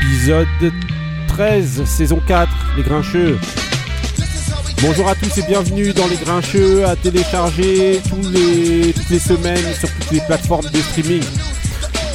[0.00, 0.46] épisode
[1.28, 3.38] 13, saison 4, Les Grincheux.
[4.80, 10.10] Bonjour à tous et bienvenue dans Les Grincheux à télécharger toutes les semaines sur toutes
[10.12, 11.22] les plateformes de streaming.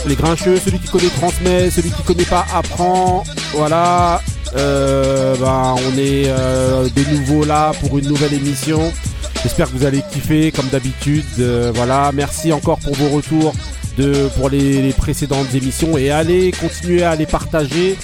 [0.08, 3.24] Les Grincheux, celui qui connaît transmet, celui qui connaît pas apprend.
[3.54, 4.22] Voilà,
[4.54, 8.94] bah, on est euh, de nouveau là pour une nouvelle émission.
[9.42, 11.26] J'espère que vous allez kiffer comme d'habitude.
[11.40, 13.54] Euh, voilà, merci encore pour vos retours
[13.98, 17.98] de, pour les, les précédentes émissions et allez continuer à les partager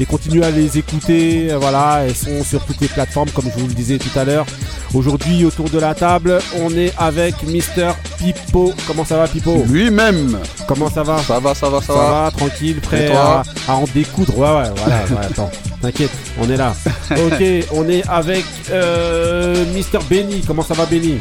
[0.00, 1.48] et continuer à les écouter.
[1.60, 4.46] Voilà, elles sont sur toutes les plateformes comme je vous le disais tout à l'heure.
[4.92, 8.72] Aujourd'hui, autour de la table, on est avec Mister Pipo.
[8.86, 9.64] Comment ça va, Pipo?
[9.68, 10.38] Lui-même.
[10.68, 11.18] Comment ça va?
[11.18, 12.10] Ça va, ça va, ça, Ça va.
[12.24, 14.38] va, tranquille, prêt à en découdre.
[14.38, 15.50] Ouais, ouais, voilà, ouais, attends,
[15.82, 16.74] t'inquiète, on est là.
[17.10, 20.42] Ok, on est avec euh, Mister Benny.
[20.46, 21.18] Comment ça va, Benny?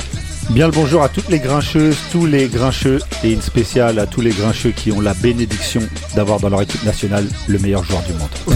[0.49, 4.21] Bien le bonjour à toutes les grincheuses, tous les grincheux et une spéciale à tous
[4.21, 5.81] les grincheux qui ont la bénédiction
[6.15, 8.29] d'avoir dans leur équipe nationale le meilleur joueur du monde.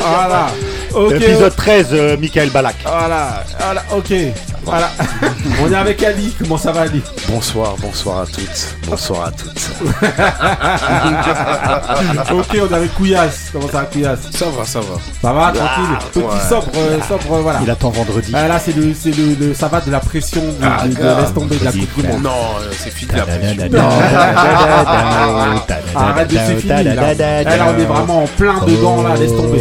[0.00, 0.46] Voilà.
[1.14, 2.76] Épisode 13, euh, Michael Balak.
[2.84, 4.12] Voilà, voilà, ok.
[4.66, 4.90] Voilà.
[5.62, 6.34] on est avec Ali.
[6.38, 7.00] Comment ça va, Ali?
[7.28, 9.70] Bonsoir, bonsoir à toutes, bonsoir à toutes.
[12.32, 13.50] Ok, on est avec Couillasse.
[13.52, 14.30] Comment ça va, Couillasse?
[14.32, 14.96] Ça va, ça va.
[15.22, 15.98] Ça va, tranquille.
[16.12, 16.40] Petit ouais.
[16.48, 17.60] sobre, euh, sobre, voilà.
[17.62, 18.32] Il attend vendredi.
[18.34, 20.90] Ah, là, c'est le, c'est le, le- ça va de la pression de, Ah, de-
[20.90, 21.20] de grave.
[21.22, 22.22] laisse tomber de la Vas-y, coupe du monde.
[22.22, 23.40] Non, euh, c'est fini la Arrête
[26.28, 27.66] de c'est fini là.
[27.68, 29.60] On est vraiment en plein dedans là, laisse tomber.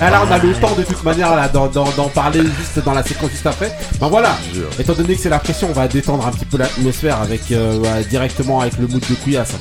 [0.00, 2.84] Ah, là, on a le temps de toute manière là d'en, d'en- d'en parler juste
[2.84, 3.72] dans la séquence juste après.
[4.00, 4.30] Ben voilà.
[4.78, 7.78] Étant donné que c'est la pression, on va détendre un petit peu l'atmosphère avec euh,
[7.78, 9.52] ouais, directement avec le mood de Couillasse.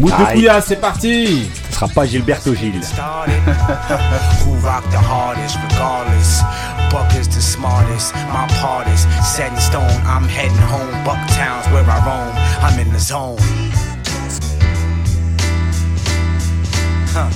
[0.00, 0.32] Mood de Aïe.
[0.32, 1.50] Couillasse, c'est parti.
[1.68, 2.80] Ce sera pas Gilberto Gilles.
[4.46, 6.40] Who rock the hardest, regardless.
[6.90, 9.06] Buck is the smartest, my partest.
[9.22, 10.90] Set in stone, I'm heading home.
[11.04, 12.34] Bucktown's where I roam.
[12.62, 13.36] I'm in the zone.
[17.12, 17.28] Huh.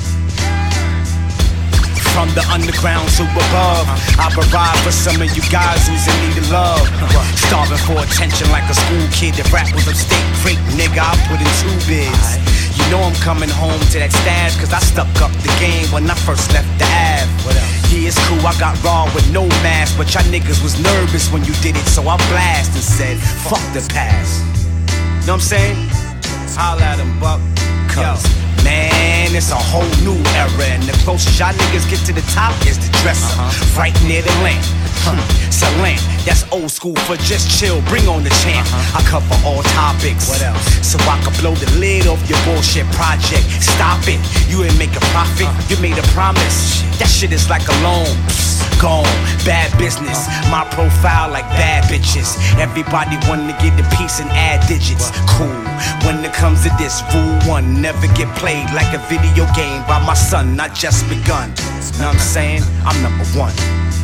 [2.14, 3.90] From the underground to above,
[4.22, 6.86] I provide for some of you guys who's in need of love.
[7.36, 9.36] Starving for attention like a school kid.
[9.38, 12.38] If rap was upstate creek, nigga, I put in two bids.
[12.76, 16.10] You know I'm coming home to that stash, cause I stuck up the game when
[16.10, 17.30] I first left the Ave.
[17.94, 21.44] Yeah, it's cool, I got raw with no mask, but y'all niggas was nervous when
[21.44, 24.42] you did it, so I blast and said, fuck the past.
[25.26, 25.88] Know what I'm saying?
[26.58, 27.40] Holla at him, Buck.
[27.88, 28.22] Cause,
[28.64, 30.64] man, it's a whole new era.
[30.72, 33.28] And the closest y'all niggas get to the top is the dresser.
[33.36, 33.78] Uh-huh.
[33.78, 34.64] Right near the lamp.
[35.04, 35.20] Huh.
[35.46, 36.00] It's lamp.
[36.24, 37.84] That's old school for just chill.
[37.92, 38.64] Bring on the champ.
[38.72, 38.98] Uh-huh.
[38.98, 40.28] I cover all topics.
[40.32, 40.64] What else?
[40.80, 43.44] So I can blow the lid off your bullshit project.
[43.60, 44.18] Stop it.
[44.48, 45.46] You ain't make a profit.
[45.46, 45.68] Uh-huh.
[45.68, 46.82] You made a promise.
[46.98, 48.08] That shit is like a loan.
[48.80, 49.08] Gone.
[49.44, 50.28] Bad business.
[50.50, 52.38] My profile like bad bitches.
[52.58, 55.10] Everybody wanna get the piece and add digits.
[55.36, 55.50] Cool.
[56.06, 59.98] When it comes to this, rule one, never get played like a video game by
[60.04, 60.60] my son.
[60.60, 61.50] I just begun.
[61.98, 62.62] Know what I'm saying?
[62.84, 64.03] I'm number one.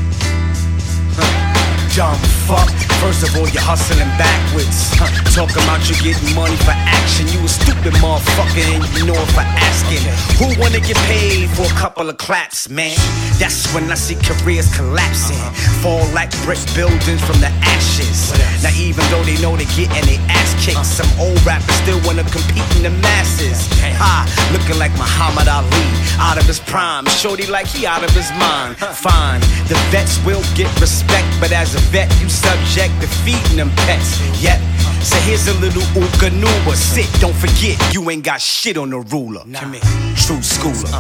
[2.01, 2.71] Dumb fuck.
[2.99, 4.91] First of all, you're hustling backwards.
[4.97, 5.09] Huh.
[5.37, 7.29] Talking about you getting money for action.
[7.29, 10.03] You a stupid motherfucker and you know if I asking.
[10.41, 12.97] Who wanna get paid for a couple of claps, man?
[13.37, 15.41] That's when I see careers collapsing.
[15.85, 18.33] Fall like brick buildings from the ashes.
[18.65, 22.25] Now even though they know they getting their ass kicked, some old rappers still wanna
[22.29, 23.69] compete in the masses.
[24.01, 25.87] Ha, looking like Muhammad Ali,
[26.21, 27.07] out of his prime.
[27.07, 28.77] Shorty like he out of his mind.
[28.77, 33.71] Fine, the vets will get respect, but as a vet, you subject to feeding them
[33.85, 34.21] pets.
[34.43, 34.59] Yep.
[35.03, 36.75] So here's a little ookanuba.
[36.75, 39.43] Sit, don't forget, you ain't got shit on the ruler.
[39.45, 39.81] Here,
[40.17, 40.91] true schooler.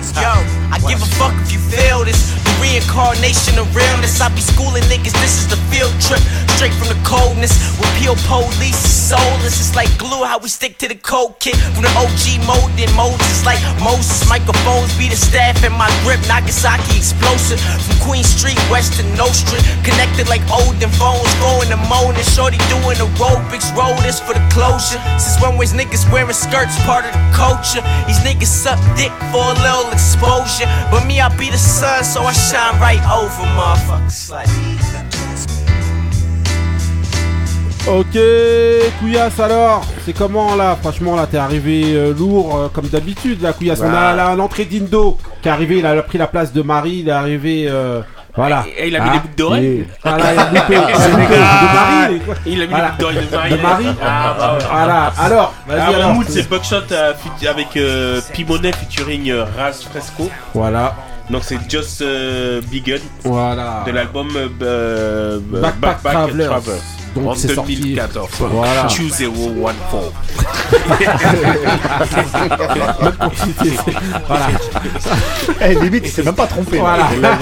[0.00, 0.32] Yo,
[0.72, 2.32] I give a fuck if you feel this.
[2.40, 4.16] The reincarnation of realness.
[4.20, 6.24] I be schooling niggas, this is the field trip.
[6.56, 7.52] Straight from the coldness.
[7.76, 9.60] With pure police is soulless.
[9.60, 11.56] It's like glue, how we stick to the cold kit.
[11.76, 13.44] From the OG mode, then Moses.
[13.44, 16.20] Like Moses, microphones be the staff in my grip.
[16.24, 17.60] Nagasaki explosive.
[17.60, 19.64] From Queen Street, West to No Street.
[19.84, 21.28] Connected like olden phones.
[21.44, 22.24] Going to moaning.
[22.24, 23.68] Shorty doing aerobics.
[23.76, 25.00] Roll this for the closure.
[25.20, 27.84] Since when was niggas wearing skirts part of the culture?
[28.08, 30.66] These niggas suck dick for a little exposure.
[30.90, 34.30] But me, I be the sun, so I shine right over motherfuckers.
[34.30, 34.48] Like.
[37.88, 38.18] Ok,
[39.00, 40.76] Couillasse alors, c'est comment là?
[40.80, 43.80] Franchement là, t'es arrivé euh, lourd euh, comme d'habitude là, Couillasse.
[43.82, 46.98] On a là l'entrée d'Indo qui est arrivé, il a pris la place de Marie,
[47.00, 47.64] il est arrivé.
[47.68, 48.02] euh,
[48.36, 48.64] voilà.
[48.78, 50.74] Et il a mis des boucles d'oreilles et- Voilà, il a loupé.
[50.74, 52.20] il a loupé de Marie.
[52.46, 52.84] Il a mis Voilà.
[52.84, 53.56] les boucles d'oreilles de Marie.
[53.56, 54.64] De Marie Ah, bah ouais.
[54.70, 56.14] Voilà, alors, vas-y Ah, alors.
[56.14, 57.12] mood, c'est Buckshot euh,
[57.48, 60.30] avec euh, Pimonet featuring euh, Raz Fresco.
[60.54, 60.94] Voilà,
[61.30, 63.84] Donc c'est Just euh, Big Gun voilà.
[63.86, 66.48] de l'album euh, euh, Backpack Travelers.
[67.14, 67.76] Donc En c'est sorti.
[67.76, 68.28] 2014.
[68.50, 68.86] Voilà.
[68.88, 70.12] 2014.
[73.02, 73.76] Même quand il était-
[74.26, 74.46] voilà.
[75.62, 76.76] Eh, limite, il s'est même pas trompé.
[76.78, 76.82] là.
[77.20, 77.38] Voilà.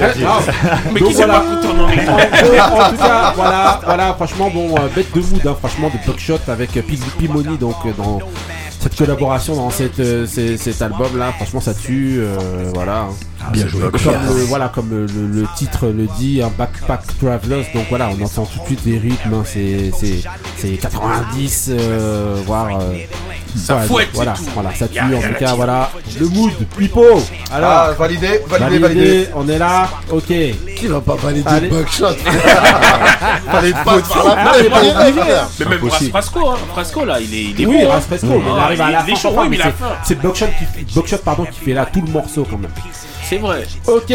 [0.93, 1.41] Mais Donc qui s'est voilà.
[1.41, 5.91] pas foutu en tout cas, voilà, voilà, franchement, bon, euh, bête de mood, hein, franchement,
[5.93, 8.19] de Buckshot avec euh, Pig Pimoni, donc euh, dans
[8.81, 12.37] cette collaboration dans cette, euh, cet album-là, franchement, ça tue, euh,
[12.75, 13.07] voilà.
[13.41, 13.51] Hein.
[13.53, 13.83] Bien joué.
[13.83, 18.09] Comme le, voilà, comme le, le- le titre le dit, un backpack travelers, donc voilà,
[18.11, 20.23] on entend tout de suite les rythmes, hein, c'est c'est-
[20.57, 22.69] c'est 90, euh, voire.
[22.81, 22.95] euh,
[23.57, 24.51] Ça voilà, fouette, voilà, c'est tout.
[24.55, 25.91] voilà, ça tue, en tout cas, voilà.
[26.21, 27.03] Le mood, Pipo,
[27.51, 27.71] alors.
[27.71, 28.79] Ah, validé, validé, validé.
[28.79, 30.25] validé, on est là, ok.
[30.77, 31.69] Qui va pas valider Allez.
[31.71, 32.15] le buckshot
[33.51, 33.97] Fallait pas.
[35.59, 36.11] Mais même.
[36.11, 36.57] Frasco, hein.
[36.73, 37.93] Frasco là, il est, il est Oui, bon.
[37.93, 38.01] hein.
[38.23, 39.15] Il Ah, arrive à la fin,
[40.05, 40.47] c'est- Buckshot
[41.53, 42.71] qui fait là tout le morceau quand même.
[43.29, 43.65] C'est vrai.
[43.87, 44.11] Ok,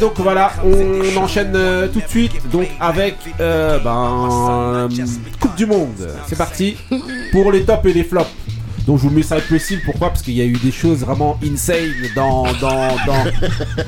[0.00, 5.06] donc voilà, on enchaîne euh, tout de suite donc avec euh, ben, euh,
[5.38, 6.10] Coupe du Monde.
[6.26, 6.76] C'est parti
[7.32, 8.28] pour les tops et les flops.
[8.88, 10.08] Donc je vous mets ça précis, pourquoi?
[10.08, 13.24] Parce qu'il y a eu des choses vraiment insane dans dans dans,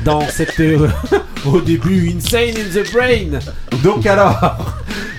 [0.05, 0.89] dans cette euh,
[1.47, 3.41] au début insane in the brain.
[3.83, 4.75] Donc alors,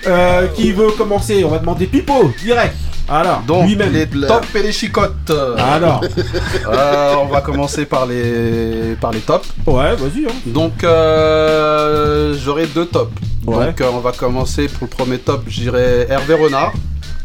[0.06, 1.44] euh, qui veut commencer?
[1.44, 2.76] On va demander Pipo direct.
[3.08, 5.32] Alors, Donc, les tops et les chicottes.
[5.58, 6.02] Alors,
[6.68, 9.48] Euh, on va commencer par les, par les tops.
[9.66, 10.26] ouais, vas-y.
[10.26, 10.32] Hein.
[10.46, 13.10] Donc, euh, j'aurai deux tops.
[13.46, 13.66] Ouais.
[13.66, 15.42] Donc, euh, on va commencer pour le premier top.
[15.48, 16.72] Je dirais Hervé Renard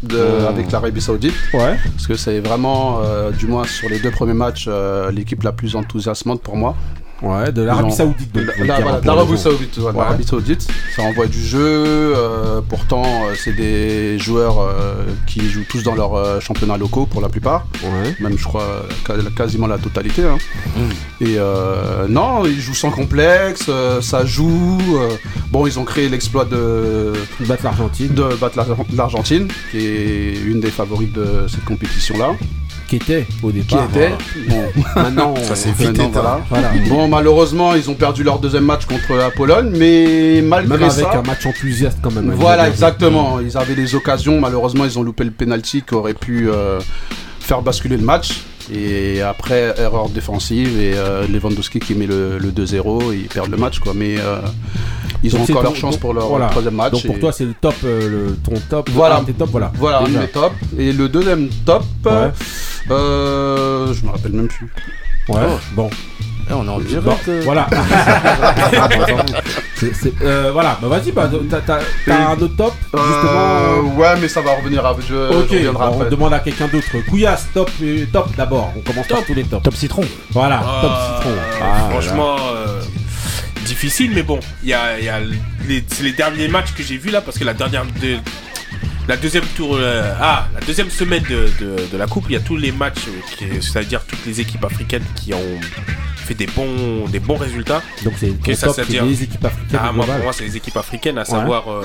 [0.02, 0.46] de, Oh.
[0.48, 1.34] avec l'Arabie Saoudite.
[1.54, 1.76] Ouais.
[1.94, 5.52] Parce que c'est vraiment, euh, du moins sur les deux premiers matchs, euh, l'équipe la
[5.52, 6.74] plus enthousiasmante pour moi.
[7.20, 8.32] Ouais, de l'Arabie Saoudite.
[8.32, 9.38] Donc, La- pour l'Arabie.
[9.38, 9.92] Saoudite, ouais, Ouais.
[9.96, 11.58] l'Arabie Saoudite, ça envoie du jeu.
[12.16, 17.06] euh, pourtant, euh, c'est des joueurs euh, qui jouent tous dans leurs euh, championnats locaux
[17.06, 17.66] pour la plupart.
[17.82, 18.14] Ouais.
[18.20, 18.84] Même, je crois,
[19.36, 20.22] quasiment la totalité.
[20.24, 20.38] hein.
[21.20, 24.78] Et euh, non, ils jouent sans complexe, euh, ça joue.
[24.96, 25.08] euh,
[25.50, 28.14] bon, ils ont créé l'exploit de, Battre l'Argentine.
[28.14, 32.30] de battre l'Ar- l'Argentine, qui est une des favorites de cette compétition-là.
[32.88, 33.86] Qui était au Qui départ.
[33.90, 34.12] était.
[34.48, 34.62] Bon,
[34.96, 36.40] Maintenant, Ça, c'est on- vite voilà.
[36.48, 36.70] Voilà.
[36.88, 41.04] Bon, malheureusement, ils ont perdu leur deuxième match contre la Pologne, mais malgré Même avec
[41.04, 41.18] ça.
[41.18, 42.30] un match enthousiaste quand même.
[42.32, 42.72] Voilà, Bien joué.
[42.72, 43.40] exactement.
[43.40, 44.40] Ils avaient des occasions.
[44.40, 46.80] Malheureusement, ils ont loupé le penalty qui aurait pu euh,
[47.40, 48.40] faire basculer le match.
[48.72, 53.50] Et après, erreur défensive et euh, Lewandowski qui met le, le 2-0 et ils perdent
[53.50, 53.78] le match.
[53.78, 53.92] Quoi.
[53.94, 54.40] Mais euh,
[55.22, 56.46] ils Donc ont encore ton- leur chance donc, pour leur voilà.
[56.48, 56.92] troisième match.
[56.92, 58.90] Donc pour toi, c'est le top, euh, le, ton top.
[58.90, 59.22] Voilà.
[59.24, 59.72] tes top, voilà.
[59.76, 60.18] Voilà, un Déjà.
[60.18, 60.54] de mes tops.
[60.78, 62.30] Et le deuxième top, Ouais.
[62.88, 64.68] je me rappelle même plus.
[65.28, 65.40] Ouais.
[65.74, 65.88] Bon.
[66.50, 67.28] Eh, On est en Bon, direct.
[67.28, 67.40] euh.
[67.44, 67.66] voilà.
[69.76, 70.76] C'est- c'est- euh, voilà.
[70.82, 73.96] Bah vas-y, bah, t'as, t'as- t'as un autre top Euh, justement.
[73.96, 74.84] ouais, mais ça va revenir.
[74.84, 76.88] à- Je, Ok, je bon, on demande à quelqu'un d'autre.
[77.08, 77.70] Couillasse, top,
[78.12, 78.72] top d'abord.
[78.76, 79.62] On commence par tous les tops.
[79.62, 80.02] Top citron.
[80.32, 81.34] Voilà, top citron.
[81.62, 82.80] Ah, franchement, euh,
[83.64, 85.20] difficile, mais bon, il y a, il y a
[85.68, 88.16] les, c'est les derniers matchs que j'ai vus là, parce que la dernière, de,
[89.06, 92.36] la deuxième tour, euh, ah, la deuxième semaine de, de- de la coupe, il y
[92.36, 95.60] a tous les matchs, euh, qui- c'est-à-dire toutes les équipes africaines qui ont
[96.28, 97.82] fait des bons, des bons résultats.
[98.04, 100.06] Donc c'est ton Qu'est-ce que top, ça c'est veut dire les équipes africaines Ah, moi,
[100.06, 101.82] pour moi, c'est les équipes africaines, à savoir euh,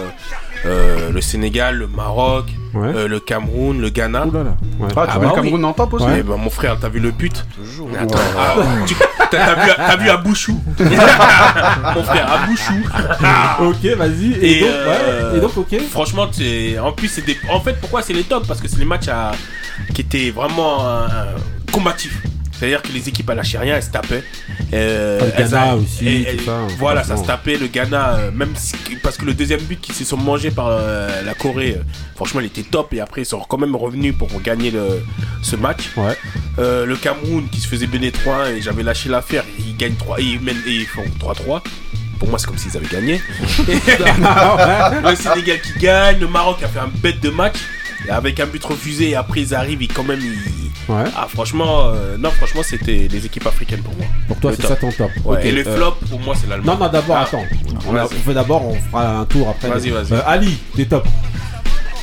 [0.65, 2.87] euh, le Sénégal, le Maroc, Ouais.
[2.95, 4.25] euh, le Cameroun, le Ghana.
[4.33, 4.55] Là là.
[4.79, 4.87] Ouais.
[4.97, 7.11] Ah, Ah bah le Cameroun en top aussi Eh ben, mon frère, t'as vu le
[7.11, 7.45] but
[7.91, 8.55] Mais Attends, ah,
[8.87, 8.95] tu-
[9.29, 12.73] t'as vu, t'as vu Abouchou Mon frère, Abouchou.
[13.59, 14.31] Ok, vas-y.
[14.41, 15.75] Et, Et, donc, euh, ouais, et donc, ok.
[15.91, 17.37] Franchement, c'est en plus c'est des.
[17.51, 18.47] En fait, pourquoi c'est les tops?
[18.47, 19.33] Parce que c'est les matchs à-
[19.93, 21.07] qui étaient vraiment euh,
[21.71, 22.21] combatifs.
[22.63, 24.23] C'est-à-dire que les équipes à lâchaient rien, elles se tapaient.
[24.73, 27.57] Euh, le Ghana a- aussi, et- tout et- ça, Voilà, ça se tapait.
[27.57, 30.67] Le Ghana, euh, même si- parce que le deuxième but qu'ils se sont mangés par
[30.69, 31.75] euh, la Corée,
[32.15, 32.93] franchement, il était top.
[32.93, 35.03] Et après, ils sont quand même revenus pour gagner le,
[35.41, 35.89] ce match.
[35.97, 36.15] Ouais.
[36.57, 39.43] Le Cameroun qui se faisait béner 3 et j'avais lâché l'affaire.
[39.59, 41.61] Ils gagnent 3 et ils, mènent, et ils font 3-3.
[42.17, 43.21] Pour moi, c'est comme s'ils avaient gagné.
[43.67, 47.57] le Sénégal qui gagne, le Maroc a fait un bête de match.
[48.09, 50.62] Avec un but refusé, et après ils arrivent, et quand même, ils...
[50.89, 51.03] Ouais.
[51.15, 54.05] Ah, franchement, euh, non, franchement, c'était les équipes africaines pour moi.
[54.27, 55.11] Pour toi, c'est ça ton top.
[55.23, 56.77] Ouais, et le euh, flop, pour moi, c'est l'Allemagne.
[56.77, 57.23] Non, non, d'abord, Ah.
[57.23, 57.43] attends.
[57.87, 58.17] On, a- Vas-y.
[58.17, 59.69] on fait d'abord, on fera un tour après.
[59.69, 60.13] Vas-y, vas-y.
[60.13, 61.07] Euh, Ali, t'es top.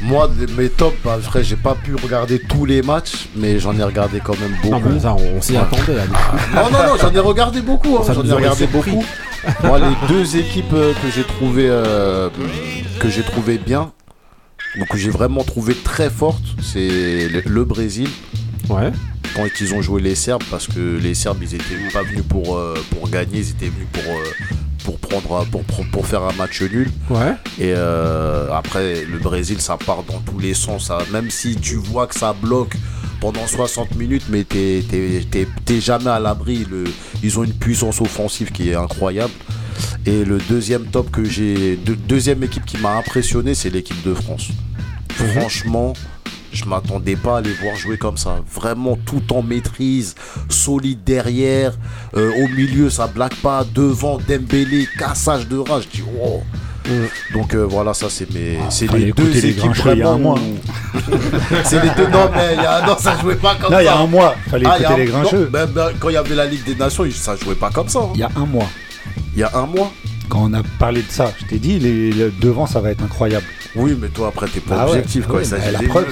[0.03, 3.83] Moi, mes tops, bah, frère, j'ai pas pu regarder tous les matchs, mais j'en ai
[3.83, 4.81] regardé quand même beaucoup.
[4.81, 6.13] Non, mais ça, on, on s'y attendait, Ali.
[6.55, 7.99] Non, non, non, j'en ai regardé beaucoup.
[7.99, 8.91] hein, J'en ai regardé surpris.
[8.93, 9.05] beaucoup.
[9.63, 12.31] Moi, les deux équipes euh, que j'ai trouvé euh,
[12.99, 13.93] que j'ai trouvé bien,
[14.79, 18.09] donc que j'ai vraiment trouvé très fortes, c'est le, le Brésil
[18.71, 18.93] Ouais.
[19.35, 22.57] quand ils ont joué les Serbes, parce que les Serbes, ils étaient pas venus pour
[22.57, 24.25] euh, pour gagner, ils étaient venus pour euh,
[24.85, 26.91] pour prendre pour, pour, pour faire un match nul.
[27.11, 27.33] Ouais.
[27.59, 30.87] Et euh, après, le Brésil, ça part dans tous les sens.
[30.87, 30.99] ça.
[31.13, 32.75] Même si tu vois que ça bloque
[33.21, 36.67] pendant 60 minutes, mais t'es t'es- t'es- t'es jamais à l'abri.
[36.71, 36.85] Le-
[37.23, 39.33] Ils ont une puissance offensive qui est incroyable.
[40.07, 44.15] Et le deuxième top que j'ai, de- deuxième équipe qui m'a impressionné, c'est l'équipe de
[44.15, 44.49] France.
[45.13, 45.93] franchement,
[46.53, 48.41] je m'attendais pas à les voir jouer comme ça.
[48.55, 50.15] Vraiment tout en maîtrise,
[50.49, 51.73] solide derrière,
[52.17, 55.85] euh, au milieu ça blague pas, devant Dembélé, cassage de rage.
[55.93, 56.43] Je dis wow.
[57.35, 60.03] Donc euh, voilà, ça c'est mes, c'est fallait les deux les équipes Grincheux il y
[60.03, 60.37] a un vraiment.
[60.37, 60.41] mois.
[61.65, 62.09] c'est les deux.
[62.09, 63.83] Non mais il y a- non, ça jouait pas comme Non, ça.
[63.83, 65.45] il y a un mois, fallait Ah, écouter un- les grincheux.
[65.45, 67.89] non, ben, ben, quand il y avait la Ligue des Nations, ça jouait pas comme
[67.89, 68.01] ça.
[68.01, 68.11] hein.
[68.15, 68.67] Il y a un mois.
[69.35, 69.93] Il y a un mois.
[70.29, 73.03] Quand on a parlé de ça, je t'ai dit, les, le devant, ça va être
[73.03, 73.45] incroyable.
[73.77, 74.91] Oui, mais toi après t'es pas Ah ouais.
[74.91, 76.07] objectif quand Ouais, il s'agit des preuve,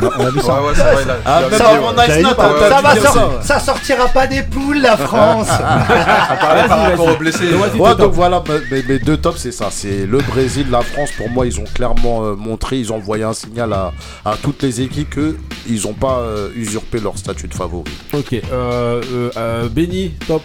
[0.00, 0.60] on a vu ça.
[0.62, 3.12] Ouais, ouais, c'est vrai, Ah, ça, va sor-
[3.42, 3.42] ça.
[3.42, 7.46] ça sortira pas des poules, la France par rapport aux blessés.
[7.48, 7.98] Vas-y, Ouais, top.
[7.98, 9.68] donc voilà, mes, deux tops, c'est ça.
[9.70, 11.10] C'est le Brésil, la France.
[11.16, 13.92] Pour moi, ils ont clairement euh, montré, ils ont envoyé un signal à,
[14.24, 15.36] à toutes les équipes que
[15.68, 17.90] ils n'ont pas euh, usurpé leur statut de favori.
[18.12, 18.40] Ok, euh,
[19.12, 20.42] euh, euh, Benny, top.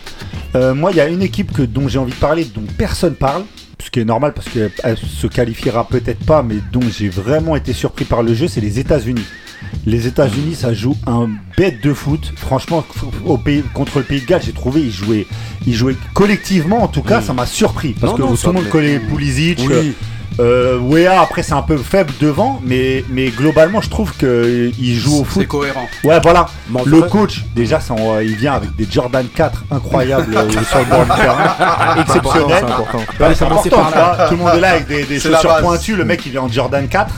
[0.56, 3.16] Euh, moi, il y a une équipe que, dont j'ai envie de parler, dont personne
[3.16, 3.44] parle,
[3.86, 7.72] ce qui est normal parce qu'elle se qualifiera peut-être pas, mais dont j'ai vraiment été
[7.72, 9.26] surpris par le jeu, c'est les États-Unis.
[9.86, 12.34] Les États-Unis, ça joue un bête de foot.
[12.36, 12.84] Franchement,
[13.26, 15.28] au pays, contre le Pays de Galles, j'ai trouvé ils jouaient,
[15.68, 16.84] ils jouaient collectivement.
[16.84, 19.60] En tout cas, ça m'a surpris parce Non, que non, tout le monde connaît Pulisic.
[19.70, 19.92] Euh,
[20.40, 25.24] Wea, après, c'est un peu faible devant, mais, mais globalement, je trouve qu'il joue au
[25.24, 25.88] foot C'est cohérent.
[26.04, 26.46] Ouais, voilà.
[26.70, 30.50] Mais Le vrai- coach, déjà, ça, on- il vient avec des Jordan 4 incroyables euh,
[30.70, 31.96] sur le bord du terrain.
[32.02, 32.66] Exceptionnel.
[33.36, 34.26] C'est important, tu vois.
[34.28, 35.96] Tout le monde est là avec des, des chaussures pointues.
[35.96, 37.14] Le mec, il est en Jordan 4.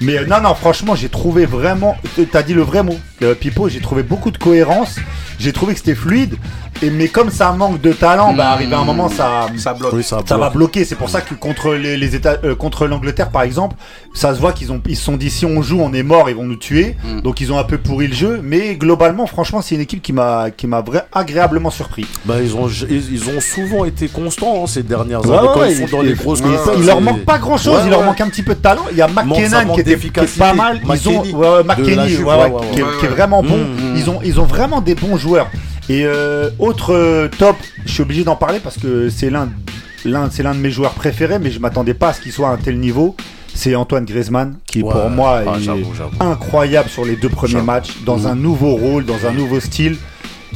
[0.00, 1.96] Mais euh, non, non, franchement, j'ai trouvé vraiment.
[2.30, 3.68] T'as dit le vrai mot, euh, Pipo.
[3.68, 4.96] J'ai trouvé beaucoup de cohérence.
[5.38, 6.36] J'ai trouvé que c'était fluide.
[6.82, 9.46] Et, mais comme ça manque de talent, bah, arrivé à un moment, ça.
[9.56, 9.92] Ça bloque.
[9.92, 10.72] Oui, ça, Ça va bloque.
[10.72, 13.74] bloquer, c'est pour ça que contre les, les États, euh, contre l'Angleterre par exemple,
[14.18, 16.28] ça se voit qu'ils ont, ils se sont dit si on joue, on est mort,
[16.28, 16.96] ils vont nous tuer.
[17.04, 17.20] Mm.
[17.20, 20.12] Donc ils ont un peu pourri le jeu, mais globalement, franchement, c'est une équipe qui
[20.12, 22.04] m'a, qui m'a agréablement surpris.
[22.24, 25.46] Bah, ils, ont, ils, ils ont souvent été constants hein, ces dernières Ouais, années.
[25.46, 26.42] ouais, quand ouais, ils sont dans les grosses
[26.76, 28.86] il- leur manque pas grand chose, Ouais, il leur manque un petit peu de talent.
[28.90, 33.08] Il y a McKennan qui était, qui est pas mal, ils ont, ouais, qui, est,
[33.08, 33.56] vraiment bon.
[33.58, 33.96] Mm, mm.
[33.96, 35.48] Ils ont, ils ont vraiment des bons joueurs.
[35.88, 37.56] Et euh, autre euh, top,
[37.86, 39.48] je suis obligé d'en parler parce que c'est l'un,
[40.04, 42.48] l'un, c'est l'un de mes joueurs préférés, mais je m'attendais pas à ce qu'il soit
[42.48, 43.16] à un tel niveau.
[43.58, 44.92] C'est Antoine Griezmann qui Ouais.
[44.92, 49.26] pour moi Ah, est incroyable sur les deux premiers matchs, dans un nouveau rôle, dans
[49.26, 49.96] un nouveau style.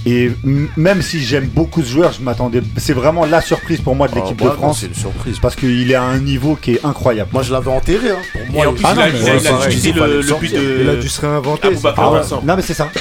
[0.04, 0.32] Et
[0.76, 2.60] même si j'aime beaucoup ce joueur, je m'attendais.
[2.76, 4.94] C'est vraiment la surprise pour moi de l'équipe Ah, de bah, non, France C'est une
[4.94, 5.38] surprise.
[5.40, 7.30] parce qu'il est à un niveau qui est incroyable.
[7.32, 8.10] Moi, je l'avais enterré.
[8.10, 8.16] Hein.
[8.32, 9.92] Pour moi, Et en il- plus, Ah il non, a, mais il a- a utilisé
[9.92, 10.78] le, le le but de.
[10.82, 11.68] Il a dû se réinventer.
[11.96, 12.20] Ah ouais.
[12.44, 12.88] Non mais c'est ça.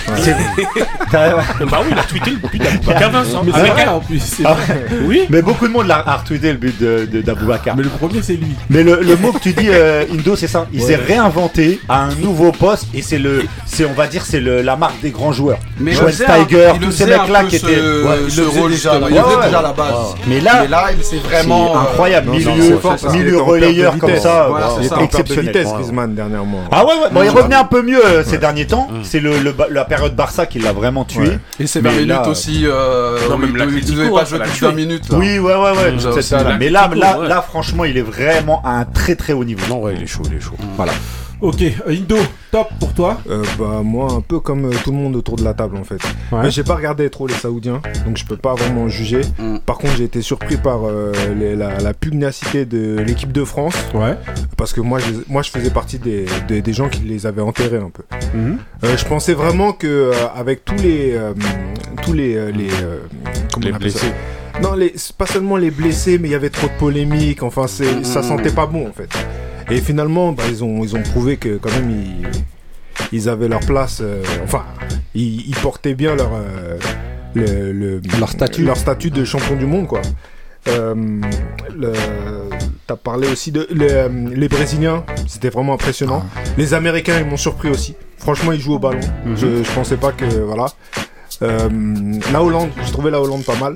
[1.11, 3.43] Bah oui, il a tweeté le but d'Aboubacar Vincent.
[3.45, 4.21] Mais c'est Avec vrai un- en plus.
[4.45, 4.55] Ah.
[5.05, 5.21] Oui.
[5.29, 7.75] mais beaucoup de monde l'a a retweeté le but de, de- d'Aboubacar.
[7.75, 8.55] Mais le premier, c'est lui.
[8.69, 10.67] Mais le, le mot que tu dis, euh, Indo, c'est ça.
[10.73, 14.39] Il s'est réinventé à un nouveau poste et c'est le, c'est on va dire, c'est
[14.39, 15.59] le, la marque des grands joueurs.
[15.79, 16.13] Mais Joel
[16.91, 17.81] tous le ces mecs-là qui ce- étaient.
[17.81, 19.95] Ouais, il ce le faisait rôle déjà, à la base.
[20.27, 20.63] Mais là,
[21.01, 21.75] c'est vraiment.
[21.75, 22.29] euh, incroyable.
[22.31, 24.47] milieu, relayeur comme ça.
[24.49, 25.45] Voilà, c'est exceptionnel.
[25.47, 25.73] vitesse, Ouais.
[25.75, 26.61] Griezmann, dernièrement.
[26.71, 27.09] Ah ouais, ouais.
[27.11, 28.87] Bon, il revenait un peu mieux euh, ces derniers temps.
[29.03, 29.21] C'est
[29.71, 31.37] la période Barça qui l'a vraiment tué.
[31.59, 32.63] Et c'est Mais 20 minutes là, aussi.
[32.65, 33.85] euh, Non, même hein, pas l'a plus de
[34.59, 34.65] tué.
[34.67, 35.05] 20 minutes.
[35.11, 36.55] Oui, ouais, ouais, ouais.
[36.59, 39.61] Mais là, là, franchement, il est vraiment à un très très haut niveau.
[39.69, 40.55] Non, ouais, il est chaud, il est chaud.
[41.41, 42.17] Ok, euh, Indo,
[42.51, 43.19] top pour toi.
[43.29, 45.83] Euh, bah moi un peu comme euh, tout le monde autour de la table en
[45.83, 45.99] fait.
[46.31, 46.43] Ouais.
[46.43, 49.21] Mais j'ai pas regardé trop les Saoudiens, donc je peux pas vraiment juger.
[49.39, 49.57] Mm.
[49.65, 53.73] Par contre j'ai été surpris par euh, les- la, la pugnacité de l'équipe de France,
[53.95, 54.15] Ouais.
[54.55, 57.41] parce que moi je, moi je faisais partie des, des, des gens qui les avaient
[57.41, 58.03] enterrés un peu.
[58.37, 58.57] Mhm.
[58.83, 61.33] Euh, je pensais vraiment que euh, avec tous les euh,
[62.03, 62.99] tous les euh, les euh,
[63.51, 64.13] comment Les on appelle ça blessés.
[64.61, 67.41] non, les, pas seulement les blessés, mais il y avait trop de polémiques.
[67.41, 69.09] Enfin, c'est, ça sentait pas bon en fait.
[69.71, 72.27] Et finalement, bah, ils ont ils ont prouvé que quand même ils,
[73.11, 73.99] ils avaient leur place.
[74.01, 74.63] euh, enfin,
[75.15, 76.77] ils, ils portaient bien leur euh,
[77.33, 78.63] le, le- Leur statut.
[78.63, 80.01] leur statut de champion du monde quoi.
[80.67, 80.93] Euh,
[81.75, 81.93] le-
[82.87, 86.25] T'as parlé aussi de le- euh, les Brésiliens, c'était vraiment impressionnant.
[86.57, 87.95] Les Américains, ils m'ont surpris aussi.
[88.17, 88.99] Franchement, ils jouent au ballon.
[89.35, 90.65] je, je pensais pas que voilà.
[91.43, 91.69] Euh,
[92.31, 93.75] la Hollande, j'ai trouvé la Hollande pas mal.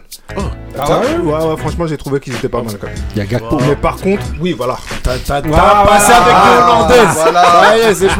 [0.77, 2.95] Ah ouais Ouais, ouais, franchement, j'ai trouvé qu'ils étaient pas mal quand même.
[3.15, 3.57] Il y a Gakpo.
[3.67, 4.77] Mais par contre, oui, voilà.
[5.01, 5.83] T'as passé avec voilà.
[5.85, 7.15] les Hollandaises.
[7.15, 7.43] Voilà.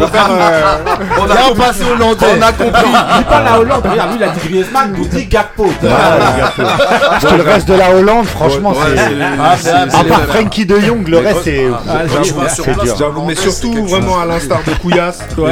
[0.08, 0.28] Faire.
[0.32, 0.76] euh,
[1.20, 1.60] On a compris.
[1.60, 2.26] passé hollandais.
[2.38, 2.92] On a compris.
[3.18, 5.68] Dis pas la Hollande, regarde, lui il a dit Griezmann, nous dit Gakpo.
[5.82, 8.98] Parce que le reste de la Hollande, franchement, Ouais, c'est.
[8.98, 11.68] c'est- Ah, c'est- c'est- À c'est- part Frankie de Jong, le reste c'est.
[11.88, 12.34] Ah, c'est
[13.28, 15.52] mais c'est surtout, vraiment à l'instar de Couillasse, Ouais.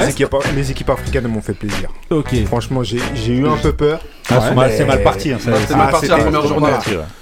[0.55, 1.89] les, équipes, africaines m'ont fait plaisir.
[2.09, 2.33] Ok.
[2.47, 3.82] Franchement, j'ai eu un peu peur.
[4.29, 5.31] Ah, c'est mal- mais- c'est mal parti.
[5.33, 6.69] hein, C'est mal parti la c'était- première journée.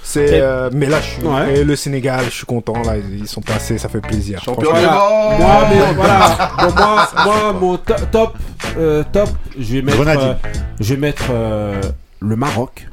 [0.02, 1.22] C'est, euh, mais là, je suis.
[1.22, 1.56] Ouais.
[1.60, 2.74] Et le Sénégal, je suis content.
[2.84, 4.40] Là, ils sont passés, ça fait plaisir.
[4.42, 5.30] Champion Franchement.
[5.30, 5.38] du Voilà.
[5.38, 5.40] monde.
[5.40, 6.52] Moi, mais voilà.
[6.58, 8.36] Bon, moi, moi, mon to- top,
[8.78, 9.28] euh, top,
[9.58, 10.34] je vais mettre, euh,
[10.80, 11.80] je vais mettre euh,
[12.20, 12.86] le Maroc.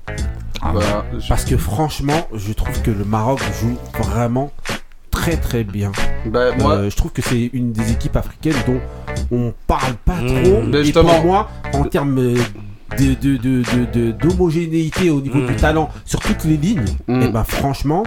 [0.61, 1.05] Voilà.
[1.27, 4.51] Parce que franchement, je trouve que le Maroc joue vraiment
[5.11, 5.91] très très bien.
[6.25, 8.79] Moi, Euh, je trouve que c'est une des équipes africaines dont
[9.31, 10.43] on parle pas Mmh.
[10.43, 10.61] trop.
[10.67, 12.35] Mais Et justement- pour moi, en termes
[12.93, 15.47] euh, de, de, de, de- de- d'homogénéité au niveau Mmh.
[15.47, 17.21] du talent sur toutes les lignes, Mm.
[17.21, 18.03] et ben franchement,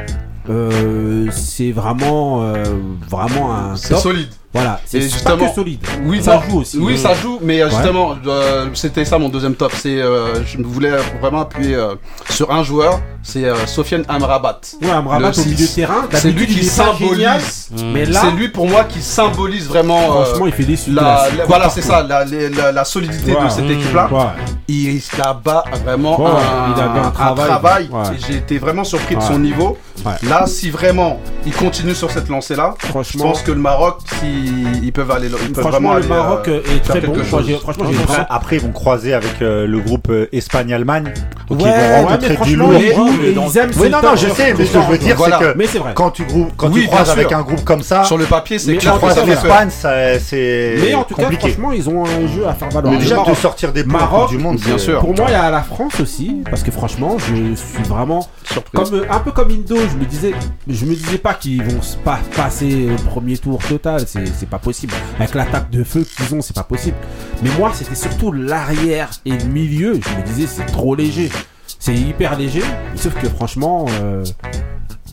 [0.50, 2.64] euh, c'est vraiment, euh,
[3.08, 4.28] vraiment un C'est solide.
[4.54, 5.80] Voilà, c'est pas justement- que solide.
[6.04, 6.78] Oui, ça non, joue aussi.
[6.78, 9.72] Oui, ça joue, mais euh, justement, euh, c'était ça mon deuxième top.
[9.74, 10.92] C'est, euh, je voulais
[11.22, 11.94] vraiment appuyer euh,
[12.28, 14.60] sur un joueur, c'est Sofiane Amrabat.
[14.82, 17.70] Ouais, Amrabat au milieu de terrain, C'est lui qui symbolise.
[17.94, 20.22] mais là, C'est lui pour moi qui symbolise vraiment.
[20.24, 23.44] franchement, il fait des la, là, voilà, c'est ça, la, solidité Ouais.
[23.44, 23.70] de cette Mmh.
[23.70, 24.08] équipe-là.
[24.12, 24.42] Ouais.
[24.68, 27.88] Il là-bas vraiment Ouais, un, il un travail.
[28.26, 29.78] J'ai été vraiment surpris de son niveau.
[30.22, 34.41] Là, si vraiment il continue sur cette lancée-là, je pense que le Maroc, si,
[34.82, 37.14] ils peuvent aller, ils peuvent vraiment franchement, le aller, Maroc euh, est très bon.
[37.24, 37.50] chose.
[37.60, 41.12] Franchement, j'ai Après, ils vont croiser avec euh, le groupe euh, Espagne-Allemagne.
[41.48, 42.72] Donc Ouais, ils vont du lourd.
[42.74, 45.38] ils dans- aiment Oui, non, non, je sais, mais ce que je veux dire, Voilà.
[45.38, 45.92] c'est que Mais c'est vrai.
[45.94, 48.58] quand tu, grou- quand Oui, tu croises avec un groupe comme ça, Sur le papier,
[48.58, 52.68] c'est clair l'Espagne, c'est Mais en tout cas, franchement, ils ont un jeu à faire
[52.70, 52.92] valoir.
[52.92, 55.00] Mais déjà de sortir des Maroc, du monde, bien sûr.
[55.00, 58.26] Pour moi, il y a la France aussi, parce que franchement, je suis vraiment
[58.72, 59.76] comme un peu comme Indo.
[59.76, 60.32] Je me disais,
[60.68, 64.02] je me disais pas qu'ils vont se pas passer au premier tour total.
[64.06, 64.94] C'est c'est pas possible.
[65.18, 66.96] Avec l'attaque de feu qu'ils ont, c'est pas possible.
[67.42, 69.94] Mais moi, c'était surtout l'arrière et le milieu.
[69.94, 71.30] Je me disais, c'est trop léger.
[71.78, 72.62] C'est hyper léger.
[72.96, 74.24] Sauf que franchement, euh,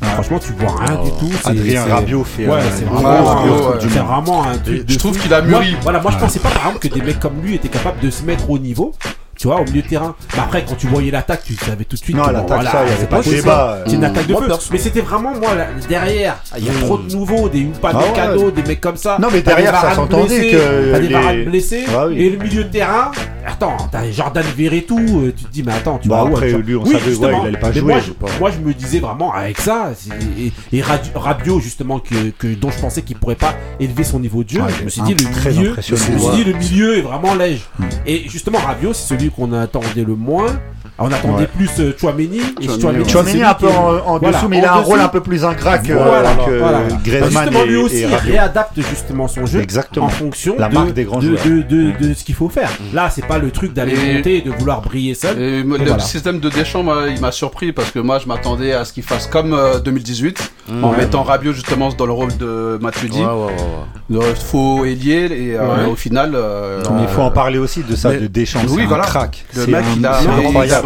[0.02, 1.32] franchement, tu vois rien du tout.
[1.42, 4.84] C'est- Adrien c'est- Rabiot fait Ouais, un- c'est un vraiment, un truc.
[4.88, 5.76] Je trouve qu'il a Moi, mûri.
[5.82, 8.10] voilà, moi je pensais pas par exemple que des mecs comme lui étaient capables de
[8.10, 8.94] se mettre au niveau.
[9.40, 10.16] Tu vois, au milieu de terrain.
[10.36, 12.14] Mais après, quand tu voyais l'attaque, tu savais tout de suite.
[12.14, 13.36] Non, l'attaque, voilà, ça, c'est avait pas possible.
[13.38, 13.80] débat.
[13.88, 14.48] C'est une attaque de feu.
[14.72, 18.00] Mais c'était vraiment, moi, là, derrière, il y a trop de nouveaux, des pas Ah
[18.00, 18.14] de ouais.
[18.14, 19.18] cadeaux, des mecs comme ça.
[19.22, 21.86] Non, mais derrière, des ça s'entendait que T'as des les- blessés.
[21.88, 22.20] Ah oui.
[22.22, 23.12] Et le milieu de terrain.
[23.48, 25.00] Attends, t'as Jordan Verretou.
[25.00, 27.16] euh, Tu te dis, mais attends, tu Bah, vas où après, lui, on Oui, savait,
[27.16, 29.92] ouais, il allait pas Mais jouer, Moi, je moi, je me disais vraiment, avec ça,
[30.38, 30.84] et, et
[31.16, 34.62] Rabiot, justement, que, que, dont je pensais qu'il pourrait pas élever son niveau de jeu,
[34.62, 37.02] Ouais, je me suis dit, le très milieu, je me suis dit, le milieu est
[37.02, 37.62] vraiment léger.
[37.80, 37.86] Hmm.
[38.06, 40.60] Et justement, Rabiot, c'est celui qu'on attendait le moins.
[41.02, 41.48] On attendait Ouais.
[41.56, 42.42] plus euh, Chouameni.
[42.62, 45.00] Et Chouameni, Chouameni, un peu en, en Voilà, dessous, mais en il a un rôle
[45.00, 46.80] un peu plus ingrat que, Voilà, que voilà.
[47.04, 50.08] Griezmann Bah, justement, et, lui aussi, et réadapte justement son jeu Exactement.
[50.08, 51.44] en fonction La de, marque des grands de, joueurs.
[51.46, 52.70] de, de- de ce qu'il faut faire.
[52.94, 55.40] Là, c'est pas le truc d'aller monter et de vouloir briller seul.
[55.40, 56.00] Et le voilà.
[56.00, 59.04] système de Deschamps, moi, il m'a surpris parce que moi, je m'attendais à ce qu'il
[59.04, 60.52] fasse comme euh, 2018,
[60.84, 60.98] en Ouais.
[60.98, 64.26] mettant Rabiot justement dans le rôle de Matuidi, Ouais, ouais, ouais, ouais.
[64.30, 65.92] le faux ailier, et euh, Ouais.
[65.92, 66.32] au final.
[66.36, 68.60] euh, Mais il faut en parler aussi de ça, de Deschamps.
[68.70, 69.04] oui, voilà.
[69.04, 69.46] un crack.
[69.56, 70.20] Le mec, il a-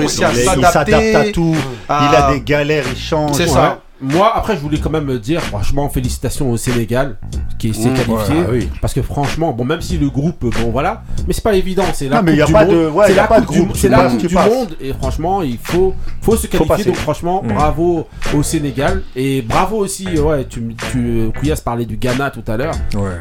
[0.03, 1.55] il réussi à s'adapte à tout.
[1.89, 3.35] à- Il a des galères, il change.
[3.35, 3.49] C'est Ouais.
[3.49, 3.79] ça.
[4.03, 7.15] Moi, après, je voulais quand même dire, franchement, félicitations au Sénégal
[7.57, 8.35] qui s'est Mmh, qualifié.
[8.35, 8.69] ouais, oui.
[8.81, 11.85] Parce que franchement, bon, même si le groupe, bon, voilà, mais c'est pas évident.
[11.93, 12.75] C'est la Non, mais coupe y a du pas monde.
[12.75, 14.75] de- ouais, c'est la pas de coupe du, c'est la coupe du monde.
[14.81, 16.83] Et franchement, il faut, faut se qualifier.
[16.85, 17.53] donc, franchement, Mmh.
[17.53, 20.05] bravo au Sénégal et bravo aussi.
[20.19, 22.75] Ouais, tu, tu, Kouyas parlait du Ghana tout à l'heure.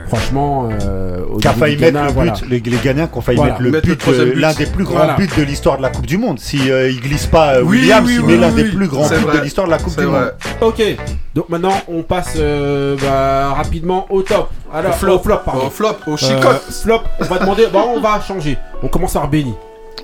[0.09, 2.33] Franchement, euh, au Qui a failli du mettre Ghana, le voilà.
[2.33, 3.53] but, les, les Ghanéens qui ont failli Voilà.
[3.53, 4.41] mettre le Mettre but, euh, but.
[4.41, 5.15] l'un des plus grands Voilà.
[5.15, 6.39] buts de l'histoire de la Coupe du Monde.
[6.41, 8.89] Si euh, il glisse pas euh, Oui, Williams, oui, il oui, met l'un des plus
[8.89, 10.07] grands buts de l'histoire de la Coupe du.
[10.07, 10.33] Monde.
[10.73, 10.97] Ok,
[11.35, 14.49] donc maintenant on passe euh, bah, rapidement au top.
[14.73, 15.15] Alors, Au flop.
[15.15, 15.67] au flop, pardon.
[15.67, 16.63] Au flop, au Euh, chicote.
[16.83, 17.67] flop, on va demander.
[17.67, 18.57] bon, on va changer.
[18.83, 19.55] On commence par Benny.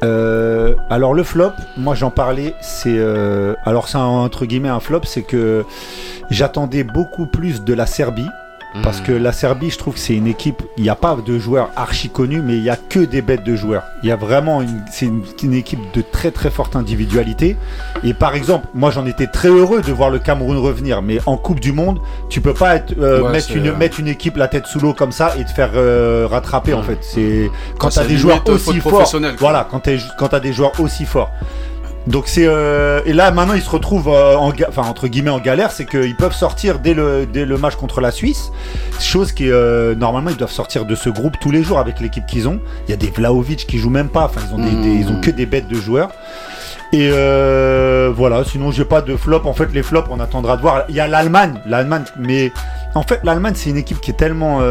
[0.04, 5.00] Euh, alors le flop, moi j'en parlais, c'est euh, alors c'est entre guillemets un flop,
[5.04, 5.64] c'est que
[6.31, 8.28] j'attendais beaucoup plus de la Serbie
[8.83, 11.38] parce que la Serbie, je trouve que c'est une équipe, il n'y a pas de
[11.38, 13.83] joueurs archi connus, mais il y a que des bêtes de joueurs.
[14.02, 17.57] Il y a vraiment une, c'est une, une équipe de très très forte individualité.
[18.04, 21.37] Et par exemple, moi j'en étais très heureux de voir le Cameroun revenir, mais en
[21.37, 24.48] Coupe du Monde, tu peux pas être, euh, Ouais, mettre, une, mettre une équipe la
[24.48, 26.98] tête sous l'eau comme ça et te faire euh, rattraper en fait.
[27.00, 29.11] C'est quand Ouais, tu as c'est des joueurs aussi forts.
[29.38, 29.90] Voilà, quand tu
[30.35, 31.31] as des joueurs aussi forts.
[32.08, 35.40] Donc c'est euh, et là maintenant ils se retrouvent euh, en enfin entre guillemets en
[35.40, 38.50] galère, c'est qu'ils peuvent sortir dès le dès le match contre la Suisse,
[38.98, 42.24] chose qui euh, normalement ils doivent sortir de ce groupe tous les jours avec l'équipe
[42.26, 42.60] qu'ils ont.
[42.86, 45.08] Il y a des Vlaovic qui jouent même pas, enfin ils ont des, des- ils
[45.10, 46.08] ont que des bêtes de joueurs.
[46.94, 49.42] Et euh, voilà, sinon j'ai pas de flop.
[49.44, 50.84] En fait, les flops, on attendra de voir.
[50.88, 52.50] Il y a l'Allemagne, l'Allemagne, mais
[52.94, 54.62] en fait, l'Allemagne, c'est une équipe qui est tellement.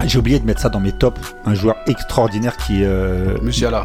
[0.00, 1.20] Euh, J'ai oublié de mettre ça dans mes tops.
[1.44, 3.82] Un joueur extraordinaire qui est euh, Musiala.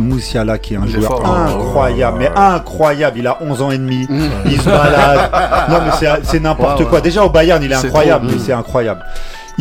[0.57, 1.47] Qui est un Il est joueur fort, hein.
[1.49, 3.19] incroyable, mais incroyable.
[3.19, 4.05] Il a 11 ans et demi.
[4.09, 4.19] Mmh.
[4.45, 5.29] Il se balade.
[5.69, 6.89] non, mais c'est- n'importe Ouais, ouais.
[6.89, 7.01] quoi.
[7.01, 9.01] Déjà au Bayern, il est C'est incroyable, mais c'est incroyable.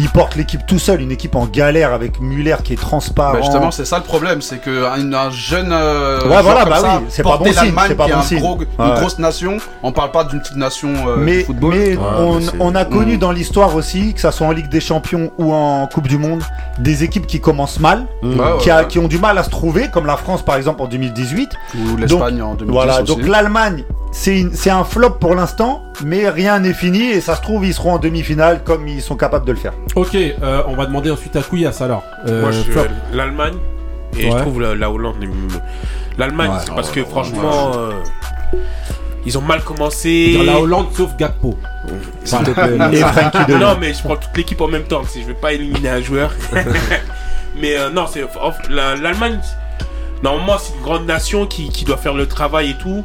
[0.03, 3.35] Il porte l'équipe tout seul, une équipe en galère avec Muller qui est transparent.
[3.35, 6.71] Bah justement, c'est ça le problème, c'est que un, un jeune euh, Ouais, voilà, comme
[6.71, 8.39] bah ça, oui, c'est pas bon signe, l'Allemagne c'est pas qui est bon un signe.
[8.41, 8.99] gros- une Ouais.
[8.99, 11.75] grosse nation, on parle pas d'une petite nation euh, mais, de football.
[11.75, 13.19] mais Ouais, on, mais c'est- on a connu Mm.
[13.19, 16.43] dans l'histoire aussi, que ça soit en Ligue des Champions ou en Coupe du Monde,
[16.79, 18.87] des équipes qui commencent mal, ouais, qui, a- ouais.
[18.89, 21.51] qui ont du mal à se trouver, comme la France par exemple en 2018.
[21.75, 23.05] Ou l'Espagne en 2010 Voilà, aussi.
[23.05, 27.64] donc l'Allemagne, c'est un flop pour l'instant, mais rien n'est fini et ça se trouve
[27.64, 29.73] ils seront en demi-finale comme ils sont capables de le faire.
[29.94, 32.03] Ok, euh, on va demander ensuite à Couillasse alors.
[32.27, 33.55] Euh, Moi, je l'Allemagne.
[34.18, 34.33] Et Ouais.
[34.33, 35.16] je trouve la, la Hollande.
[36.18, 36.57] L'Allemagne, Ouais.
[36.64, 37.92] c'est parce que franchement, euh,
[39.25, 40.35] ils ont mal commencé.
[40.37, 41.57] Dans la Hollande sauf Gakpo.
[42.92, 45.03] Et Frankie Non, mais je prends toute l'équipe en même temps.
[45.07, 46.33] Si je vais pas éliminer un joueur.
[47.61, 48.25] mais euh, non, c'est
[48.68, 49.38] l'Allemagne.
[50.23, 53.05] Normalement, c'est une grande nation qui, qui doit faire le travail et tout.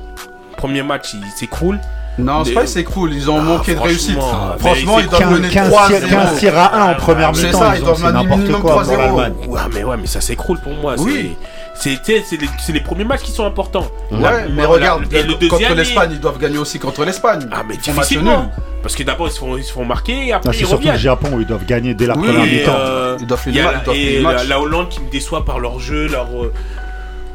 [0.65, 1.80] Premier match, il s'écroule.
[2.17, 4.17] Non, c'est pas c'est cool, ils ont Ah, manqué de réussite.
[4.19, 5.99] ah, Franchement, ils doivent 15, mener 15 3-0.
[5.99, 7.60] tirs- 15 tirs à 1 en première c'est mi-temps.
[7.60, 8.97] ça, ils doivent C'est mener n'importe minimum quoi pour 3-0.
[9.01, 9.34] l'Allemagne.
[9.47, 10.95] Ouais, mais ouais, mais ça s'écroule pour moi.
[10.97, 11.36] Oui.
[11.75, 13.86] C'est c'est- c'est les, c'est les premiers matchs qui sont importants.
[14.12, 17.04] Ouais, La- mais la- regarde, et le contre deuxième, l'Espagne, ils doivent gagner aussi contre
[17.06, 17.47] l'Espagne.
[17.51, 18.49] Ah, mais difficilement.
[18.82, 20.67] Parce que d'abord, ils se font, ils se font marquer et après, Non, C'est ils
[20.67, 20.95] surtout le.
[20.97, 22.71] Japon où ils doivent gagner dès la Oui, première mi-temps.
[22.75, 23.97] euh, Ils doivent faire le match,
[24.45, 26.28] et la, Hollande qui me déçoit par leur jeu, leur.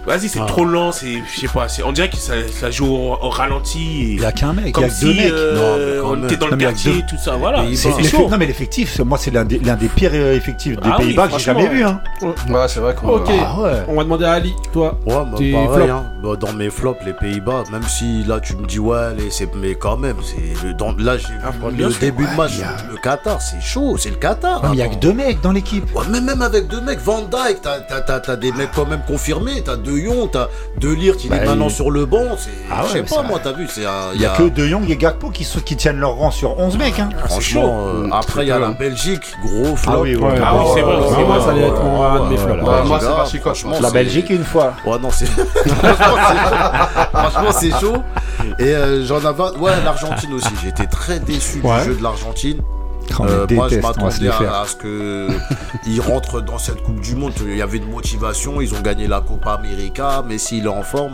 [0.07, 0.47] Vas-y, c'est Ah.
[0.47, 1.23] trop lent, c'est.
[1.33, 3.79] Je sais pas, c'est- on dirait que ça, ça joue au, au ralenti.
[3.81, 5.33] et- Il y a qu'un mec, il y a deux mecs.
[5.33, 7.37] euh, Non, on était dans Non, le quartier, deux- tout ça.
[7.37, 8.29] Voilà, c'est chaud.
[8.31, 11.07] Non mais l'effectif, moi c'est l'un des, l'un des pires euh, effectifs des Ah oui,
[11.07, 11.83] Pays-Bas que j'ai jamais vu.
[11.85, 12.01] Hein.
[12.23, 13.09] Ouais, c'est vrai qu'on.
[13.09, 13.73] Ok, Ah ouais.
[13.89, 14.99] on va demander à Ali, toi.
[15.07, 16.05] Ouais, bah, pareil, hein.
[16.23, 19.55] Bah, dans mes flops, les Pays-Bas, même si là tu me dis ouais, les, c'est-
[19.55, 22.53] mais quand même, c'est le, dans, là j'ai Ah, vu le début de match,
[22.91, 24.63] le Qatar, c'est chaud, c'est le Qatar.
[24.63, 25.85] Non, mais il y a que deux mecs dans l'équipe.
[25.95, 28.87] Ouais, mais même avec deux mecs, Van Dyke, t'as, t'as, t'as, t'as des mecs quand
[28.87, 30.49] même confirmés, t'as De Jong, t'as
[30.79, 33.03] De Ligt, il Bah, est maintenant il- sur le banc, c'est, Ah ouais, je sais
[33.03, 35.45] pas moi, t'as vu, c'est un, Il y a que De Jong et Gakpo qui,
[35.77, 36.99] tiennent leur rang sur 11 mecs.
[36.99, 37.09] Hein.
[37.27, 38.69] Franchement, euh, après il y a la.
[38.71, 39.93] Belgique, gros flop.
[39.95, 40.35] Ah oui, ouais.
[40.43, 41.25] Ah oui, c'est vrai, ouais, c'est ouais, vrai.
[41.25, 42.63] moi, ça allait être mon- un de mes flops.
[42.63, 44.75] moi, c'est pas chicote, franchement, La Belgique une fois.
[44.87, 45.27] Ouais, non, c'est.
[47.13, 47.97] Franchement, c'est- chaud.
[48.59, 49.57] Et euh, j'en avais.
[49.59, 50.49] Ouais, l'Argentine aussi.
[50.63, 52.61] J'étais très déçu du jeu de l'Argentine.
[53.19, 55.29] On Euh, moi, je m'attendais à, à ce que
[55.87, 57.33] ils rentrent dans cette Coupe du Monde.
[57.47, 58.61] Il y avait une motivation.
[58.61, 60.23] Ils ont gagné la Copa América.
[60.27, 61.13] Messi, il est en forme.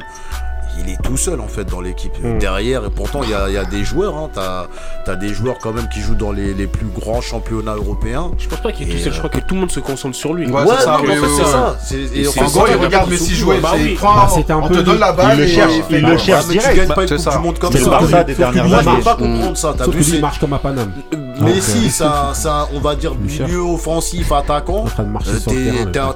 [0.78, 2.36] Il est tout seul en fait dans l'équipe Hmm.
[2.38, 4.28] derrière et pourtant il y a, il y a des joueurs hein.
[4.30, 4.66] t'as
[5.10, 8.46] as des joueurs quand même qui jouent dans les, les plus grands championnats européens Je
[8.46, 10.14] pense pas qu'il est tout seul, je euh, crois que tout le monde se concentre
[10.14, 10.46] sur lui.
[10.50, 12.46] Ouais, c'est ça, non, oui, mais en fait, oui, c'est ça C'est- et c'est En
[12.48, 13.58] gros, il beaucoup Messi jouer.
[13.62, 13.98] Bah c'est oui.
[14.02, 14.28] Bah,
[14.58, 15.36] on peu te le- donne la balle.
[15.38, 17.30] il le cherche, il le Ouais, cherche mais tu gagnes pas une C'est Coupe ça.
[17.30, 17.90] du Monde comme C'est le ça.
[17.92, 19.74] Barça des dernières moi, je peux pas comprendre ça.
[19.78, 20.92] T'as vu, c'est- marche comme un Paname.
[21.40, 24.82] Messi, c'est un- on va dire, milieu offensif attaquant.
[24.82, 26.14] En train de marcher Euh, sur le terrain,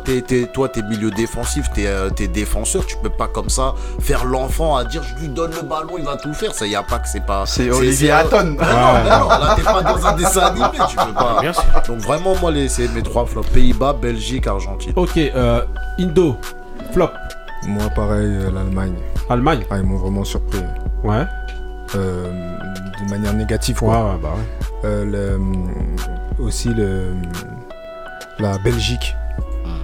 [0.53, 2.87] toi, t'es milieu défensif, t'es euh, t'es défenseur.
[2.87, 6.05] Tu peux pas comme ça faire l'enfant à dire je lui donne le ballon, il
[6.05, 6.55] va tout faire.
[6.55, 7.45] Ça y a pas que c'est pas.
[7.47, 8.57] C'est Olivier Hatton.
[8.61, 11.39] Ah non, non, non, là t'es pas dans un dessin animé, tu peux pas.
[11.41, 11.65] Bien sûr.
[11.89, 14.93] Donc vraiment, moi, les- c'est mes trois flops Pays-Bas, Belgique, Argentine.
[14.97, 15.63] Ok, euh,
[15.99, 16.37] Indo,
[16.93, 17.11] flop,
[17.67, 18.95] Moi, pareil, euh, l'Allemagne.
[19.29, 19.61] Allemagne.
[19.71, 20.61] Ah, ils m'ont vraiment surpris.
[21.05, 21.25] Ouais.
[21.95, 22.25] Euh,
[23.05, 24.13] de manière négative, Ouais, quoi.
[24.13, 24.67] ouais, bah ouais.
[24.85, 27.13] Euh, le- aussi le,
[28.39, 29.15] la Belgique.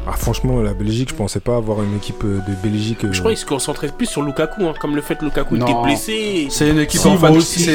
[0.08, 3.04] Ah, franchement, la Belgique, je pensais pas avoir une équipe euh, de Belgique.
[3.04, 5.56] euh, Je crois qu'il se concentrait plus sur Lukaku, hein, comme le fait que Lukaku
[5.56, 5.82] était Non.
[5.82, 6.46] blessé.
[6.48, 7.68] C'est une équipe Si, en aussi,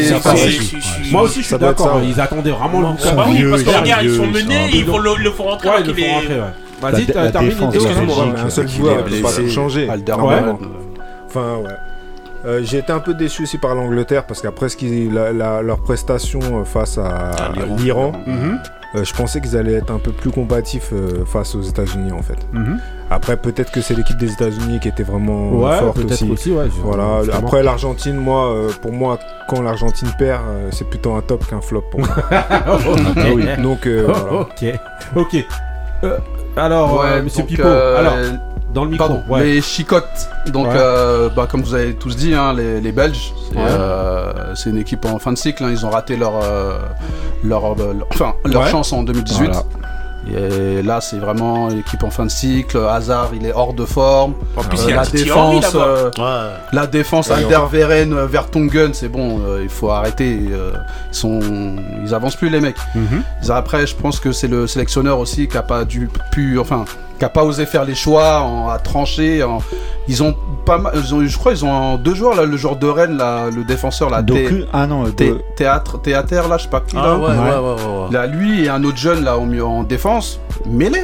[1.12, 1.98] Moi aussi, je suis d'accord.
[1.98, 2.08] ouais.
[2.08, 3.16] Ils attendaient vraiment Non, Lukaku.
[3.18, 5.44] bah oui, vieux, parce ils que regarde, ils sont menés, ils font le, le font
[5.44, 6.42] rentrer Ouais, le rentrer, ouais.
[6.82, 8.26] Vas-y, excuse-moi.
[8.26, 8.46] Belgique.
[8.46, 9.90] un seul joueur pas changer.
[9.90, 10.56] Alderweireld.
[11.28, 11.70] Enfin, ouais.
[12.46, 15.62] Euh, J'ai été un peu déçu aussi par l'Angleterre parce qu'après ce qu'ils- la- la-
[15.62, 18.14] leur prestation euh, face à, À l'Iran.
[18.26, 18.60] Mhm,
[18.96, 22.22] euh, je pensais qu'ils allaient être un peu plus combatifs euh, face aux États-Unis en
[22.24, 22.38] fait.
[22.52, 22.80] mhm.
[23.12, 26.30] Après, peut-être que c'est l'équipe des États-Unis qui était vraiment Ouais, forte aussi.
[26.32, 26.66] aussi, ouais.
[26.66, 27.24] je- Voilà.
[27.24, 27.46] justement.
[27.46, 31.60] Après l'Argentine, moi, euh, pour moi, quand l'Argentine perd, euh, c'est plutôt un top qu'un
[31.62, 32.10] flop pour moi.
[33.62, 34.34] Donc voilà.
[34.34, 34.66] Ok,
[35.16, 35.46] ok.
[36.04, 36.18] Euh,
[36.58, 38.14] alors, Ouais, euh, Monsieur donc, Pipo, euh, alors,
[38.74, 39.44] dans le micro, Pardon, ouais.
[39.44, 40.30] les chicottes.
[40.48, 40.74] Donc, Ouais.
[40.76, 43.64] euh, bah, comme vous avez tous dit, hein, les, les Belges, c'est Ouais.
[43.68, 45.64] euh, c'est une équipe en fin de cycle.
[45.64, 46.78] hein, ils ont raté leur, euh,
[47.44, 48.70] leur, leur- enfin, leur Ouais.
[48.70, 49.48] chance en 2018.
[49.52, 49.64] Voilà.
[50.32, 52.78] Et là, c'est vraiment l'équipe en fin de cycle.
[52.78, 54.36] Hazard, il est hors de forme.
[54.56, 56.52] En plus, Euh, il y a la défense, euh, Ouais.
[56.74, 60.40] la défense, Alderweireld, euh, Vertonghen, c'est bon, euh, il faut arrêter.
[60.52, 60.74] euh,
[61.12, 61.40] ils sont,
[62.06, 62.78] ils avancent plus les mecs.
[62.94, 63.24] Mhm.
[63.50, 66.86] Après, je pense que c'est le sélectionneur aussi qui a pas dû pu, enfin,
[67.22, 69.44] qui a pas osé faire les choix, en, à trancher.
[69.44, 69.60] en-
[70.08, 70.34] ils ont
[70.66, 73.16] pas mal, ils ont- je crois, ils ont deux joueurs là, le joueur de Rennes,
[73.16, 76.70] là, le défenseur là, Thé- Doku, ah non, Thé- de- théâtre, théâtre là, je sais
[76.70, 77.18] pas qui Ah là.
[77.20, 78.12] ouais, ouais, ouais, ouais, ouais.
[78.12, 81.02] Là, lui et un autre jeune là au mieux en défense, mêlé.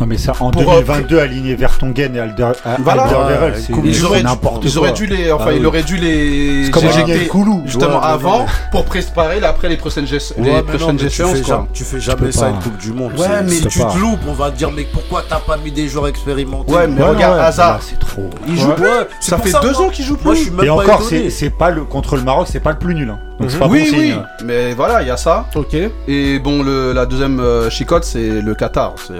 [0.00, 3.02] Non mais ça en Pour, 2022 aligner Vertonghen et Alder, Voilà.
[3.04, 4.96] Alderweireld, Ouais, c'est Coupe Ils du auraient, c'est n'importe ils auraient quoi.
[4.98, 5.66] dû les, enfin, Ah il oui.
[5.66, 7.62] aurait dû les C'est comme éjecter Koulou.
[7.66, 10.98] justement Ouais, avant pour préparer après les prochaines, gest- Ouais, les mais non, prochaines mais
[10.98, 11.32] tu échéances.
[11.32, 11.54] fais quoi.
[11.56, 13.12] jamais, tu fais jamais peux ça une Coupe du Monde.
[13.18, 15.72] Ouais, mais si tu te loupes, on va te dire mais pourquoi t'as pas mis
[15.72, 18.28] des joueurs expérimentés Ouais, mais regarde Hazard, c'est trop.
[18.46, 18.86] il joue plus.
[19.20, 20.24] Ça fait deux ans qu'il joue plus.
[20.24, 22.70] Moi, je suis même Et encore, c'est c'est pas le contre le Maroc, c'est pas
[22.72, 23.10] le plus nul.
[23.10, 23.18] hein.
[23.40, 25.46] Donc c'est pas oui, oui, mais voilà, il y a ça.
[25.54, 25.76] Ok.
[26.08, 28.94] Et bon, le, la deuxième euh, chicotte, c'est le Qatar.
[29.06, 29.14] C'est,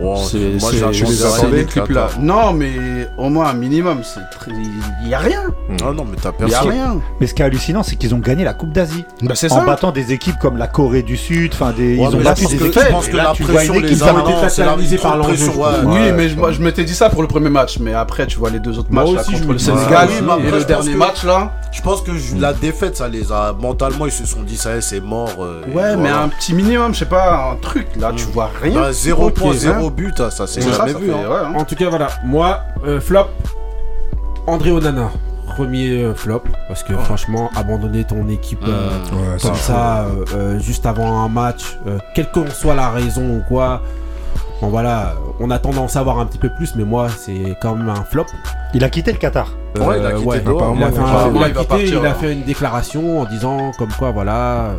[0.00, 0.16] Wow,
[0.60, 2.20] moi, j'ai.
[2.20, 2.72] Non, mais
[3.18, 4.50] au moins un minimum, c'est très...
[5.02, 5.42] il y a rien.
[5.80, 6.48] Non, non, mais t'as personne.
[6.48, 7.00] Il y a rien.
[7.20, 9.04] Mais ce qui est hallucinant, c'est qu'ils ont gagné la Coupe d'Asie.
[9.22, 9.52] Bah, c'est.
[9.52, 12.54] En battant des équipes comme la Corée du Sud, enfin des, ils ont battu des
[12.54, 12.80] équipes.
[12.86, 15.50] Je pense que la tu pression vois une équipe qui a été par l'enjeu.
[15.84, 18.60] Oui, mais je m'étais dit ça pour le premier match, mais après, tu vois les
[18.60, 21.52] deux autres matchs contre le Sénégal et le dernier match là.
[21.72, 25.00] Je pense que la défaite, ça les a mentalement, ils se sont dit ça, c'est
[25.00, 25.30] mort.
[25.38, 28.74] Euh, ouais, mais un petit minimum, je sais pas, un truc là, tu vois rien.
[28.74, 31.12] Bah, 0.0 but, hein, ça c'est jamais vu.
[31.12, 31.24] Hein.
[31.30, 31.54] hein.
[31.56, 33.26] En tout cas, voilà, moi, euh, flop,
[34.46, 35.10] André Onana.
[35.46, 38.88] Premier euh, flop, parce que franchement, abandonner ton équipe euh,
[39.42, 40.06] comme ça,
[40.58, 41.76] juste avant un match,
[42.14, 43.82] quelle qu'en soit la raison ou quoi,
[44.62, 47.74] bon voilà, on a tendance à voir un petit peu plus, mais moi, c'est quand
[47.74, 48.26] même un flop.
[48.74, 49.48] Il a quitté le Qatar.
[49.74, 51.88] il a quitté.
[51.88, 54.70] Il a, fait, une déclaration en disant comme quoi, voilà.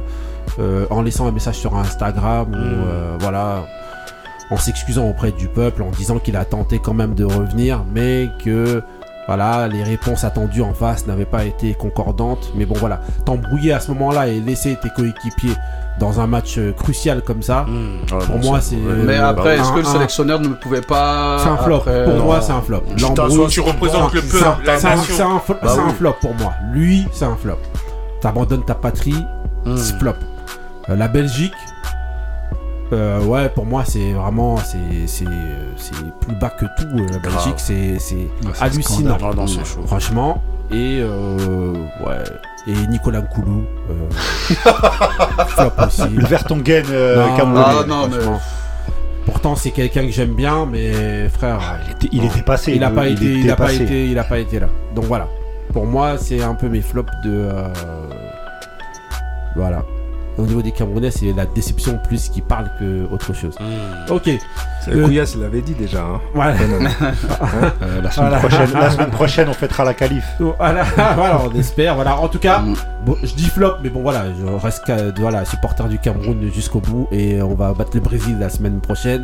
[0.89, 3.65] En laissant un message sur Instagram ou voilà
[4.51, 8.29] en s'excusant auprès du peuple, en disant qu'il a tenté quand même de revenir, mais
[8.43, 8.83] que
[9.27, 12.51] voilà, les réponses attendues en face n'avaient pas été concordantes.
[12.55, 15.53] Mais bon, voilà, t'embrouiller à ce moment-là et laisser tes coéquipiers
[15.99, 18.13] dans un match euh, crucial comme ça, Mmh.
[18.15, 18.75] Ouais, pour moi, c'est.
[18.75, 21.37] Mais euh, après, est-ce un- que le un- sélectionneur ne pouvait pas.
[21.43, 21.75] C'est un flop.
[21.77, 22.23] après- Pour Non.
[22.25, 22.81] moi, c'est un flop.
[22.95, 25.13] Tu L'embrouille- t'assois Tu représentes le c'est peuple, la c'est un- nation.
[25.15, 25.93] c'est un, fl- Bah c'est un oui.
[25.97, 26.53] flop pour moi.
[26.73, 27.57] Lui, c'est un flop.
[28.21, 29.15] T'abandonnes ta patrie,
[29.65, 29.77] Mmh.
[29.77, 30.13] c'est flop.
[30.89, 31.53] Euh, la Belgique,
[32.93, 35.25] euh, ouais, pour moi, c'est vraiment, c'est, c'est,
[35.77, 36.87] c'est plus bas que tout.
[36.97, 37.17] euh, la.
[37.19, 39.17] Belgique, c'est, c'est c'est hallucinant.
[39.23, 39.81] Ah non, c'est chaud.
[39.85, 40.41] Franchement.
[40.71, 41.73] Et euh,
[42.05, 42.23] ouais.
[42.67, 44.09] Et Nicolas euh,
[45.87, 46.09] aussi.
[46.09, 47.65] Le Vertonghen euh, Non, Camerounais.
[47.81, 48.39] Ah, non, mais- franchement.
[49.25, 52.73] Pourtant, c'est quelqu'un que j'aime bien, mais frère, Il était, il était passé.
[52.75, 54.67] il a pas il été, était il a pas été, il a pas été là.
[54.95, 55.27] Donc voilà.
[55.73, 57.29] Pour moi, c'est un peu mes flops de.
[57.31, 57.67] euh,
[59.55, 59.83] Voilà.
[60.37, 63.55] Au niveau des Camerounais, c'est la déception plus qui parle que autre chose.
[63.59, 64.11] Mmh.
[64.11, 64.29] Ok.
[64.87, 65.99] Le- Couillasse, il l'avait dit déjà.
[66.01, 66.21] Hein.
[66.33, 66.53] Voilà.
[67.81, 68.37] Euh, la, semaine Voilà.
[68.37, 70.23] prochaine, la semaine prochaine, on fêtera la qualif.
[70.39, 70.83] voilà,
[71.15, 71.95] voilà, on espère.
[71.95, 72.17] Voilà.
[72.17, 72.61] En tout cas,
[73.05, 77.07] bon, je dis flop, mais bon voilà, je reste voilà supporter du Cameroun jusqu'au bout
[77.11, 79.23] et on va battre le Brésil la semaine prochaine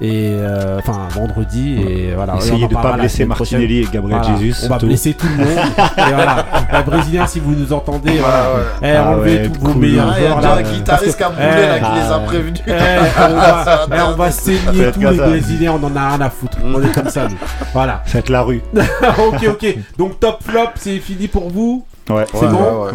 [0.00, 2.36] et euh, enfin vendredi et voilà.
[2.36, 3.58] Essayez de pas parlera la blesser prochaine.
[3.58, 4.66] Martinelli et Gabriel Voilà, Jesus.
[4.66, 4.86] On va tout.
[4.86, 5.48] blesser tout le monde.
[5.48, 6.46] et voilà.
[6.72, 8.44] Les Brésiliens, si vous nous entendez, voilà.
[8.82, 11.66] Eh, Ah enlevez ouais, tous vos meilleurs Ah, il y a déjà un guitariste camerounais
[11.68, 12.62] là Eh, qui les a ah, prévenus.
[12.66, 15.18] Eh, on va, Ça eh, on va saigner tous comme les.
[15.18, 16.58] Brésiliens, on en a rien à foutre.
[16.64, 17.36] On est comme ça, nous.
[17.72, 18.02] Voilà.
[18.14, 18.62] Être la rue.
[18.74, 19.76] ok, ok.
[19.96, 21.84] Donc top flop, c'est fini pour vous.
[22.08, 22.24] Ouais.
[22.32, 22.92] C'est bon ouais.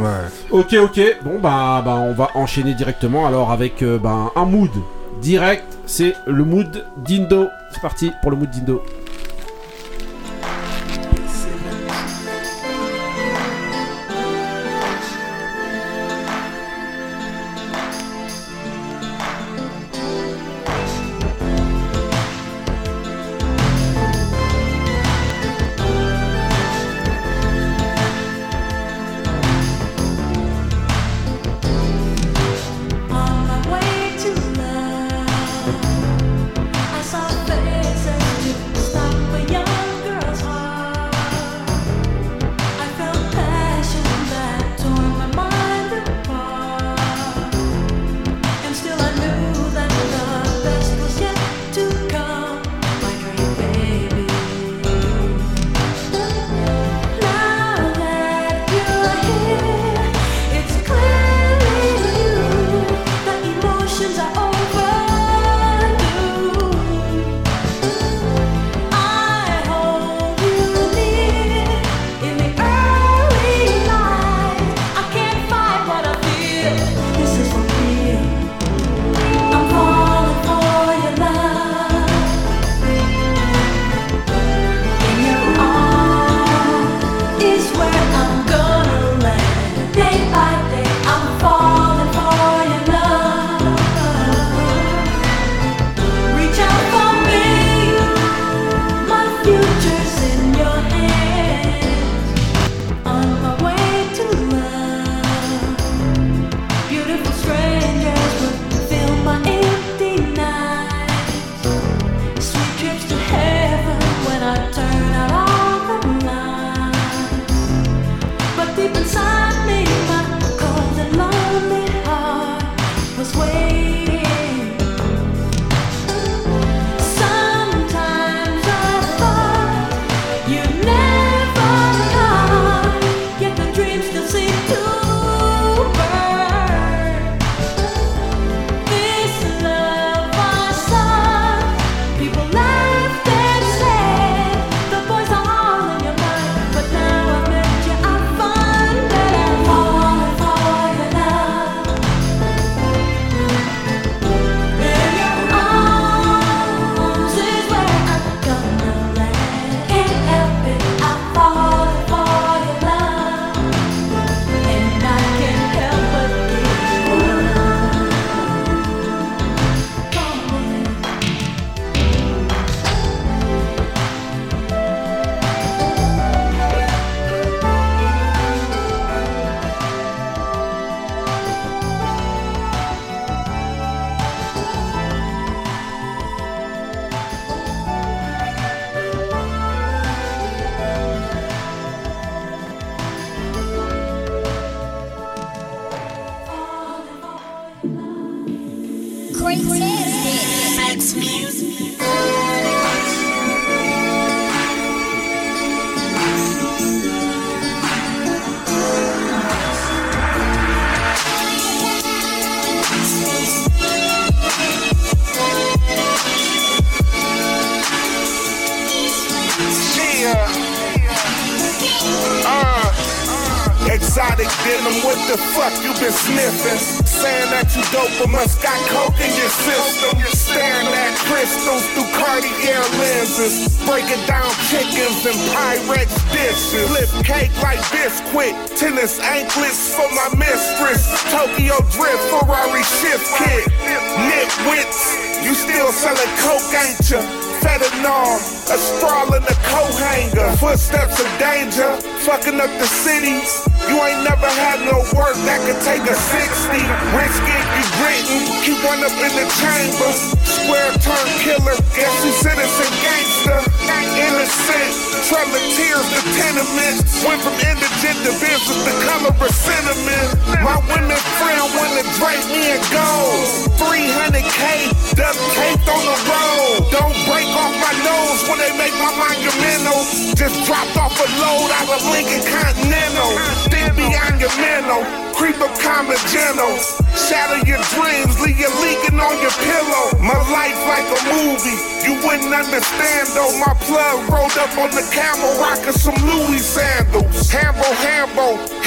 [0.51, 0.99] Ok, ok.
[1.23, 3.27] Bon, bah, bah, on va enchaîner directement.
[3.27, 4.71] Alors, avec euh, bah, un mood
[5.21, 7.47] direct, c'est le mood d'Indo.
[7.71, 8.83] C'est parti pour le mood d'Indo.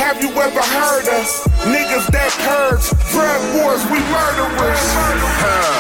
[0.07, 1.49] Have you ever heard us?
[1.67, 5.76] Niggas that purge, drug wars, we murderers.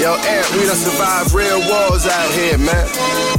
[0.00, 2.88] Yo, Ant, we done survived real wars out here, man.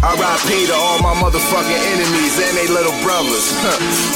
[0.05, 0.69] R.I.P.
[0.69, 3.49] to all my motherfucking enemies and they little brothers.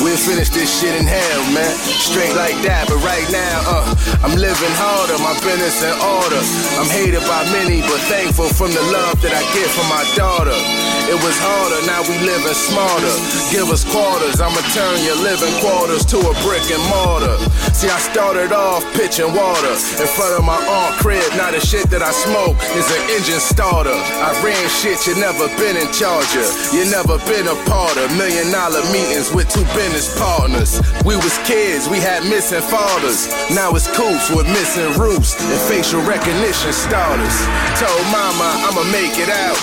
[0.06, 1.74] We'll finish this shit in hell, man.
[2.06, 6.38] Straight like that, but right now, uh, I'm living harder, my business in order.
[6.78, 10.54] I'm hated by many, but thankful from the love that I get from my daughter.
[11.10, 13.14] It was harder, now we living smarter.
[13.50, 17.38] Give us quarters, I'ma turn your living quarters to a brick and mortar.
[17.74, 21.26] See, I started off pitching water in front of my aunt crib.
[21.38, 23.96] Now the shit that I smoke is an engine starter.
[23.96, 26.48] I ran shit you never been in charge of.
[26.76, 30.84] You never been a part of million dollar meetings with two business partners.
[31.08, 33.32] We was kids, we had missing fathers.
[33.56, 37.36] Now it's coops with missing roofs and facial recognition starters.
[37.80, 39.60] Told mama I'ma make it out.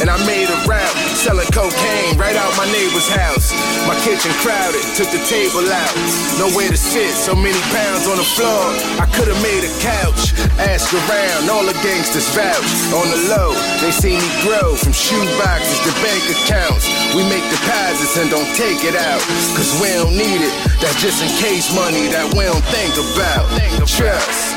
[0.00, 3.52] And I made a route, selling cocaine right out my neighbor's house.
[3.84, 5.94] My kitchen crowded, took the table out.
[6.40, 8.64] Nowhere to sit, so many pounds on the floor.
[8.96, 10.32] I could've made a couch.
[10.56, 12.70] Ask around, all the gangsters vouch.
[12.94, 13.50] On the low,
[13.82, 16.86] they see me grow from shoe boxes to bank accounts.
[17.16, 19.20] We make deposits and don't take it out.
[19.58, 20.54] Cause we don't need it.
[20.80, 23.50] That's just in case money that we don't think about.
[23.88, 24.54] Trust.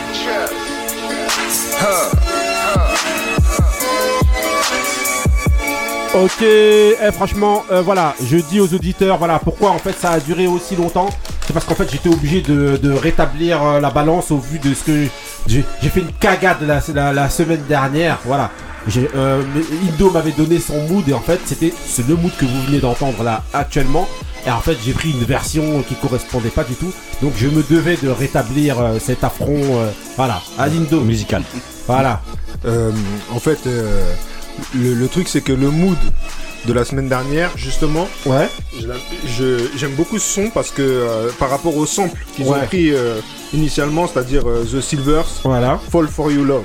[1.82, 2.23] Huh.
[6.15, 10.19] Ok, eh, franchement, euh, voilà, je dis aux auditeurs, voilà, pourquoi en fait ça a
[10.19, 11.10] duré aussi longtemps.
[11.47, 14.73] C'est parce qu'en fait j'étais obligé de, de rétablir euh, la balance au vu de
[14.76, 15.08] ce que
[15.47, 18.19] j'ai fait une cagade la, la, la semaine dernière.
[18.26, 18.52] Voilà,
[19.15, 19.41] euh,
[19.91, 21.74] Indo m'avait donné son mood et en fait c'était
[22.07, 24.07] le mood que vous venez d'entendre là actuellement.
[24.45, 26.93] Et en fait j'ai pris une version qui correspondait pas du tout.
[27.24, 29.80] Donc je me devais de rétablir euh, cet affront.
[29.80, 31.01] euh, voilà, à l'Indo.
[31.01, 31.41] Musical.
[31.88, 32.22] Voilà.
[32.66, 32.91] Euh,
[33.36, 34.14] en fait, euh,
[34.76, 35.97] le, le truc, c'est que le mood
[36.66, 38.47] de la semaine dernière, justement, Ouais.
[39.76, 42.58] j'aime beaucoup ce son parce que euh, par rapport au sample qu'ils Ouais.
[42.60, 43.20] ont pris euh,
[43.54, 45.80] initialement, c'est-à-dire euh, The Silvers, Voilà.
[45.91, 46.64] Fall for You Love,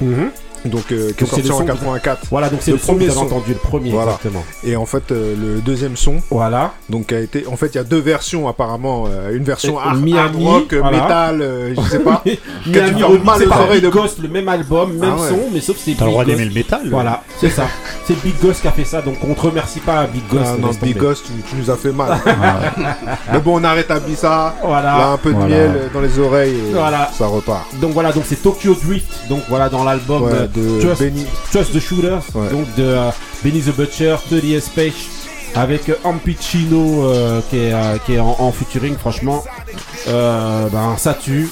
[0.00, 0.30] Mhm.
[0.64, 2.20] Donc euh, qui est Donc c'est sorti le en son que- 84.
[2.30, 3.34] Voilà, donc c'est Le le, son que premier vous avez son.
[3.36, 4.12] entendu, le premier Voilà.
[4.12, 4.44] exactement.
[4.64, 6.72] Et en fait, euh, le deuxième son, Voilà.
[6.88, 10.00] donc a été, en fait, il y a deux versions apparemment, euh, une version hard,
[10.00, 11.02] Miami, hard rock, euh, voilà.
[11.02, 12.22] metal, euh, je sais pas.
[12.66, 15.28] Miami mal aux par oreilles Big de- Ghost, le même album, même Ah ouais.
[15.28, 16.36] son, mais sauf que c'est T'as le Big droit Ghost.
[16.36, 16.80] d'aimer le métal.
[16.90, 17.66] Voilà, c'est ça.
[18.06, 20.44] C'est Big Ghost qui a fait ça, donc on te remercie pas Big Ghost.
[20.46, 20.94] Ah non, Big tomber.
[20.94, 22.18] Ghost, tu, tu nous as fait mal.
[23.32, 24.54] Mais bon, on a rétabli ça.
[24.62, 24.82] Voilà.
[24.98, 27.10] Là, un peu de miel dans les oreilles et Voilà.
[27.16, 27.64] ça repart.
[27.80, 31.26] Donc voilà, donc c'est Tokyo Drift, donc voilà dans l'album euh, de Trust, Benny.
[31.52, 32.48] Trust the Shooters, Ouais.
[32.50, 33.10] donc de euh,
[33.42, 34.94] Benny the Butcher, 30 Space,
[35.54, 39.44] avec euh, Ampicino euh, qui est, euh, qui est en, en featuring, franchement,
[40.06, 41.48] ben ça tue.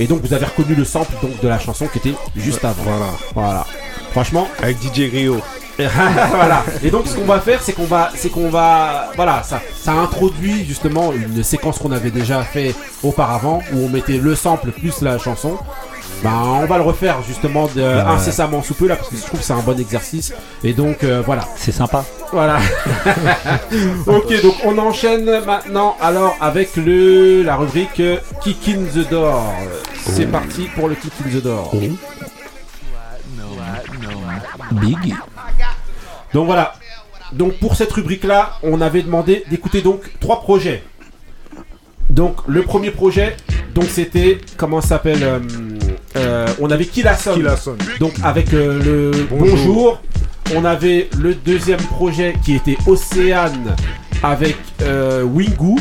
[0.00, 2.82] Et donc vous avez reconnu le sample donc de la chanson qui était juste avant.
[2.82, 3.06] Voilà.
[3.34, 3.66] Voilà.
[4.12, 5.40] Franchement, Avec DJ Rio.
[5.78, 6.62] voilà.
[6.84, 9.92] Et donc ce qu'on va faire, c'est qu'on va, c'est qu'on va, voilà, ça, ça
[9.92, 15.00] introduit justement une séquence qu'on avait déjà fait auparavant où on mettait le sample plus
[15.02, 15.56] la chanson.
[16.24, 19.40] Ben, on va le refaire justement de, incessamment sous peu là parce que je trouve
[19.40, 20.32] que c'est un bon exercice.
[20.62, 22.02] Et donc euh, voilà, C'est sympa.
[22.32, 22.60] voilà.
[24.06, 29.52] ok, donc on enchaîne maintenant alors avec le la rubrique euh, Kick in the Door.
[29.98, 31.70] C'est parti pour le titre in the door.
[34.72, 35.14] Big.
[36.32, 36.72] Donc voilà.
[37.34, 40.82] Donc pour cette rubrique-là, on avait demandé d'écouter donc trois projets.
[42.08, 43.36] Donc le premier projet,
[43.74, 45.38] donc c'était comment ça s'appelle euh,
[46.16, 47.36] euh, On avait Killason.
[48.00, 49.56] Donc avec euh, le Bonjour.
[49.56, 50.00] bonjour.
[50.54, 53.74] On avait le deuxième projet qui était Océane
[54.22, 55.80] avec euh, Wingu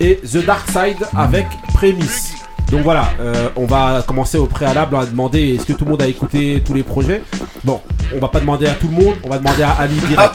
[0.00, 2.32] et The Dark Side avec Prémisse.
[2.70, 6.02] Donc voilà, euh, on va commencer au préalable à demander est-ce que tout le monde
[6.02, 7.22] a écouté tous les projets
[7.64, 7.80] Bon,
[8.14, 10.32] on va pas demander à tout le monde, on va demander à Ali direct.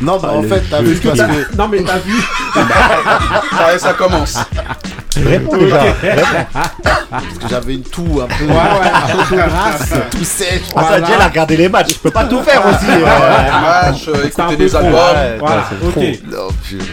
[0.00, 2.14] Non, bah en fait, t'as vu parce que Non mais t'as vu
[3.58, 4.38] Allez, ça commence.
[5.26, 5.80] Réponds déjà.
[7.10, 8.44] parce que j'avais une toux un peu.
[8.44, 10.00] Ouais ouais.
[10.10, 10.62] Tout sèche.
[10.76, 10.94] Ah, ça,
[11.24, 11.94] a regardé les matchs.
[11.94, 12.86] Je peux pas tout faire aussi.
[12.90, 13.00] euh.
[13.04, 14.94] Match, euh, C'est un écouter trop, albums.
[14.94, 15.36] ouais.
[15.38, 16.04] Voilà, ok.
[16.30, 16.84] Non, purée.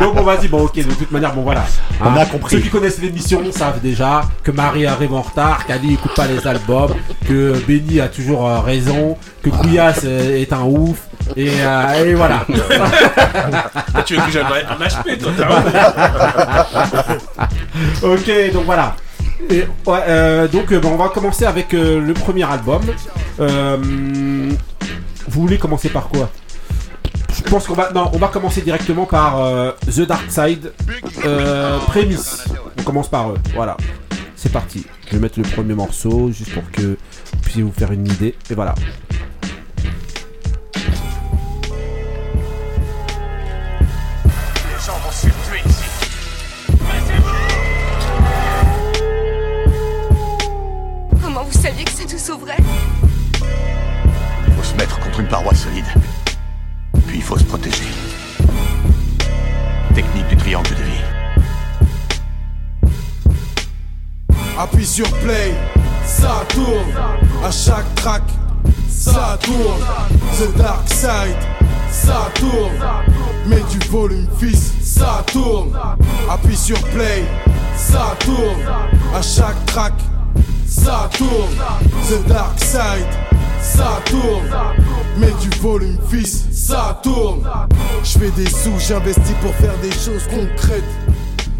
[0.00, 1.64] Donc on va dire, bon ok, de toute manière, bon voilà.
[2.00, 2.56] On Hein, a compris.
[2.56, 6.46] Ceux qui connaissent l'émission savent déjà que Marie arrive en retard, qu'Ali écoute pas les
[6.46, 6.94] albums,
[7.26, 10.98] que Benny a toujours euh, raison, que Couillasse est un ouf,
[11.36, 12.44] et, euh, et voilà.
[14.04, 15.30] Tu veux que j'aille un HP, toi
[18.02, 18.96] ok, donc voilà.
[19.50, 22.82] Et, ouais, euh, donc euh, on va commencer avec euh, le premier album.
[23.38, 26.30] Vous voulez commencer par quoi?
[27.34, 30.72] Je pense qu'on va non, on va commencer directement par The Dark Side,
[31.88, 32.44] Prémisse.
[32.78, 33.38] On commence par eux.
[33.54, 33.76] Voilà,
[34.36, 34.86] c'est parti.
[35.06, 38.34] Je vais mettre le premier morceau juste pour que vous puissiez vous faire une idée.
[38.50, 38.74] Et voilà.
[55.18, 55.84] Une paroi solide.
[57.06, 57.88] Puis il faut se protéger.
[59.94, 61.02] Technique du triangle de vie.
[64.58, 65.54] Appuie sur play,
[66.04, 66.92] ça tourne.
[67.44, 68.22] À chaque track,
[68.88, 69.80] ça tourne.
[70.38, 71.36] The Dark Side,
[71.90, 72.78] ça tourne.
[73.46, 75.72] Mets du volume, fils, ça tourne.
[76.30, 77.24] Appuie sur play,
[77.76, 78.62] ça tourne.
[79.14, 79.94] À chaque track,
[80.72, 81.54] ça tourne.
[82.08, 83.12] The Dark Side,
[83.60, 84.50] ça tourne.
[85.18, 87.42] Mets du volume, fils, ça tourne.
[88.02, 90.82] Je fais des sous, j'investis pour faire des choses concrètes.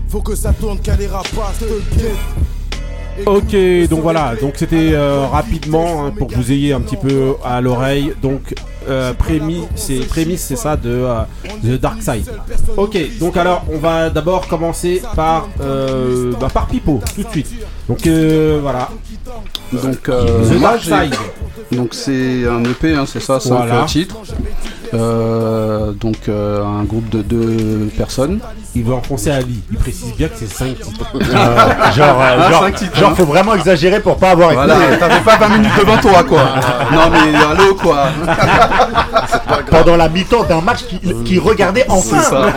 [0.09, 3.27] Faut que ça tourne, car les rapaces te guettent.
[3.27, 7.35] Ok, donc voilà, donc c'était euh, rapidement hein, pour que vous ayez un petit peu
[7.45, 8.15] à l'oreille.
[8.23, 8.55] Donc
[8.89, 11.23] euh, prémisse, c'est ça de euh,
[11.63, 12.31] The Dark Side.
[12.77, 17.53] Ok, donc alors on va d'abord commencer par euh, bah, par Pipo tout de suite.
[17.89, 18.89] Donc euh, voilà,
[19.73, 21.15] Donc, euh, The moi, Dark j'ai- Side.
[21.73, 23.85] donc c'est un EP, hein, c'est ça, cinq Voilà.
[23.85, 24.17] titres.
[24.95, 28.41] Euh, donc euh, un groupe de deux personnes.
[28.75, 29.63] Il veut enfoncer Ali.
[29.71, 30.77] Il précise bien que c'est 5
[31.15, 31.21] Euh,
[31.95, 33.15] genre, euh, Ah, genre, cinq titres, genre, hein.
[33.17, 34.99] faut vraiment exagérer pour pas avoir Voilà, écouté.
[34.99, 36.43] t'avais pas 20 minutes devant toi quoi.
[36.93, 38.09] non mais allô quoi.
[39.71, 42.47] Pendant la mi-temps d'un match qui, qui regardait C'est enfin.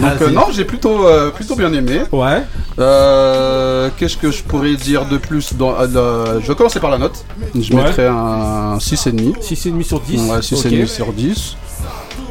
[0.00, 2.00] Donc euh, non, j'ai plutôt euh, plutôt bien aimé.
[2.12, 2.42] Ouais,
[2.78, 6.98] Euh, Qu'est-ce que je pourrais dire de plus dans, euh, Je vais commencer par la
[6.98, 7.24] note.
[7.58, 7.82] Je Ouais.
[7.84, 9.40] mettrais un 6,5.
[9.42, 10.20] 6,5 sur 10.
[10.30, 10.88] Ouais, 6,5 Ok.
[10.88, 11.56] sur 10.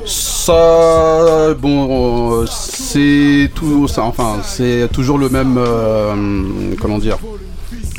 [0.06, 6.14] Ça, bon, euh, c'est tout, ça, enfin, c'est toujours le même, euh,
[6.80, 7.18] comment dire,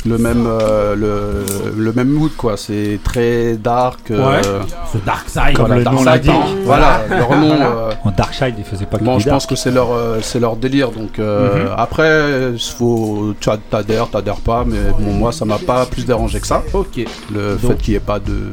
[0.05, 1.45] le même, euh, le,
[1.77, 2.55] le même mood quoi.
[2.57, 4.11] C'est très dark.
[4.11, 4.41] euh, Ouais.
[4.41, 5.55] The Dark Side.
[5.55, 6.07] Comme voilà, le Dark nom Side.
[6.25, 6.57] l'indique.
[6.65, 7.51] Voilà, leur nom.
[7.53, 9.49] euh, En Darkshide, il faisait pas que Bon, je pense dark.
[9.49, 10.91] que c'est leur, euh, c'est leur délire.
[10.91, 11.73] Donc euh, Mhm.
[11.77, 13.33] après, faut,
[13.69, 16.63] t'adhères, t'adhères pas, mais bon, moi, ça m'a pas plus dérangé que ça.
[16.73, 17.05] Ok.
[17.33, 18.51] Le Donc- fait qu'il n'y ait pas de,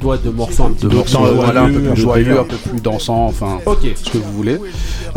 [0.00, 2.40] Doigt de morceaux un petit de peu morceaux, plus voilà, un peu joyeux, plus joyeux,
[2.40, 3.86] un peu plus dansant, enfin, Ok.
[4.02, 4.58] ce que vous voulez.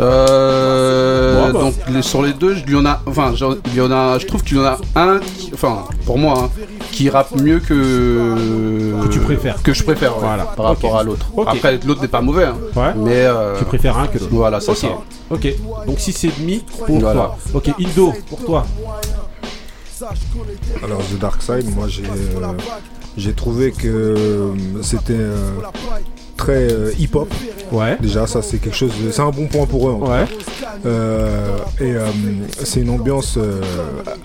[0.00, 1.64] Euh, Bon, bah.
[1.64, 3.32] donc les- sur les deux, il y en a, enfin,
[3.66, 6.44] il y en a, je trouve qu'il y en a un, qui- enfin, pour moi,
[6.44, 6.50] hein,
[6.92, 9.62] qui rappe mieux que Que tu préfères.
[9.62, 10.44] que je préfère, ouais, Voilà.
[10.44, 11.26] par rapport à l'autre.
[11.46, 12.92] Après, l'autre n'est pas mauvais, hein, Ouais.
[12.96, 14.30] mais euh, Tu préfères un que l'autre.
[14.32, 14.76] voilà, c'est Ok.
[14.78, 14.88] ça.
[15.30, 15.54] Ok.
[15.86, 17.14] Donc 6,5 pour Voilà.
[17.20, 17.36] toi.
[17.54, 17.70] Ok.
[17.80, 18.66] Indo, pour toi.
[20.82, 22.52] Alors The Dark Side, moi j'ai euh,
[23.16, 25.52] j'ai trouvé que euh, c'était euh,
[26.42, 27.32] très euh, hip-hop.
[27.70, 27.96] Ouais.
[28.00, 29.92] Déjà, ça c'est quelque chose, c'est un bon point pour eux.
[29.92, 30.26] En Ouais.
[30.84, 32.06] Euh, et euh,
[32.64, 33.60] c'est une ambiance euh,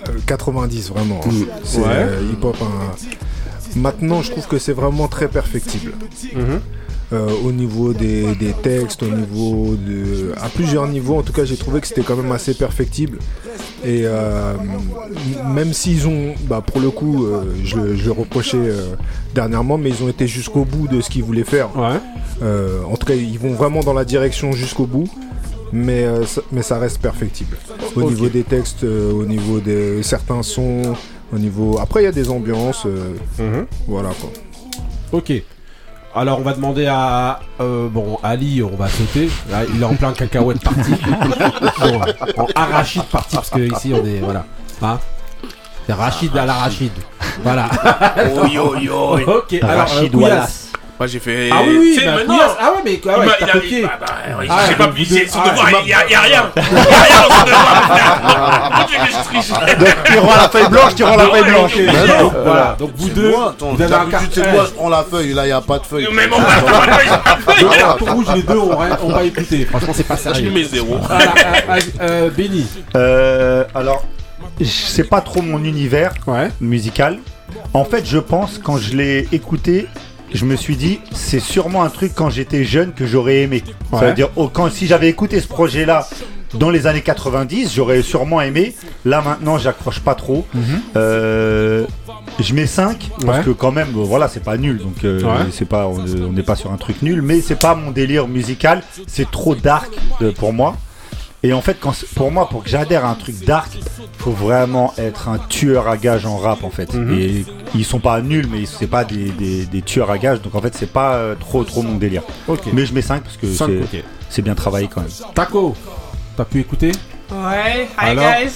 [0.09, 1.21] euh, 90 vraiment.
[1.23, 1.29] hein.
[1.63, 2.07] C'est Ouais.
[2.31, 2.57] hip-hop.
[2.61, 2.95] hein.
[3.75, 5.93] Maintenant, je trouve que c'est vraiment très perfectible.
[6.35, 6.59] Mhm.
[7.13, 10.33] Euh, au niveau des, des textes, au niveau de.
[10.41, 11.17] à plusieurs niveaux.
[11.17, 13.19] En tout cas, j'ai trouvé que c'était quand même assez perfectible.
[13.85, 14.53] Et euh,
[15.53, 18.95] même s'ils ont, bah, pour le coup, euh, je, le- je le reprochais euh,
[19.33, 21.69] dernièrement, mais ils ont été jusqu'au bout de ce qu'ils voulaient faire.
[22.43, 25.07] Euh, en tout cas, ils vont vraiment dans la direction jusqu'au bout.
[25.73, 27.57] Mais, euh, ça, mais ça reste perfectible.
[27.95, 30.93] Au niveau des textes, au niveau de certains sons,
[31.33, 31.77] au niveau.
[31.79, 32.83] Après, il y a des ambiances.
[32.85, 33.65] euh, Mhm.
[33.87, 34.29] Voilà quoi.
[35.11, 35.33] Ok.
[36.17, 39.29] Alors on va demander à euh, bon Ali, on va sauter.
[39.51, 40.91] Là, il est en plein cacahuète parti.
[41.79, 42.01] Bon,
[42.37, 44.43] en arachide parti parce que ici on est voilà.
[44.81, 44.99] Hein?
[45.85, 46.91] C'est Rachid à l'arachide.
[47.43, 47.69] Voilà.
[48.35, 49.19] Oh, yo, yo.
[49.19, 49.53] ok.
[49.61, 50.17] Alors Rachid euh.
[50.17, 50.66] Wallace.
[50.99, 51.49] Moi j'ai fait.
[51.51, 51.99] Ah oui oui.
[52.03, 52.37] Bah, maintenant.
[52.59, 53.81] Ah ouais mais ah il ouais, il a- copié.
[53.83, 54.07] bah, bah,
[54.39, 56.51] oui, Ah, j'ai pas deux- son ah, devoir, il y a, il y a rien.
[56.55, 58.71] Il y a rien dans son devoir.
[58.75, 59.77] Moi, tu veux que je triche.
[59.79, 61.71] Donc, tu rends la feuille blanche, tu rends la Ah ouais, feuille blanche.
[61.77, 62.75] Bah, donc, voilà.
[62.79, 63.31] Donc vous C'est deux,
[63.77, 66.07] d'habitude, c'est moi, je prends la feuille, là, il n'y a pas de feuille.
[66.11, 66.63] Mais mon frère,
[67.61, 69.65] Donc, carton rouge, les deux, on va, écouter.
[69.65, 70.49] Franchement, c'est pas je sérieux.
[70.49, 70.97] lui mets zéro.
[70.99, 71.31] Voilà,
[72.01, 72.65] euh, Benny.
[72.95, 74.03] Euh, alors,
[74.63, 76.49] c'est pas trop mon univers Ouais.
[76.59, 77.19] musical.
[77.73, 79.87] En fait, je pense, quand je l'ai écouté,
[80.33, 83.63] je me suis dit, c'est sûrement un truc quand j'étais jeune que j'aurais aimé.
[83.91, 83.99] Ouais.
[83.99, 86.07] Ça veut dire, oh, quand, si j'avais écouté ce projet-là
[86.53, 88.75] dans les années 90, j'aurais sûrement aimé.
[89.05, 90.45] Là, maintenant, j'accroche pas trop.
[90.95, 91.85] Euh,
[92.39, 93.29] je mets 5 parce Mhm.
[93.29, 93.43] Ouais.
[93.45, 94.77] que quand même, euh, voilà, c'est pas nul.
[94.77, 95.45] Donc, euh, Ouais.
[95.51, 98.27] c'est pas, on on n'est pas sur un truc nul, mais c'est pas mon délire
[98.27, 98.81] musical.
[99.07, 99.89] C'est trop dark
[100.21, 100.75] de- pour moi.
[101.43, 103.69] Et en fait, quand, pour moi, pour que j'adhère à un truc dark,
[104.17, 106.91] faut vraiment être un tueur à gage en rap en fait.
[106.93, 107.13] Mhm.
[107.19, 110.41] Et ils sont pas nuls, mais c'est pas des, des- des tueurs à gage.
[110.41, 112.23] Donc en fait, c'est pas euh, trop trop mon délire.
[112.47, 112.61] Ok.
[112.73, 113.45] Mais je mets 5 parce que
[114.29, 115.09] c'est bien travaillé quand même.
[115.35, 115.75] Taco,
[116.35, 116.91] t'as pu écouter
[117.29, 118.51] Ouais, hi Alors guys.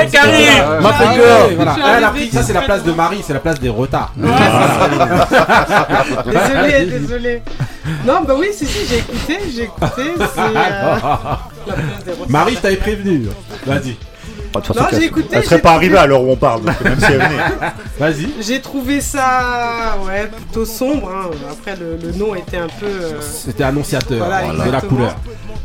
[0.00, 1.72] Hey, Karim Ma J'arrive, girl, je voilà.
[1.74, 3.68] suis Elle a arrivé pris, ça c'est la place de Marie, c'est la place des
[3.68, 4.12] retards.
[6.26, 7.42] Désolé, désolé.
[8.06, 9.86] Non, bah oui, si, si, j'ai écouté, j'ai écouté.
[9.96, 10.40] C'est.
[10.40, 10.96] euh,
[11.66, 12.28] la place des retards.
[12.30, 13.26] Marie, je t'avais prévenu.
[13.66, 13.96] Vas-y,
[14.54, 16.98] Non, j'ai écouté, Elle serait pas trouvé- arrivée à l'heure où on parle, donc même
[17.00, 17.42] si elle venait.
[17.98, 18.28] vas-y.
[18.40, 21.10] J'ai trouvé ça, ouais, plutôt sombre.
[21.10, 21.30] hein.
[21.50, 22.86] Après, le, le nom était un peu.
[22.86, 25.16] euh, C'était annonciateur Voilà, de la couleur.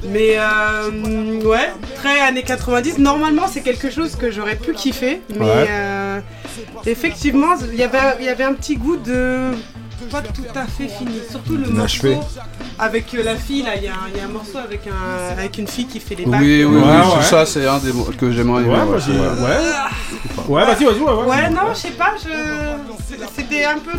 [0.09, 2.97] Mais euh, ouais, très années 90.
[2.99, 5.21] Normalement, c'est quelque chose que j'aurais pu kiffer.
[5.37, 5.65] Mais Ouais.
[5.69, 6.19] euh,
[6.85, 9.51] effectivement, il y avait- il y avait un petit goût de
[10.05, 11.19] pas tout à fait fini.
[11.29, 12.15] Surtout le Inachevé.
[12.15, 12.39] morceau
[12.79, 13.63] avec euh, la fille.
[13.63, 15.87] Là, il y, a un- il y a un morceau avec, un, avec une fille
[15.87, 16.41] qui fait les Oui, bacs.
[16.41, 16.81] oui, oui, Ouais,
[17.17, 17.23] ouais.
[17.23, 19.13] ça c'est un des mots que j'aimerais Ouais, moi ouais, j'ai.
[19.13, 19.17] ouais.
[19.19, 20.47] Ouais.
[20.47, 21.25] Ouais, vas-y, vas-y, ouais, ouais.
[21.25, 22.13] Ouais, non, je sais pas.
[22.17, 22.29] Je...
[23.07, 23.91] c'est- C'était un peu.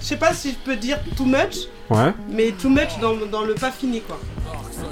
[0.00, 2.12] Je sais pas si je peux dire too much, Ouais.
[2.28, 4.18] mais too much dans, dans le pas fini quoi.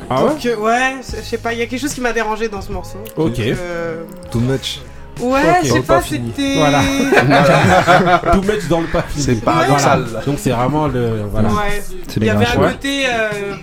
[0.09, 2.13] Ah ouais Donc, euh, ouais, je sais pas, il y a quelque chose qui m'a
[2.13, 2.99] dérangé dans ce morceau.
[3.17, 3.39] Ok.
[3.41, 4.81] Euh, Too much.
[5.21, 5.57] Ouais, Ok.
[5.65, 6.57] je sais pas, c'était.
[6.57, 6.81] Voilà.
[8.33, 9.23] Tout mettre dans le papier.
[9.23, 10.03] C'est paradoxal.
[10.05, 10.25] Voilà.
[10.27, 11.23] Donc c'est vraiment le.
[11.31, 11.49] Voilà.
[11.51, 11.83] Ouais.
[12.17, 13.05] Il y avait un côté.
[13.07, 13.55] euh,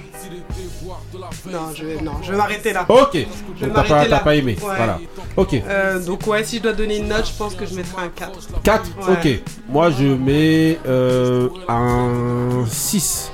[1.49, 2.85] Non, je vais, non, je vais m'arrêter là.
[2.89, 3.17] Ok.
[3.61, 4.05] Donc t'as pas, là.
[4.09, 4.57] t'as pas aimé.
[4.61, 4.73] Ouais.
[4.75, 4.99] Voilà.
[5.35, 5.53] Ok.
[5.53, 8.09] Euh, donc ouais, si je dois donner une note, je pense que je mettrai un
[8.09, 8.61] 4.
[8.63, 9.13] 4 Ouais.
[9.13, 9.43] Ok.
[9.69, 13.31] Moi je mets euh, un 6.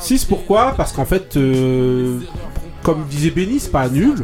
[0.00, 0.74] 6 pourquoi?
[0.76, 2.18] Parce qu'en fait, euh,
[2.82, 4.22] comme disait Benny, c'est pas nul.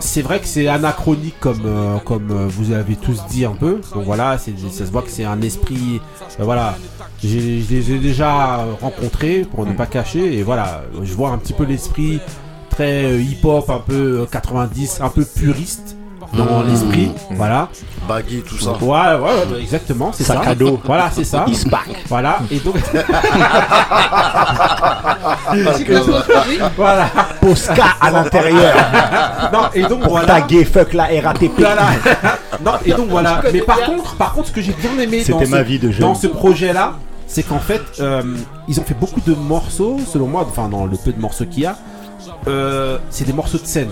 [0.00, 3.80] C'est vrai que c'est anachronique comme, euh, comme euh, vous avez tous dit un peu.
[3.94, 6.00] Donc voilà, c'est- ça se voit que c'est un esprit.
[6.40, 6.76] euh, voilà.
[7.24, 10.38] Je les ai déjà rencontrés pour ne pas cacher.
[10.38, 12.20] Et voilà, je vois un petit peu l'esprit
[12.70, 15.96] très euh, hip-hop, un peu euh, 90, un peu puriste
[16.32, 16.68] dans Mmh.
[16.68, 17.12] l'esprit.
[17.30, 17.68] Voilà.
[18.08, 18.72] Baggy, tout ça.
[18.72, 20.34] Ouais, ouais, ouais, exactement, c'est ça.
[20.34, 20.80] Sac à dos.
[20.84, 21.44] Voilà, c'est ça.
[21.48, 21.88] He's back.
[22.08, 22.76] Voilà, et donc.
[26.76, 27.06] Voilà.
[27.40, 28.74] Posca à l'intérieur.
[29.52, 30.26] Non, et donc Pour voilà.
[30.26, 31.52] taguer fuck la RATP.
[31.58, 31.82] Voilà.
[32.64, 33.42] non, et donc voilà.
[33.52, 35.78] Mais par contre, par contre, ce que j'ai bien aimé dans C'était ce, ma vie
[35.78, 36.00] de jeune.
[36.00, 36.94] dans ce projet-là,
[37.28, 38.22] c'est qu'en fait, euh,
[38.66, 41.62] ils ont fait beaucoup de morceaux, selon moi, enfin dans le peu de morceaux qu'il
[41.62, 41.76] y a,
[42.48, 43.90] euh, c'est des morceaux de scène.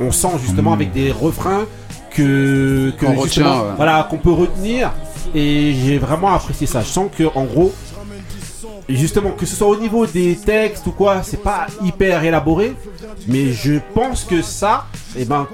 [0.00, 1.66] On sent justement avec des refrains
[2.10, 3.74] que, que Qu'on retient, ouais.
[3.76, 4.92] voilà, qu'on peut retenir.
[5.34, 6.80] Et j'ai vraiment apprécié ça.
[6.82, 7.72] Je sens que en gros,
[8.88, 12.74] justement, que ce soit au niveau des textes ou quoi, c'est pas hyper élaboré,
[13.26, 14.86] mais je pense que ça,
[15.16, 15.46] et ben,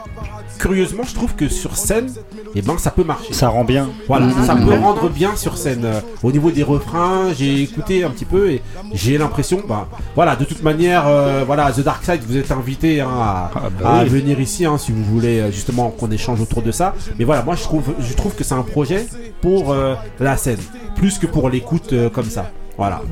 [0.58, 2.12] curieusement, je trouve que sur scène,
[2.54, 3.32] et ben, ça peut marcher.
[3.32, 3.88] Ça rend bien.
[4.08, 4.44] Voilà, Mhm.
[4.44, 5.84] ça peut rendre bien sur scène.
[5.84, 10.36] Euh, au niveau des refrains, j'ai écouté un petit peu et j'ai l'impression, bah, voilà,
[10.36, 13.88] de toute manière, euh, voilà, The Dark Side, vous êtes invité hein, à, Ah bah
[14.00, 14.08] à oui.
[14.08, 16.94] venir ici hein, si vous voulez euh, justement qu'on échange autour de ça.
[17.18, 19.06] Mais voilà, moi je trouve, je trouve que c'est un projet
[19.40, 20.58] pour euh, la scène,
[20.96, 22.50] plus que pour l'écoute euh, comme ça.
[22.78, 23.02] Voilà,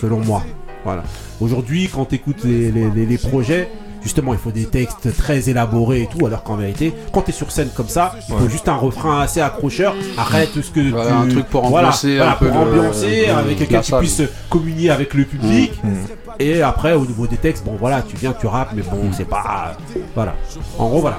[0.00, 0.42] selon moi.
[0.84, 1.02] Voilà.
[1.40, 3.68] Aujourd'hui, quand tu écoutes les, les- les- les projets,
[4.02, 7.50] justement il faut des textes très élaborés et tout, alors qu'en vérité, quand t'es sur
[7.50, 9.94] scène comme ça, il faut juste un refrain assez accrocheur.
[10.16, 11.16] Arrête ce que Voilà, tu...
[11.16, 14.22] un truc pour Voilà, ambiancer voilà, un peu pour ambiancer, le- avec quelqu'un qui puisse
[14.48, 15.72] communier avec le public.
[15.82, 15.94] Mm.
[16.38, 19.28] Et après, au niveau des textes, bon voilà, tu viens, tu rappes, mais bon, c'est
[19.28, 19.76] pas.
[20.14, 20.34] Voilà.
[20.78, 21.18] En gros, voilà.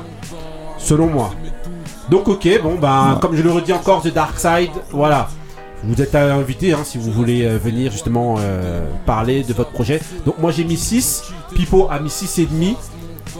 [0.78, 1.32] Selon moi.
[2.10, 5.30] Donc, ok, bon, ben, comme je le redis encore, The Dark Side, voilà.
[5.84, 10.00] Vous êtes invité hein, si vous voulez euh, venir justement euh, parler de votre projet.
[10.26, 12.76] Donc, moi j'ai mis 6, Pipo a mis 6,5,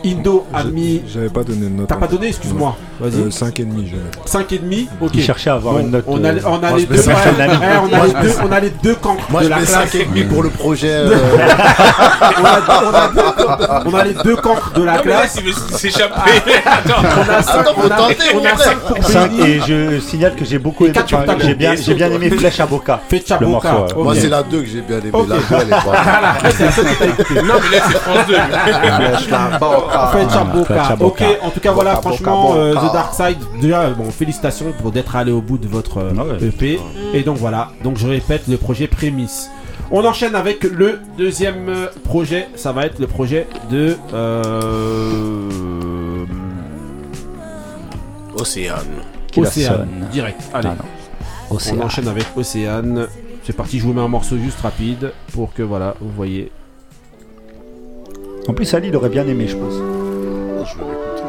[0.06, 1.02] Indo a mis.
[1.08, 1.88] J'avais pas donné de note.
[1.88, 2.76] T'as pas donné, excuse-moi.
[3.00, 3.30] Vas-y.
[3.30, 3.70] 5,5 je vais
[4.02, 4.24] mettre.
[4.26, 5.12] 5,5 Ok.
[5.14, 7.02] Il cherchait à avoir une note, On a, euh, on a moi, les deux.
[7.08, 7.14] on, a
[7.98, 8.46] Moi, les deux cinq.
[8.48, 9.96] on a les deux cancres Moi, de je la mets classe.
[9.96, 10.90] 5,5 pour le projet.
[10.92, 11.16] euh,
[13.86, 15.40] on, a, les deux cancres de la classe.
[15.76, 16.42] s'échapper.
[16.66, 17.02] Attends.
[17.02, 19.42] On a 5 Attends, faut on a, tenter, on a mon cinq pour 5 Benny.
[19.50, 20.94] et je signale que j'ai beaucoup aimé.
[21.40, 21.86] J'ai bien, liste.
[21.86, 23.00] j'ai bien aimé Flèche à Boca.
[23.10, 23.86] Fetch à Boca.
[23.96, 25.12] Moi, c'est la 2 que j'ai bien aimé.
[25.28, 25.78] La 2, elle est pas.
[27.44, 28.34] Non, mais là, c'est France 2.
[28.36, 29.91] Fetch à Boca.
[31.06, 32.74] Ok, en tout cas, voilà, franchement, euh.
[32.76, 36.44] The Dark Side, déjà, bon, félicitations pour d'être allé au bout de votre euh, Ah.
[36.44, 36.80] EP.
[37.14, 39.50] Et donc voilà, donc je répète, le projet Prémisse.
[39.92, 43.98] On enchaîne avec le deuxième euh, projet, ça va être le projet de.
[44.14, 45.50] Euh...
[48.36, 48.78] Océane.
[49.36, 50.42] Océane, direct.
[50.54, 50.84] Allez, Ah
[51.52, 51.58] non.
[51.78, 53.08] on enchaîne avec Océane.
[53.44, 56.52] C'est parti, je vous mets un morceau juste rapide pour que voilà, vous voyez.
[58.48, 59.76] En plus, Ali, il aurait bien aimé, je pense.
[59.76, 61.21] L'impression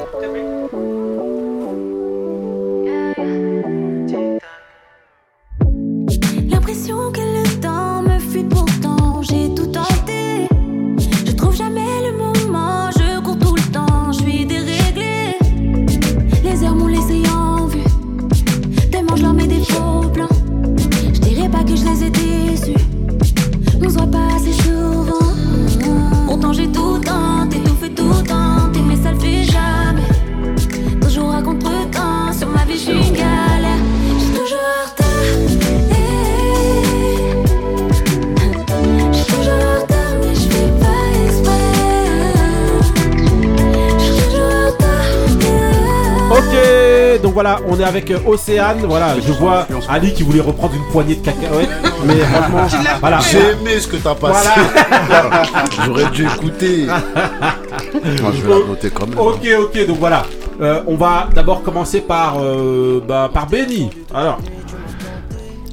[47.92, 48.78] avec euh, Océane.
[48.86, 51.68] Voilà, je vois Ali qui voulait reprendre une poignée de cacahuètes.
[52.06, 53.18] Mais franchement, voilà.
[53.20, 54.48] J'ai aimé ce que t'as passé.
[55.86, 56.86] J'aurais dû écouter.
[56.86, 59.18] Moi, je vais la noter quand même.
[59.18, 60.24] Ok, ok, donc voilà.
[60.60, 63.90] Euh, on va d'abord commencer par, euh, bah, par Benny.
[64.14, 64.38] Alors,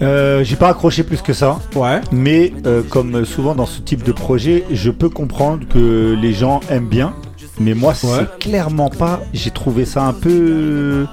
[0.02, 1.60] Euh, j'ai pas accroché plus que ça.
[1.76, 2.00] ouais.
[2.14, 6.62] Mais euh, comme souvent dans ce type de projet, je peux comprendre que les gens
[6.70, 7.14] aiment bien.
[7.60, 8.26] Mais moi, c'est Ouais.
[8.40, 9.20] clairement pas.
[9.34, 11.06] J'ai trouvé ça un peu.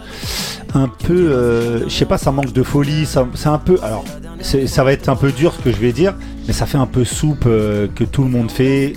[0.79, 1.15] Un peu.
[1.15, 3.07] euh, je sais pas, ça manque de folie.
[3.07, 3.79] ça- C'est un peu.
[3.83, 4.05] Alors,
[4.41, 6.15] c'est- ça va être un peu dur ce que je vais dire.
[6.47, 8.93] Mais ça fait un peu soupe euh, que tout le monde fait.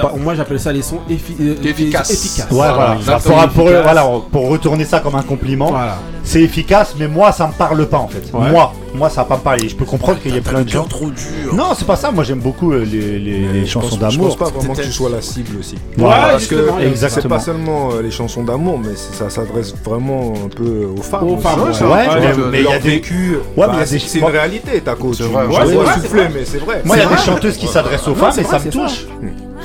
[0.00, 2.10] Pas- Moi j'appelle ça les sons effi- euh, Efficaces.
[2.12, 2.50] efficaces.
[2.50, 2.94] Ouais, voilà.
[2.96, 5.98] exactement, Pour, pour- voilà, retourner ça comme un compliment, Voilà.
[6.24, 8.22] C'est efficace, mais moi, ça me parle pas en fait.
[8.32, 8.50] Ouais.
[8.50, 9.68] Moi, moi, ça va pas me parler.
[9.68, 10.84] Je peux comprendre qu'il y a plein le de gens.
[10.84, 11.52] trop dur.
[11.54, 12.10] Non, c'est pas ça.
[12.12, 14.36] Moi, j'aime beaucoup euh, les, les- chansons pense- Je d'amour.
[14.36, 15.74] pense pas vraiment que tu sois la cible aussi.
[15.96, 16.68] Voilà, Parce que
[17.08, 21.24] c'est pas seulement euh, les chansons d'amour, mais ça s'adresse vraiment un peu aux femmes.
[21.24, 21.42] Aux aussi.
[21.42, 21.88] femmes, ouais, ça.
[21.88, 22.06] ouais,
[22.50, 25.20] mais- il y a des- vécu, Ouais, bah, mais c'est une réalité, ta cause.
[25.20, 25.26] Ouais,
[25.66, 26.82] c'est soufflé, mais c'est vrai.
[26.84, 28.70] Moi, il y a des chanteuses qui s'adressent aux femmes et ça me c'est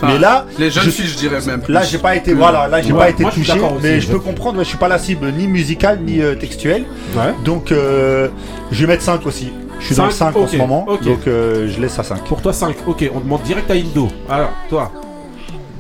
[0.03, 1.61] Mais là, Les jeunes je- filles, je dirais même.
[1.67, 4.11] là, j'ai pas été, voilà, là, j'ai Ouais, pas été moi, touché, aussi, mais je
[4.11, 4.57] peux comprendre.
[4.57, 6.85] ouais, je suis pas la cible ni musicale ni euh, textuelle.
[7.15, 7.33] Ouais.
[7.43, 8.29] Donc, euh,
[8.71, 9.51] je vais mettre 5 aussi.
[9.79, 12.23] Je suis dans le 5 Cinq, en ce moment, donc euh, je laisse à 5.
[12.25, 12.75] Pour toi 5.
[12.87, 14.07] Ok, on demande direct à Indo.
[14.29, 14.91] Alors, toi.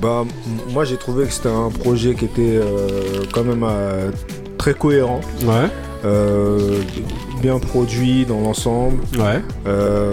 [0.01, 0.23] Bah,
[0.71, 4.11] moi j'ai trouvé que c'était un projet qui était euh, quand même euh,
[4.57, 5.67] très cohérent, Ouais.
[6.05, 6.79] euh,
[7.41, 8.99] bien produit dans l'ensemble.
[9.17, 9.41] Ouais.
[9.67, 10.11] Euh,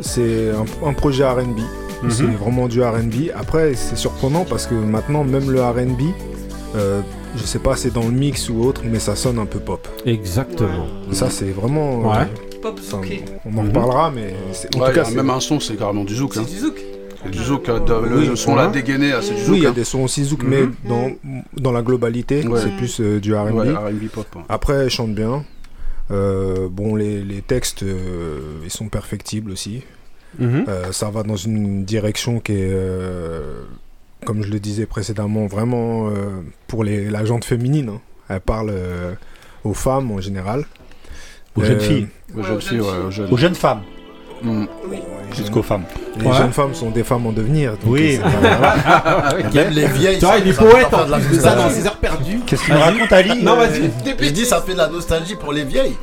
[0.00, 1.58] c'est un, un projet RB.
[2.08, 2.34] C'est Mhm.
[2.36, 3.30] vraiment du RB.
[3.34, 6.02] Après, c'est surprenant parce que maintenant, même le RB,
[6.74, 7.00] euh,
[7.36, 9.86] je sais pas, c'est dans le mix ou autre, mais ça sonne un peu pop.
[10.04, 10.86] Exactement.
[11.12, 12.00] Ça, c'est vraiment.
[12.10, 12.16] Ouais.
[12.18, 13.24] euh, Pop enfin, zouké.
[13.44, 13.68] on en Mhm.
[13.68, 16.36] reparlera, mais c'est- en Ouais, tout cas, même un son, c'est carrément du zouk.
[16.36, 16.42] Hein.
[16.46, 16.80] C'est du zouk.
[17.30, 17.68] Du zouk.
[17.68, 18.72] euh, de- le, Oui, le son là ouais.
[18.72, 19.50] dégainé, c'est du zouk.
[19.52, 19.72] oui, il y a hein.
[19.72, 20.48] des sons aussi zouk, Mhm.
[20.50, 21.10] mais dans,
[21.56, 22.58] dans la globalité, Ouais.
[22.60, 23.52] c'est plus euh, du RB.
[23.54, 24.26] Ouais, R&B pop.
[24.36, 24.42] hein.
[24.48, 25.44] Après, elle chante bien.
[26.10, 29.82] Euh, bon, les, les textes, euh, ils sont perfectibles aussi.
[30.38, 30.64] Mhm.
[30.68, 33.62] Euh, ça va dans une direction qui est, euh,
[34.24, 37.88] comme je le disais précédemment, vraiment euh, pour les, la gente féminine.
[37.90, 38.00] hein.
[38.28, 39.12] Elle parle euh,
[39.64, 40.64] aux femmes en général.
[41.54, 43.06] Aux Euh, jeunes filles, Aux Ouais, jeunes aux filles, jeunes ouais, filles.
[43.06, 43.32] aux jeunes.
[43.32, 43.82] aux jeunes femmes.
[45.36, 45.84] Jusqu'aux femmes.
[46.18, 46.36] Les Ouais.
[46.36, 47.70] jeunes femmes sont des femmes en devenir.
[47.72, 48.20] donc, Oui.
[48.22, 49.42] euh.
[49.54, 50.18] Même les vieilles.
[50.18, 50.88] Tu vois, il est poète
[51.40, 52.40] ça dans ses heures perdues.
[52.46, 53.90] Qu'est-ce qu'il me raconte, Ali Non, vas-y.
[54.20, 55.96] Je dis, ça fait de la nostalgie pour les vieilles.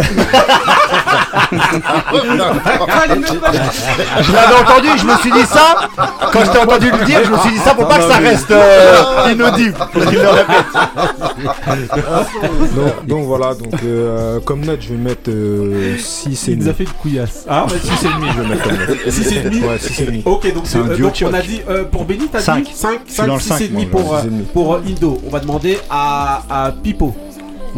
[4.21, 5.75] Je l'avais entendu, je me suis dit ça.
[6.31, 8.17] Quand je t'ai entendu le dire, je me suis dit ça pour pas que ça
[8.17, 9.75] reste euh, inaudible.
[9.93, 10.65] Faut qu'il le répète.
[12.75, 15.29] donc, donc voilà, donc euh, comme note, je vais mettre
[15.99, 17.45] 6 et Il nous a fait une couillasse.
[17.47, 17.79] Ah, vas-y.
[17.97, 19.09] 6 et demi, je vais mettre comme note.
[19.11, 20.21] 6 et demi Ouais, 6 et demi.
[20.25, 22.65] Ok, donc, C'est un euh, duo donc on a dit euh, pour Benny, t'as Cinq.
[22.65, 24.73] dit 5, Je suis dans le 6 cinq, et demi moi, pour, ouais, euh, pour
[24.75, 25.21] euh, Indo.
[25.25, 27.15] On va demander à, à Pipo.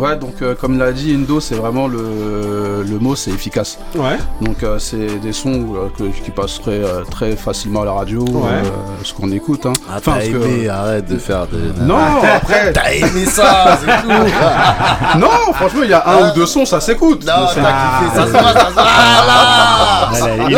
[0.02, 3.78] Ouais, donc euh, comme l'a dit Indo, c'est vraiment le, le mot, c'est efficace.
[3.95, 4.18] Ouais.
[4.41, 8.22] Donc euh, c'est des sons euh, que, qui passeraient euh, très facilement à la radio,
[8.24, 8.49] Ouais.
[8.49, 8.64] euh,
[9.04, 9.66] ce qu'on écoute.
[9.68, 9.74] Hein.
[9.88, 11.58] Ah, Enfin, t'as que- aimé, arrête de faire des.
[11.86, 11.97] Non,
[12.36, 12.74] après.
[12.74, 14.10] T'as aimé ça, c'est tout.
[15.20, 17.24] non, franchement, il y a un ou deux sons, ça s'écoute.
[17.26, 18.84] Non, C'est- t'as kiffé, ça se voit, ça se voit.
[18.88, 20.54] Ah là Voilà, il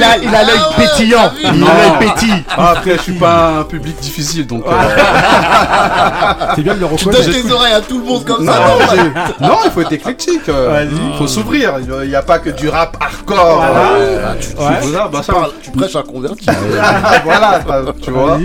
[0.00, 1.30] Là, a l'œil Ah pétillant.
[1.44, 2.36] Il a l'œil pétillant.
[2.56, 4.64] Ah, après, je suis pas un public difficile, donc.
[4.66, 4.70] euh,
[6.56, 7.30] C'est bien de le Tu reconnaître.
[7.30, 8.96] tes oreilles à tout le monde comme Non, ça,
[9.40, 10.48] non il faut être éclectique.
[10.48, 11.74] euh, Il faut s'ouvrir.
[12.02, 13.56] Il n'y a pas que du rap hardcore.
[13.56, 13.90] Voilà.
[13.92, 14.80] euh, Ah, tu, tu- Ouais.
[14.82, 16.52] tu- bah, tu ça- parles- tu prêches à convertir.
[17.24, 18.38] voilà, bah, tu vois.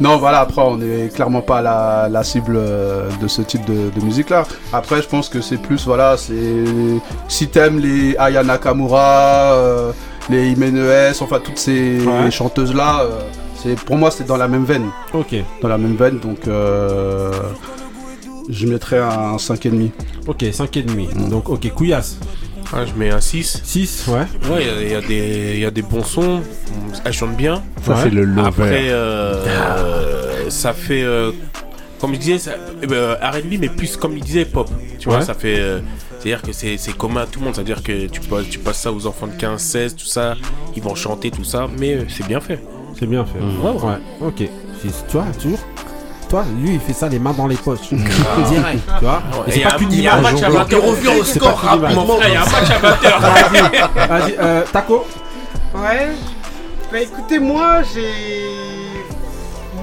[0.00, 3.90] Non, voilà, après, on est clairement pas la, la cible euh, de ce type de,
[3.96, 4.44] de musique-là.
[4.72, 6.64] Après, je pense que c'est plus, voilà, c'est.
[7.28, 9.92] Si t'aimes les Aya Nakamura, euh,
[10.30, 12.30] les Imenes, enfin, toutes ces Ouais.
[12.30, 13.20] chanteuses-là, euh,
[13.62, 14.86] c'est pour moi, c'est dans la même veine.
[15.12, 15.34] Ok.
[15.60, 16.48] Dans la même veine, donc.
[16.48, 17.30] euh,
[18.48, 19.90] je mettrais un 5,5.
[20.26, 21.08] Ok, 5 et demi.
[21.30, 22.18] Donc, ok, couillasse.
[22.74, 23.60] Ah, je mets un 6.
[23.64, 24.20] 6, ouais.
[24.50, 26.40] Ouais, il y y, a des- il y a des bons sons.
[27.04, 27.62] Elle chante bien.
[27.84, 28.48] Ça, c'est le lover.
[28.48, 31.02] Après, euh, ça fait.
[31.02, 31.32] euh,
[32.00, 34.68] comme je disais, ça, eh ben, R&B, mais plus comme il disait, pop.
[34.98, 35.24] Tu vois, Ouais.
[35.24, 35.58] ça fait.
[35.58, 35.80] euh,
[36.18, 37.54] c'est-à-dire que c'est c'est commun à tout le monde.
[37.54, 40.34] C'est-à-dire que tu passes, tu passes ça aux enfants de 15, 16, tout ça.
[40.76, 41.68] Ils vont chanter, tout ça.
[41.78, 42.60] Mais euh, c'est bien fait.
[42.98, 43.38] C'est bien fait.
[43.38, 43.88] Ouais, ouais.
[44.20, 44.48] Ouais, ok.
[44.82, 45.58] C'est- Tu vois, toujours?
[46.32, 47.90] Toi, lui, il fait ça les mains dans les poches.
[47.92, 49.22] Direct, tu vois.
[49.48, 50.32] C'est y a pas un- qu'une il y a un image.
[50.32, 50.80] match amateur.
[50.82, 51.92] On revient au C'est score image.
[51.92, 53.20] il y a un match amateur.
[53.20, 55.04] Vas-y, vas-y, euh, Taco.
[55.74, 56.08] Ouais.
[56.90, 58.12] Bah écoutez, moi j'ai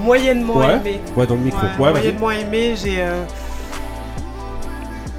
[0.02, 0.74] moyennement Ouais.
[0.74, 1.00] aimé.
[1.16, 1.60] Ouais, dans le micro.
[1.78, 2.96] Ouais, Ouais, moyennement aimé, j'ai.
[3.00, 3.22] euh,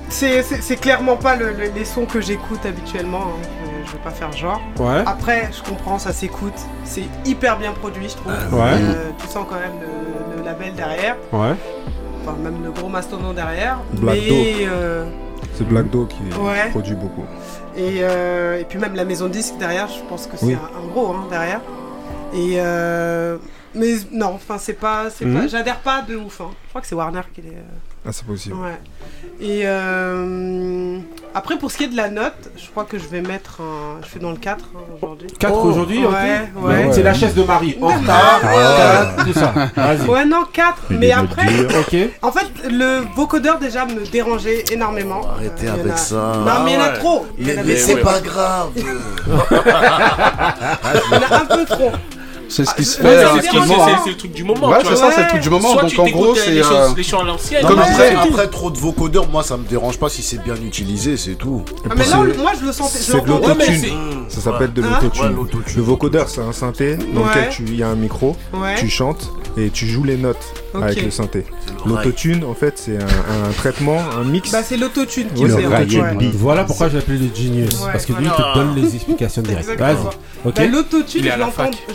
[0.10, 3.24] C'est c'est- c'est clairement pas le- le- les sons que j'écoute habituellement.
[3.40, 3.61] hein.
[3.92, 4.62] Je, vais pas faire genre.
[4.80, 5.04] Ouais.
[5.06, 6.54] Après, je comprends, ça s'écoute.
[6.86, 8.32] C'est hyper bien produit, je trouve.
[8.54, 8.72] Ouais.
[8.80, 11.18] Euh, tu sens quand même le, le label derrière.
[11.34, 11.54] Ouais.
[12.22, 13.80] Enfin, même le gros mastodon derrière.
[13.94, 14.54] Black mais.
[14.68, 15.06] euh,
[15.56, 16.70] C'est Black Dog qui Ouais.
[16.70, 17.26] produit beaucoup.
[17.76, 20.56] Et, euh, et puis même la maison de disque derrière, je pense que c'est Oui.
[20.56, 21.62] un, un gros hein, derrière.
[22.34, 23.38] Et euh,
[23.76, 25.42] mais non, enfin c'est pas, c'est Mhm.
[25.42, 26.40] pas, j'adhère pas de ouf.
[26.42, 26.52] hein.
[26.66, 27.64] Je crois que c'est Warner qui est.
[28.06, 28.56] euh, Ah, c'est possible.
[28.56, 28.80] Ouais.
[29.40, 31.00] Et euh,
[31.34, 34.00] après pour ce qui est de la note, je crois que je vais mettre un,
[34.04, 35.28] je fais dans le 4 hein, aujourd'hui.
[35.40, 35.68] 4 Oh.
[35.68, 36.12] aujourd'hui, ok.
[36.14, 36.90] Ouais, ouais.
[36.92, 37.76] C'est la chaise de Marie.
[37.82, 38.40] En retard.
[38.42, 39.54] quatre, tout ça.
[39.76, 40.08] Vas-y.
[40.08, 41.68] Ouais non 4 Il mais après dire.
[41.80, 41.96] Ok.
[42.22, 45.22] en fait le vocodeur déjà me dérangeait énormément.
[45.28, 46.34] Arrêtez en avec a- ça.
[46.46, 47.00] Non mais il y en a Ah ouais.
[47.00, 47.26] trop.
[47.40, 48.70] Mais, mais c'est pas grave.
[48.76, 48.84] Il
[51.14, 51.92] y en a un peu trop.
[52.54, 54.02] C'est ce qui se Ah, fait ouais, C'est hein.
[54.08, 54.68] le truc du moment.
[54.70, 55.74] Ouais, c'est ça, c'est le truc du moment.
[55.76, 56.52] Donc en gros, c'est.
[56.52, 57.62] les, euh, les chants à l'ancienne.
[57.64, 60.44] Non, Comme mais je après, trop de vocodeurs, moi ça me dérange pas si c'est
[60.44, 61.64] bien utilisé, c'est tout.
[61.90, 62.98] Ah, mais là, moi je le sentais.
[63.00, 63.86] C'est de l'autotune.
[64.28, 65.00] Ça s'appelle de Hein
[65.34, 65.76] l'autotune.
[65.78, 68.36] Le vocodeur, c'est un synthé dans lequel tu- il y a un micro,
[68.78, 71.46] tu chantes et tu joues les notes avec le synthé.
[71.86, 74.52] L'autotune, en fait, c'est un, un traitement, un mix.
[74.52, 76.32] Bah c'est l'autotune qui Oui, ouais.
[76.34, 77.80] Voilà pourquoi je l'appelais le genius.
[77.82, 79.68] Ouais, Parce que lui, il te donne les explications directes.
[79.78, 79.96] Vas-y.
[80.46, 81.26] Bah, l'autotune,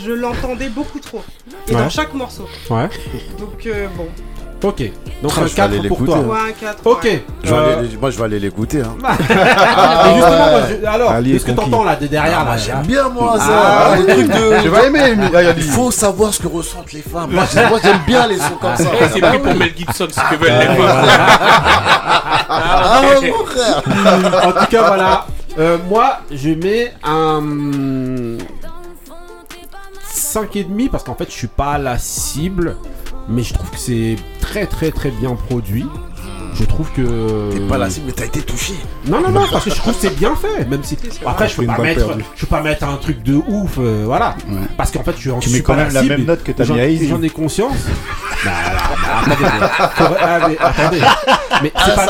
[0.05, 1.23] je l'entendais beaucoup trop.
[1.67, 1.81] Et Ouais.
[1.81, 2.47] dans chaque morceau.
[2.69, 2.87] Ouais.
[3.39, 4.07] Donc euh, bon.
[4.63, 4.91] Ok.
[5.21, 6.17] Donc Ah, un je vais aller 4 pour toi.
[6.19, 6.77] Ouais, un 4.
[6.85, 7.07] Ok.
[7.43, 8.81] Je vais Euh, aller- moi je vais aller l'écouter.
[8.81, 8.95] Hein.
[9.19, 13.09] et justement, moi, je- alors, qu'est-ce est que t'entends là de derrière Ah, j'aime bien
[13.09, 13.45] moi ça.
[13.47, 14.61] Ah, les trucs de.
[14.63, 15.15] Tu vas aimer.
[15.57, 17.31] Il faut savoir ce que ressentent les femmes.
[17.31, 17.43] Moi
[17.83, 18.83] j'aime bien les sons comme ça.
[18.99, 21.07] Eh, C'est pris pour Mel Gibson, ce que veulent les femmes.
[22.49, 23.83] Ah ouais, mon frère.
[24.47, 25.25] en tout cas, voilà.
[25.59, 27.41] Euh, moi, je mets un
[30.13, 32.75] 5,5 parce qu'en fait, je suis pas la cible,
[33.29, 35.85] mais je trouve que c'est très très très bien produit.
[36.53, 37.51] Je trouve que.
[37.51, 38.73] T'es pas la cible, mais t'as été touché.
[39.05, 40.65] Non, non, non, parce que je trouve que c'est bien fait.
[40.65, 40.97] Même si.
[41.23, 42.23] Après, je peux pas mettre, perdue.
[42.35, 44.35] je peux pas mettre un truc de ouf, euh, voilà.
[44.75, 46.51] Parce qu'en fait, je suis en Tu je mets quand même la même note que
[46.51, 47.07] t'as j'en- mis à Easy.
[47.09, 47.75] J'en ai conscience.
[48.43, 48.51] Bah,
[49.03, 50.99] bah, attendez, mais- faudrait- ah, mais attendez.
[51.61, 52.05] Mais Ah, c'est pas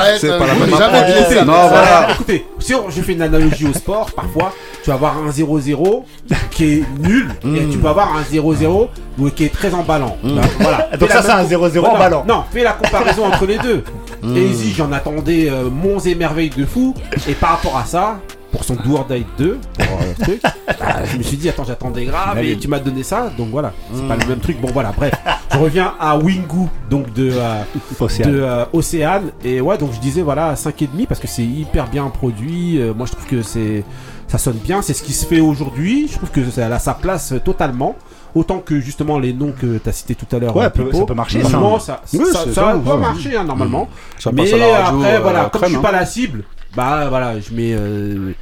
[0.45, 1.27] la euh, même jamais approche.
[1.29, 1.45] dit ça.
[1.45, 1.67] Non, voilà.
[1.69, 2.11] voilà.
[2.13, 4.53] Écoutez, si on- je fais une analogie au sport, parfois,
[4.87, 6.03] tu vas avoir un 0-0
[6.49, 8.87] qui est nul, et tu peux avoir un 0-0
[9.19, 10.15] ou qui est très emballant.
[10.23, 10.89] Bah, voilà.
[10.97, 11.95] Donc ça, c'est un même- 0-0 Voilà.
[11.95, 12.23] emballant.
[12.25, 13.83] Non, fais la comparaison entre les deux.
[14.35, 16.93] Et Easy, j'en attendais euh, monts et merveilles de fou,
[17.27, 18.19] et par rapport à ça,
[18.51, 19.59] pour son Do or Die 2.
[19.77, 20.41] pour, euh, truc.
[20.41, 23.73] Bah, je me suis dit, attends, j'attendais grave et tu m'as donné ça, donc voilà,
[23.93, 24.59] c'est pas le même truc.
[24.61, 25.13] Bon, voilà, bref.
[25.51, 27.61] Je reviens à Wingu, donc de, euh,
[27.99, 28.31] Océane.
[28.31, 29.31] de euh, Océane.
[29.43, 32.79] Et ouais, donc je disais, voilà, 5,5 parce que c'est hyper bien produit.
[32.81, 33.83] Euh, moi, je trouve que c'est
[34.27, 36.07] ça sonne bien, c'est ce qui se fait aujourd'hui.
[36.11, 37.95] Je trouve que ça a sa place euh, totalement.
[38.35, 40.55] Autant que justement les noms que tu as cités tout à l'heure.
[40.55, 40.91] Ouais, Pipo.
[40.91, 41.49] ça peut marcher, ça.
[41.79, 42.97] ça, Oui, ça, c'est ça ça, peut ouais.
[42.97, 43.87] marcher hein, normalement.
[44.19, 45.99] Ça Mais radio, après, euh, voilà, comme crème, je suis pas hein.
[45.99, 46.43] la cible,
[46.75, 48.33] bah voilà, je mets euh,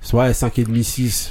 [0.00, 1.30] soit 5,5, 6.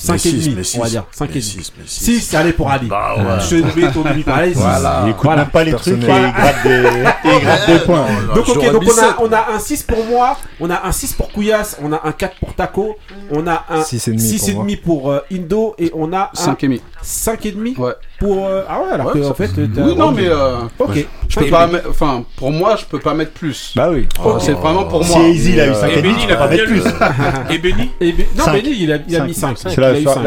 [0.00, 1.04] 5 et demi, on va dire.
[1.12, 1.72] 5 et 6.
[1.86, 2.88] 6, allez pour Ali.
[2.88, 3.24] Bah ouais.
[3.40, 4.54] Je te mets ton demi-pareil.
[4.54, 5.02] Voilà.
[5.04, 5.42] Il écoute voilà.
[5.42, 6.84] même pas les trucs et il gratte des,
[7.24, 8.06] il gratte des points.
[8.34, 11.12] Donc, ok, donc on a, on a un 6 pour moi, on a un 6
[11.12, 12.96] pour Kouyas, on a un 4 pour Taco,
[13.30, 16.80] on a un 6,5 pour, demi pour euh, Indo et on a 5,5.
[17.04, 17.92] 5,5 ouais.
[18.18, 18.46] pour.
[18.46, 18.62] Euh...
[18.68, 19.50] Ah ouais, alors ouais, que en fait.
[19.56, 20.28] Oui, non, mais.
[20.28, 20.56] Euh...
[20.78, 21.06] Ok.
[21.28, 21.88] Je peux pas mettre.
[21.88, 23.72] Enfin, pour moi, je peux pas mettre plus.
[23.76, 24.06] Bah oui.
[24.40, 24.58] C'est oh.
[24.58, 25.18] vraiment pour moi.
[25.18, 26.82] Si Easy, il a eu 5,5, il a pas mettre plus.
[26.86, 27.90] Euh, et Benny
[28.36, 29.58] Non, Benny, il a mis 5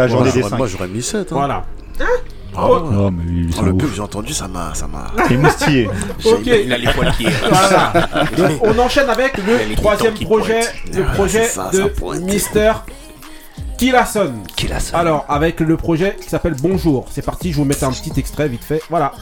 [0.07, 1.31] journée Moi, j'aurais mis 7.
[1.31, 1.35] Hein.
[1.35, 1.65] Voilà.
[2.55, 4.75] Ah oh, mais oh, le pub, j'ai entendu, ça m'a.
[4.75, 4.87] Ça
[6.23, 6.45] ok.
[6.45, 7.25] Il a les poils qui.
[7.49, 7.93] voilà.
[8.61, 10.61] On enchaîne avec le troisième projet,
[10.93, 12.73] le ah, projet de Mister
[13.77, 14.33] Killasson.
[14.55, 14.95] Killasson.
[14.95, 17.07] Alors, avec le projet qui s'appelle Bonjour.
[17.09, 18.81] C'est parti, je vous mets un petit extrait vite fait.
[18.89, 19.13] Voilà.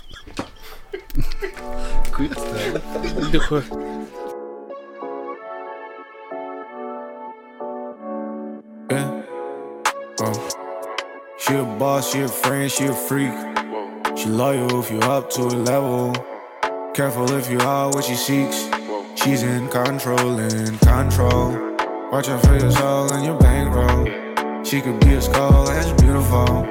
[11.40, 13.34] She a boss, she a friend, she a freak.
[14.18, 16.14] She loyal if you up to a level.
[16.94, 18.70] Careful if you are what she seeks.
[19.16, 21.52] She's in control, in control.
[22.12, 24.06] Watch out for your soul and your bankroll.
[24.64, 26.66] She could be a skull, that's beautiful.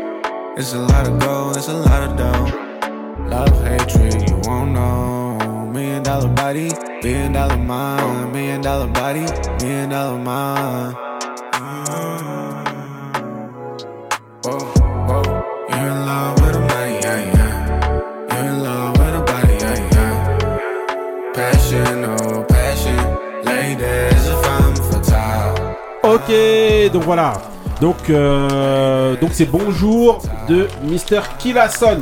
[0.57, 3.27] It's a lot of gold, it's a lot of dough.
[3.27, 5.71] Love, hatred, you won't know.
[5.73, 6.71] Million dollar body,
[7.03, 8.33] billion dollar mind.
[8.33, 9.25] Million dollar body,
[9.65, 10.95] million dollar mind.
[11.55, 12.30] Whoa,
[26.31, 27.33] Ok, donc voilà.
[27.81, 31.99] Donc, euh, donc c'est Bonjour de Mister Killasson.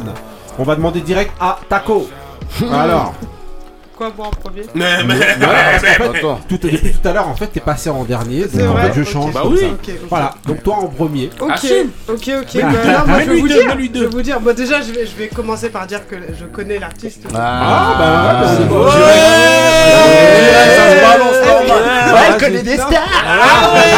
[0.59, 2.09] On va demander direct à Taco.
[2.73, 3.15] Alors.
[3.97, 6.41] Quoi, moi en premier Mais, mais, Voilà, parce qu'en fait, Attends.
[6.49, 8.45] tout, depuis tout à l'heure, en fait, t'es passé en dernier.
[8.53, 9.33] C'est Donc, en vrai fait, je change.
[9.33, 9.61] Bah comme oui.
[9.61, 9.67] ça.
[9.67, 9.95] Ok, ok.
[10.11, 10.35] Voilà.
[10.47, 11.31] Donc, toi en premier.
[11.41, 11.49] Ok,
[12.09, 12.55] ok, ok.
[12.55, 13.77] Mais- Bah, non, moi, je vais vous dire.
[13.95, 14.41] Je vais vous dire.
[14.41, 17.25] Bon, déjà, je vais, je vais commencer par dire que je connais l'artiste.
[17.35, 18.85] Ah, bah, ouais, c'est bon.
[18.85, 18.91] Ouais,
[20.77, 21.39] ça se balance.
[22.41, 22.91] Ouais, des stars.
[23.75, 23.98] Mais-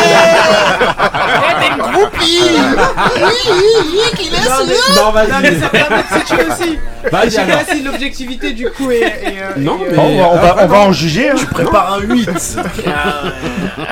[4.97, 5.61] Non, Non, mais vas-y.
[5.61, 6.79] ça permet de situer aussi.
[7.11, 7.64] Vas-y, Je sais alors.
[7.64, 9.01] pas si l'objectivité du coup est.
[9.01, 11.31] est, euh, Non, est, euh, mais- on va, on va- on va en juger.
[11.31, 11.35] hein.
[11.51, 12.29] Prépare un 8.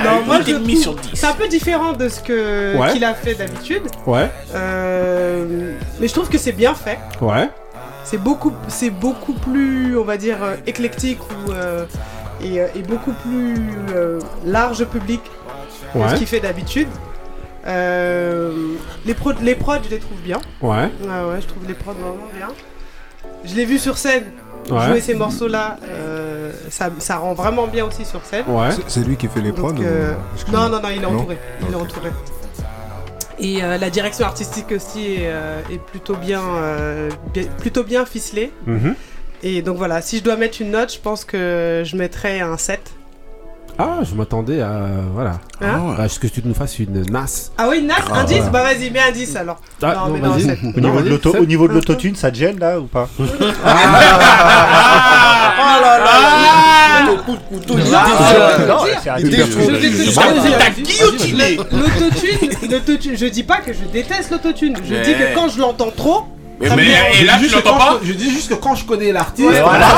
[0.03, 1.01] Non, moi je sur trouve.
[1.11, 1.19] 10.
[1.19, 2.91] C'est un peu différent de ce que Ouais.
[2.93, 3.83] qu'il a fait d'habitude.
[4.05, 6.99] Ouais, Euh, mais je trouve que c'est bien fait.
[7.21, 7.49] ouais.
[8.03, 11.85] C'est beaucoup, c'est beaucoup plus, on va dire, euh, éclectique ou euh,
[12.43, 13.55] et, euh, et beaucoup plus
[13.93, 15.21] euh, large public
[15.93, 16.09] que Ouais.
[16.09, 16.87] ce qu'il fait d'habitude.
[17.67, 20.39] Euh, les, pro les prods, je les trouve bien.
[20.61, 20.89] Ouais.
[21.01, 22.47] Ouais, ouais, je trouve les prods vraiment bien.
[23.45, 24.25] Je l'ai vu sur scène.
[24.69, 24.85] Ouais.
[24.87, 28.45] Jouer ces morceaux-là, euh, ça, ça rend vraiment bien aussi sur scène.
[28.47, 28.69] Ouais.
[28.87, 30.13] C'est- lui qui fait les prods ou- euh,
[30.51, 31.37] non, non, non, il est Non entouré.
[31.67, 32.09] Il est entouré.
[33.39, 38.05] Et euh, la direction artistique aussi est, euh, est plutôt bien, euh, bien- plutôt bien
[38.05, 38.51] ficelée.
[38.65, 38.95] Mhm.
[39.43, 42.57] Et donc voilà, si je dois mettre une note, je pense que je mettrais un
[42.57, 42.81] 7.
[43.81, 44.77] Ah, je m'attendais à.
[45.13, 45.39] Voilà.
[45.97, 47.51] À ce que tu nous fasses une NAS.
[47.57, 48.49] Ah oui, 9 Ah, Un 10 voilà.
[48.51, 49.61] Bah vas-y, mets un 10 alors.
[49.81, 50.43] Ah, non, non, mais non, vas-y.
[50.43, 50.59] 7.
[50.63, 53.07] Au niveau, Non, de l'auto- au niveau de l'autotune, ça te gêne là ou pas
[53.19, 53.23] Oh
[55.81, 56.05] là là
[62.69, 64.75] l'autotune, je dis pas que je déteste l'autotune.
[64.83, 66.25] Je dis que quand je l'entends trop,
[66.61, 66.83] Mais, mais-
[67.21, 68.55] et là, Je dis tu juste que l'entends quand pas je- Je dis juste que
[68.55, 69.47] quand je connais l'artiste.
[69.49, 69.87] Ouais, voilà.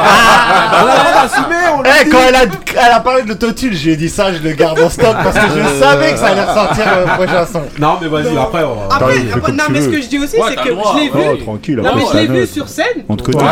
[0.00, 3.22] Ah, On a le droit d'assumer, on le Eh, quand elle a, elle a parlé
[3.22, 6.18] de l'autotune, j'ai dit ça, je le garde en stock parce que je savais que
[6.18, 7.62] ça allait ressortir le prochain son.
[7.80, 8.42] Non, mais vas-y, Non.
[8.42, 8.64] après.
[8.64, 9.18] on va- Après,
[9.52, 11.38] non, mais ce que je dis aussi, Ouais, c'est que je l'ai Oh, vu.
[11.42, 11.76] tranquille.
[11.76, 13.04] Non, mais je l'ai vu sur scène.
[13.08, 13.38] On te connaît.
[13.38, 13.44] Ouais,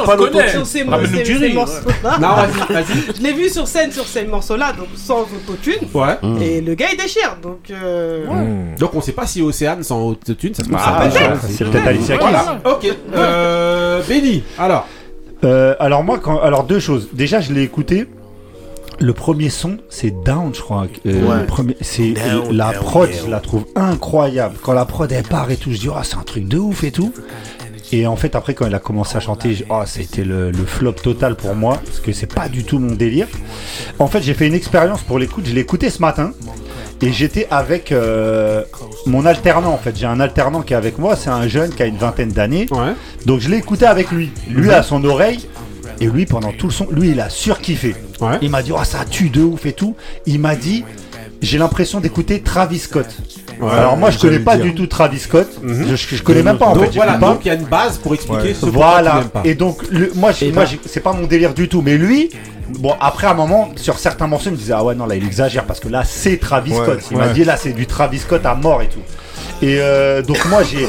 [0.00, 0.48] on pas se connaît.
[0.50, 1.52] Sur ces, riz.
[1.54, 2.18] morceaux-là.
[2.20, 3.16] Non, vas-y, vas-y.
[3.16, 5.88] Je l'ai vu sur scène sur ces morceaux-là, donc sans autotune.
[5.94, 6.18] Ouais.
[6.42, 7.70] Et le gars il déchire, donc.
[7.70, 8.24] euh,
[8.78, 12.16] Donc on sait pas si Océane sans autotune, ça se trouve Ah, c'est peut-être Alicia
[12.16, 12.22] Keys.
[12.22, 12.60] Voilà.
[12.64, 12.86] Ok.
[13.14, 14.86] Euh, Benny, alors.
[15.44, 17.08] Euh, alors moi, quand, alors deux choses.
[17.12, 18.06] Déjà, je l'ai écouté.
[19.00, 20.86] Le premier son, c'est Down, je crois.
[21.06, 21.40] Euh, Ouais.
[21.40, 23.18] le premier, c'est Down, la down, prod, down.
[23.26, 24.56] je la trouve incroyable.
[24.60, 26.82] Quand la prod elle part et tout, je dis oh c'est un truc de ouf
[26.82, 27.12] et tout.
[27.92, 30.92] Et en fait, après, quand elle a commencé à chanter, oh, c'était le, le flop
[30.92, 33.28] total pour moi, parce que c'est pas du tout mon délire.
[33.98, 35.46] En fait, j'ai fait une expérience pour l'écoute.
[35.46, 36.32] Je l'ai écouté ce matin.
[37.00, 38.64] Et j'étais avec euh,
[39.06, 39.96] mon alternant en fait.
[39.96, 42.66] J'ai un alternant qui est avec moi, c'est un jeune qui a une vingtaine d'années.
[43.26, 44.30] Donc je l'ai écouté avec lui.
[44.48, 45.48] Lui à son oreille.
[46.00, 47.96] Et lui pendant tout le son, lui il a surkiffé.
[48.40, 49.96] Il m'a dit oh ça tue de ouf et tout.
[50.26, 50.84] Il m'a dit
[51.40, 53.16] j'ai l'impression d'écouter Travis Scott.
[53.60, 54.66] Ouais, Alors moi je connais pas dire.
[54.66, 55.48] du tout Travis Scott.
[55.62, 55.86] Mhm.
[55.96, 56.90] je, je connais même pas en donc, fait.
[56.96, 57.26] voilà, pas.
[57.30, 59.20] donc il y a une base pour expliquer ce pourquoi tu Voilà.
[59.32, 59.42] pas.
[59.44, 61.82] Et donc, le- moi, j'ai- Et moi c'est pas mon délire du tout.
[61.82, 62.30] Mais lui,
[62.78, 65.24] bon, après un moment, sur certains morceaux, il me disait Ah ouais, non, là, il
[65.24, 67.00] exagère parce que là, c'est Travis Ouais, Scott.
[67.10, 67.26] Il ouais.
[67.26, 69.00] m'a dit Là, c'est du Travis Scott à mort et tout.
[69.60, 70.88] Et euh, donc, moi, j'ai.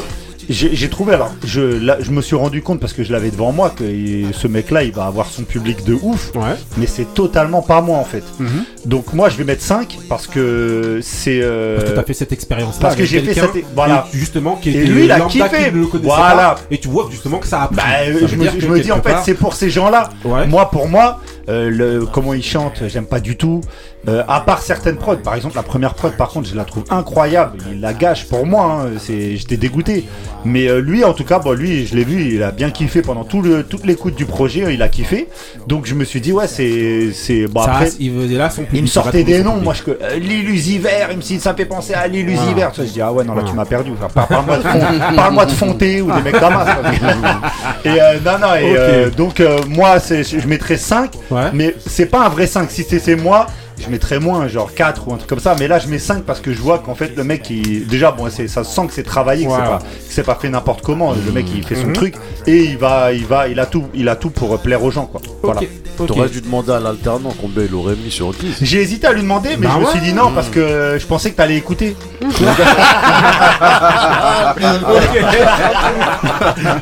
[0.52, 3.52] J'ai trouvé, alors je, là, je me suis rendu compte parce que je l'avais devant
[3.52, 3.84] moi que
[4.32, 6.32] ce mec-là il va avoir son public de ouf,
[6.76, 8.24] mais c'est totalement pas moi en fait.
[8.40, 8.64] Mhm.
[8.86, 11.40] Donc moi je vais mettre 5 parce que c'est.
[11.42, 12.80] euh, Parce que t'as fait cette expérience-là.
[12.80, 13.64] Parce que j'ai fait cette.
[13.74, 14.06] Voilà.
[14.10, 15.70] qui, justement, qui Et lui il a kiffé.
[16.02, 16.34] Voilà.
[16.34, 17.76] pas, et tu vois justement que ça a pris.
[17.76, 20.08] Bah, Ça euh, je me, je me dis en fait c'est pour ces gens-là.
[20.24, 20.46] Ouais.
[20.48, 21.20] Moi pour moi,
[21.50, 23.60] euh, le, comment ils chantent, j'aime pas du tout.
[24.08, 26.84] Euh, à part certaines prods, par exemple la première prod par contre je la trouve
[26.88, 27.58] incroyable.
[27.70, 30.06] Il la gâche pour moi, hein, c'est, j'étais dégoûté.
[30.46, 33.02] Mais euh, lui en tout cas, bon lui je l'ai vu, il a bien kiffé
[33.02, 35.28] pendant tout le, toute l'écoute du projet, il a kiffé.
[35.66, 37.90] Donc je me suis dit ouais c'est, c'est bon Ça, après.
[38.00, 40.88] il veut- là, son il public, me il sortait des noms, moi je que l'illusiver,
[41.10, 42.54] il me ça me fait penser à l'illusiver.
[42.62, 43.56] Vois, Je dis ah ouais non là tu Voilà.
[43.56, 43.90] m'as perdu.
[43.98, 46.66] Enfin, par- Parle-moi de, Fon- parle-moi de Fonté ou des mecs d'Amas.
[47.84, 51.10] et euh, non non et euh, donc euh, moi c'est, je mettrais 5
[51.52, 53.46] mais c'est pas un vrai 5 si c'était moi
[53.82, 55.56] je mettrais moins genre 4 ou un truc comme ça.
[55.58, 58.10] Mais là je mets 5 parce que je vois qu'en fait le mec il déjà
[58.10, 59.70] bon ça se sent que c'est travaillé que c'est Voilà.
[59.70, 61.14] pas, que c'est pas fait n'importe comment.
[61.14, 61.92] Le mec il fait son Mhm.
[61.94, 62.14] truc
[62.46, 65.06] et il va il va il a tout il a tout pour plaire aux gens
[65.06, 65.22] quoi.
[65.42, 65.60] Voilà.
[66.06, 68.58] T'aurais dû demander à l'alternant combien il aurait mis sur 10.
[68.62, 71.06] j'ai hésité à lui demander mais Bah je me suis dit non parce que je
[71.06, 71.96] pensais que t'allais écouter.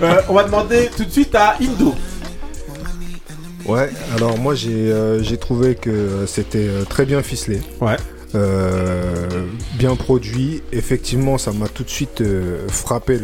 [0.03, 1.95] Euh, on va demander tout de suite à Indo.
[3.69, 7.61] Ouais, alors moi j'ai euh, j'ai trouvé que c'était euh, très bien ficelé.
[7.83, 7.97] Ouais.
[8.35, 10.62] Euh, bien produit.
[10.73, 13.19] Effectivement, ça m'a tout de suite euh, frappé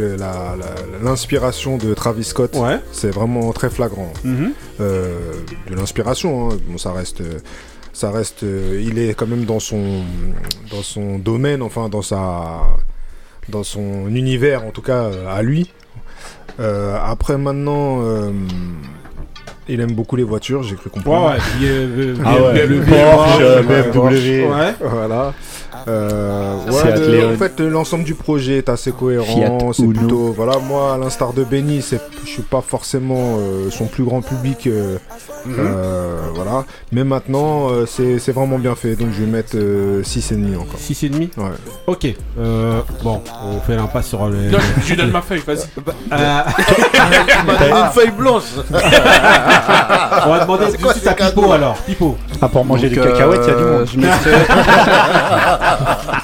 [1.03, 2.57] l'inspiration de Travis Scott.
[2.57, 2.79] Ouais.
[2.93, 4.13] C'est vraiment très flagrant.
[4.23, 4.53] Mhm.
[4.81, 5.19] Euh,
[5.69, 6.57] de l'inspiration, hein.
[6.69, 7.23] bon, ça reste.
[7.93, 10.03] ça reste, il est quand même dans son,
[10.71, 12.63] dans son domaine, enfin dans sa,
[13.49, 15.71] dans son univers en tout cas à lui.
[16.59, 18.01] Après maintenant,
[19.69, 21.27] il aime beaucoup les voitures, j'ai cru comprendre.
[21.27, 24.75] Ouais, ouais, puis, euh, Ah ouais, BMW, Porsche, ouais, BMW, Porsche, ouais.
[24.81, 25.33] voilà.
[25.87, 29.73] Euh, ouais, en fait, l'ensemble du projet est assez cohérent.
[29.73, 33.87] C'est plutôt, voilà, moi, à l'instar de Benny, c'est, je suis pas forcément euh, son
[33.87, 34.97] plus grand public, euh,
[35.47, 35.57] Mhm.
[35.59, 36.65] euh, voilà.
[36.91, 40.81] Mais maintenant, euh, c'est, c'est vraiment bien fait, donc je vais mettre euh, 6,5 encore.
[40.81, 41.51] 6,5 Ouais.
[41.87, 42.07] Ok.
[42.39, 44.49] Euh, bon, on fait l'impasse sur les.
[44.49, 45.59] Non, je lui donne ma feuille, vas-y.
[46.13, 46.41] Euh,
[47.87, 48.43] Une feuille blanche.
[48.71, 51.75] on va demander de suite à Pipo alors.
[51.79, 52.17] Pipo.
[52.41, 53.87] Ah, pour manger Donc, des cacahuètes, il y a du monde.
[53.87, 53.99] je
[55.79, 56.19] mettrais-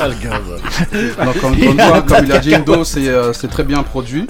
[0.00, 1.24] Ah, le gars, bah.
[1.24, 4.26] Donc, comme, comme toi, comme il a dit Indo, c'est euh, c'est très bien produit.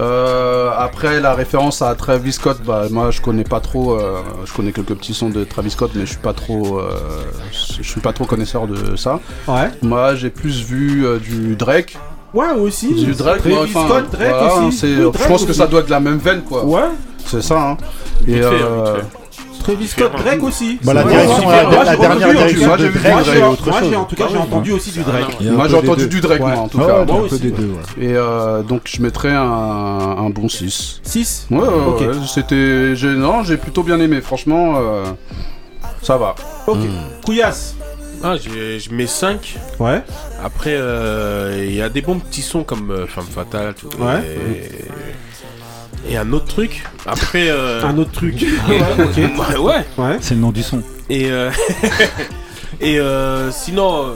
[0.00, 4.52] Euh, après la référence à Travis Scott, bah, moi je connais pas trop, euh, je
[4.52, 6.90] connais quelques petits sons de Travis Scott, mais je suis pas trop, euh,
[7.52, 9.20] je suis pas trop connaisseur de ça.
[9.46, 9.70] Ouais.
[9.82, 11.96] Moi j'ai plus vu euh, du Drake.
[12.32, 12.92] Ouais, aussi.
[13.04, 14.96] Du Drake, Travis moi, enfin, Scott, Drake voilà, aussi.
[14.96, 16.64] je pense que ça doit être la même veine quoi.
[16.64, 16.88] Ouais.
[17.24, 17.70] C'est ça.
[17.70, 17.76] Hein.
[18.26, 19.04] Et Vite fait, euh, vite
[19.64, 20.78] Travis Scott, Drake aussi.
[20.84, 22.88] Bah, la Ouais, direction, ouais, la- moi, la j'ai dernière entendu, direction moi, de j'ai
[22.90, 23.94] vu- Drake, j'ai- autre moi, chose.
[23.96, 25.36] en tout cas j'ai entendu aussi du Drake.
[25.40, 26.92] Il y a un moi j'ai entendu du Drake moi en tout Ah cas.
[26.92, 27.52] moi un peu aussi.
[28.00, 31.00] Et euh, donc je mettrais un, un bon 6.
[31.02, 32.00] 6 Ouais, ouais, Ok.
[32.00, 32.94] ouais, c'était.
[32.94, 34.74] j'ai- Non, j'ai plutôt bien aimé, franchement.
[34.76, 35.04] euh,
[36.02, 36.34] Ça va.
[36.66, 36.78] Ok.
[37.24, 37.74] Couillasse.
[38.22, 39.56] Ah, j'ai- je mets 5.
[39.78, 40.02] Ouais.
[40.42, 43.74] Après, euh, il y a des bons petits sons comme euh, Femme Fatale.
[43.74, 44.20] Tout, Ouais.
[44.22, 44.84] Et...
[46.08, 46.84] et un autre truc.
[47.06, 47.48] Après.
[47.48, 48.34] euh, Un autre truc.
[48.68, 49.60] Ouais, Ouais, ok.
[49.64, 49.84] ouais.
[49.98, 50.16] Ouais.
[50.20, 50.82] C'est le nom du son.
[51.10, 51.50] Et, euh,
[52.80, 54.14] et euh, sinon,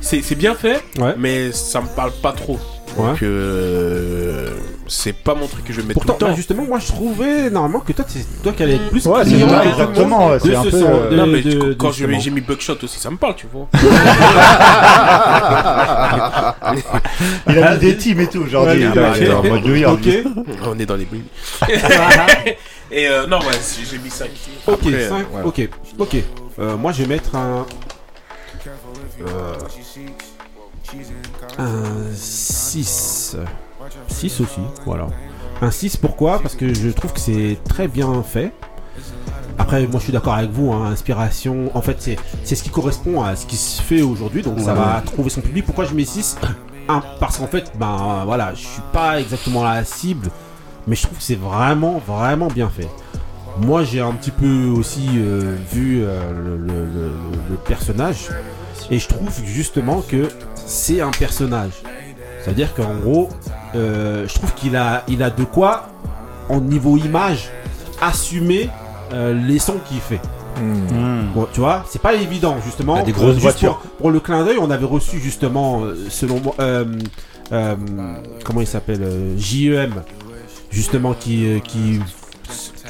[0.00, 1.14] c'est c'est bien fait, Ouais.
[1.18, 2.58] mais ça me parle pas trop.
[2.96, 4.50] Donc, euh,
[4.88, 6.36] c'est pas mon truc que je vais mettre Pourtant, tout le temps.
[6.36, 9.36] justement, moi je trouvais normalement que toi, c'est toi qui allais être plus Ouais, c'est
[9.36, 12.40] vrai, exactement, ouais, c'est un peu, euh, de- non, mais de- quand de- j'ai mis
[12.40, 13.68] Buckshot aussi, ça me parle, tu vois.
[17.48, 18.86] Il a mis des teams et tout aujourd'hui.
[18.86, 18.92] Ouais.
[20.66, 21.24] On est dans les bulles.
[22.90, 23.46] et euh, non, ouais,
[23.90, 24.28] j'ai mis 5.
[24.66, 25.46] Ok, Après, cinq, voilà.
[25.46, 25.68] ok,
[25.98, 26.16] ok.
[26.58, 27.64] Euh, moi je vais mettre un.
[29.26, 29.54] euh,
[31.58, 33.36] un 6.
[34.08, 35.06] 6 aussi, voilà.
[35.62, 36.38] Un 6 pourquoi?
[36.40, 38.52] Parce que je trouve que c'est très bien fait.
[39.58, 43.22] Après, moi je suis d'accord avec vous, hein, inspiration, en fait c'est ce qui correspond
[43.22, 45.66] à ce qui se fait aujourd'hui, donc ça va trouver son public.
[45.66, 46.36] Pourquoi je mets 6
[46.88, 50.28] un- parce qu'en fait, ben voilà, je suis pas exactement la cible,
[50.86, 52.88] mais je trouve que c'est vraiment, vraiment bien fait.
[53.58, 57.12] Moi, j'ai un petit peu aussi euh, vu euh, le, le- le-
[57.50, 58.28] le personnage,
[58.90, 61.72] et je trouve justement que c'est un personnage.
[62.42, 63.28] C'est-à-dire qu'en gros,
[63.74, 65.88] euh, je trouve qu'il a, il a de quoi,
[66.48, 67.50] en niveau image,
[68.00, 68.70] assumer
[69.12, 70.20] euh, les sons qu'il fait.
[71.34, 72.96] Bon, tu vois, c'est pas évident justement.
[72.96, 73.78] Il y a des Pour- grosses juste voitures.
[73.78, 76.84] Pour, pour le clin d'œil, on avait reçu justement, selon moi, euh,
[77.52, 77.76] euh,
[78.44, 79.06] comment il s'appelle,
[79.38, 79.94] JEM,
[80.70, 82.00] justement qui, qui,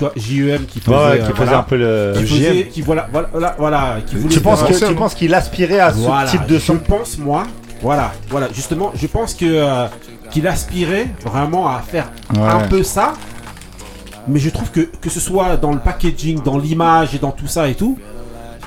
[0.01, 2.55] tu vois, JEM qui faisait, Ouais, qui euh, faisait voilà, un peu le- qui faisait-
[2.65, 2.69] JM.
[2.71, 5.79] qui voilà, voilà, voilà, qui voulait Tu penses faire que- un- tu penses qu'il aspirait
[5.81, 7.45] à ce Voilà, type de son Je pense moi,
[7.83, 9.87] voilà, voilà, justement, je pense que euh,
[10.31, 12.41] qu'il aspirait vraiment à faire Ouais.
[12.41, 13.13] un peu ça,
[14.29, 17.47] mais je trouve que que ce soit dans le packaging, dans l'image et dans tout
[17.47, 17.99] ça et tout.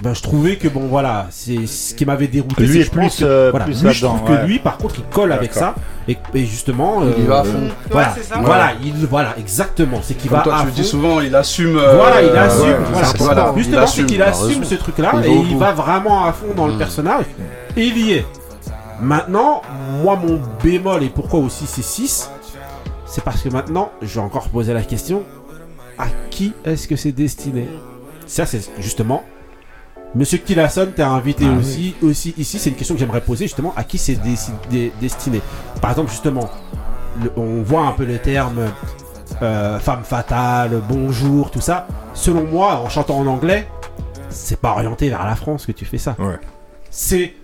[0.04, 2.66] Ben, je trouvais que bon voilà, c'est ce qui m'avait dérouté.
[2.66, 5.06] Lui est plus, que, euh, voilà, plus lui, je trouve que lui, par contre, il
[5.06, 5.76] colle avec ça
[6.10, 7.70] et, et justement, Il va à fond.
[7.90, 8.40] Voilà, Ouais, c'est ça.
[8.42, 8.72] voilà, Ouais.
[8.84, 10.88] il, voilà, exactement, c'est qu'il va toi, à tu le dis fond.
[10.90, 11.78] souvent, il assume.
[11.78, 12.64] euh, Voilà, il assume.
[12.64, 13.08] ouais, voilà.
[13.08, 16.26] c'est voilà, il Justement, c'est qu'il assume ce truc-là Il va et il va vraiment
[16.26, 16.78] à fond dans le Mm.
[16.80, 17.26] personnage.
[17.78, 18.26] Et il y est.
[19.00, 19.62] Maintenant,
[20.04, 22.30] moi, mon bémol et pourquoi aussi c'est 6,
[23.06, 25.24] c'est parce que maintenant, je vais encore poser la question
[25.98, 27.70] à qui est-ce que c'est destiné?
[28.26, 29.24] Ça, c'est justement.
[30.16, 32.60] Monsieur Killasson, t'es invité Ah aussi, aussi ici.
[32.60, 34.18] C'est une question que j'aimerais poser justement à qui c'est
[35.02, 35.42] destiné.
[35.82, 36.50] Par exemple, justement,
[37.24, 38.68] le- on voit un peu les termes
[39.42, 41.88] euh, femme fatale, bonjour, tout ça.
[42.14, 43.68] Selon moi, en chantant en anglais,
[44.30, 46.16] c'est pas orienté vers la France que tu fais ça.
[46.92, 47.43] C'est À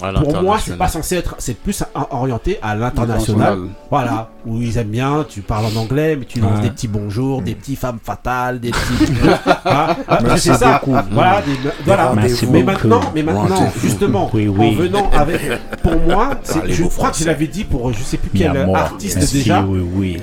[0.00, 3.08] pour moi, c'est pas censé être, c'est plus orienté à l'international.
[3.52, 3.58] International.
[3.90, 6.62] Voilà, où ils aiment bien, tu parles en anglais, mais tu lances Ouais.
[6.64, 9.12] des petits bonjours, des petits femmes fatales, des petits.
[9.64, 10.80] Ah, ah, Merci c'est ça.
[10.84, 10.96] beaucoup.
[11.12, 12.12] Voilà, des- voilà.
[12.14, 12.66] Merci mais beaucoup.
[12.88, 14.68] maintenant, mais maintenant, justement, Oui, oui.
[14.68, 15.40] en venant avec,
[15.82, 16.30] pour moi,
[16.66, 19.62] je crois que je l'avais dit pour je sais plus quel artiste Merci, déjà.
[19.62, 20.16] oui, oui.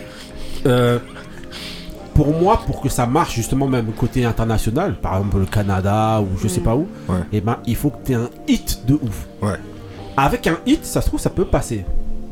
[0.65, 0.97] Euh,
[2.15, 6.37] pour moi, pour que ça marche justement même côté international, par exemple le Canada ou
[6.41, 7.19] je sais pas où, Ouais.
[7.33, 9.27] et ben il faut que tu aies un hit de ouf.
[9.43, 9.57] Ouais.
[10.17, 11.85] Avec un hit, ça se trouve ça peut passer.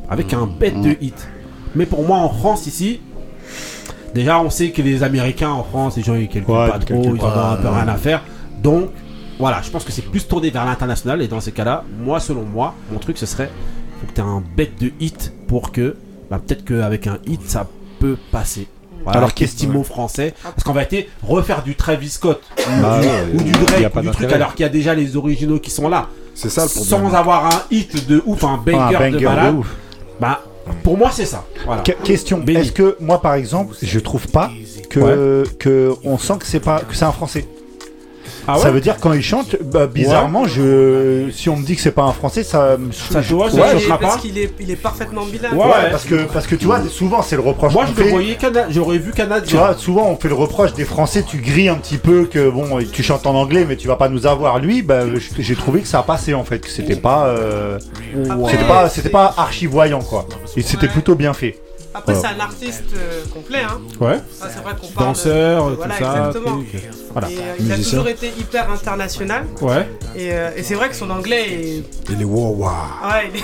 [0.10, 1.28] Avec un bête de hit.
[1.76, 3.02] Mais pour moi en France ici,
[4.16, 7.02] déjà on sait que les Américains en France, les gens ils calculent Ouais, pas trop,
[7.04, 8.24] ils en ont pas, un peu rien à faire.
[8.62, 8.90] Donc
[9.38, 12.44] voilà, je pense que c'est plus tourné vers l'international et dans ces cas-là, moi selon
[12.44, 13.50] moi, mon truc ce serait
[14.00, 15.98] faut que tu aies un bête de hit pour que
[16.32, 17.68] bah, peut-être qu'avec un hit ça
[18.00, 18.68] peut passer.
[19.04, 23.14] Voilà, Alors, qu'estime français Parce qu'en vérité, refaire du Travis Scott ou, Bah du, ouais,
[23.34, 25.72] ou du Drake pas ou du truc alors qu'il y a déjà les originaux qui
[25.72, 26.08] sont là.
[26.36, 27.12] C'est ça le problème.
[27.12, 29.68] Sans avoir un hit de ouf, un banger, Ah, un banger de ouf.
[30.20, 30.42] Bah,
[30.84, 31.46] pour moi c'est ça.
[31.66, 31.82] Voilà.
[31.82, 34.50] Que- question est-ce que moi par exemple je trouve pas
[34.90, 37.46] que, que on sent que c'est pas que c'est un français
[38.48, 41.82] Ah ça veut dire quand il chante bah, bizarrement je si on me dit que
[41.82, 43.50] c'est pas un français ça me Ça ça Ouais,
[43.80, 45.54] choquera parce pas qu'il est, il est parfaitement bilingue.
[45.58, 48.36] Ouais, Ouais, parce que parce que tu vois souvent c'est le reproche Moi je voyais
[48.36, 49.58] Cana- j'aurais vu tu canadien.
[49.60, 52.80] vois, souvent on fait le reproche des Français, tu grilles un petit peu que bon,
[52.92, 54.60] tu chantes en anglais, mais tu vas pas nous avoir.
[54.60, 55.02] Lui, bah,
[55.40, 57.78] j'ai trouvé que ça a passé en fait, que c'était pas, euh,
[58.30, 60.26] Après, c'était pas, c'était pas archi voyant quoi.
[60.58, 61.58] Et c'était plutôt bien fait.
[61.94, 62.20] Après, Ouais.
[62.20, 63.60] c'est un artiste euh, complet.
[63.64, 63.80] Hein.
[64.02, 64.20] Ouais.
[64.32, 65.08] C'est vrai qu'on parle.
[65.10, 66.28] Danseur, tout voilà, ça.
[66.28, 66.58] exactement.
[66.58, 66.90] truc.
[67.12, 67.30] Voilà.
[67.30, 69.44] Et euh, il a toujours été hyper international.
[69.62, 69.88] Ouais.
[70.16, 71.84] Et, euh, et c'est vrai que son anglais est.
[72.10, 72.66] Il est wow wow.
[72.66, 73.44] Ouais, il est.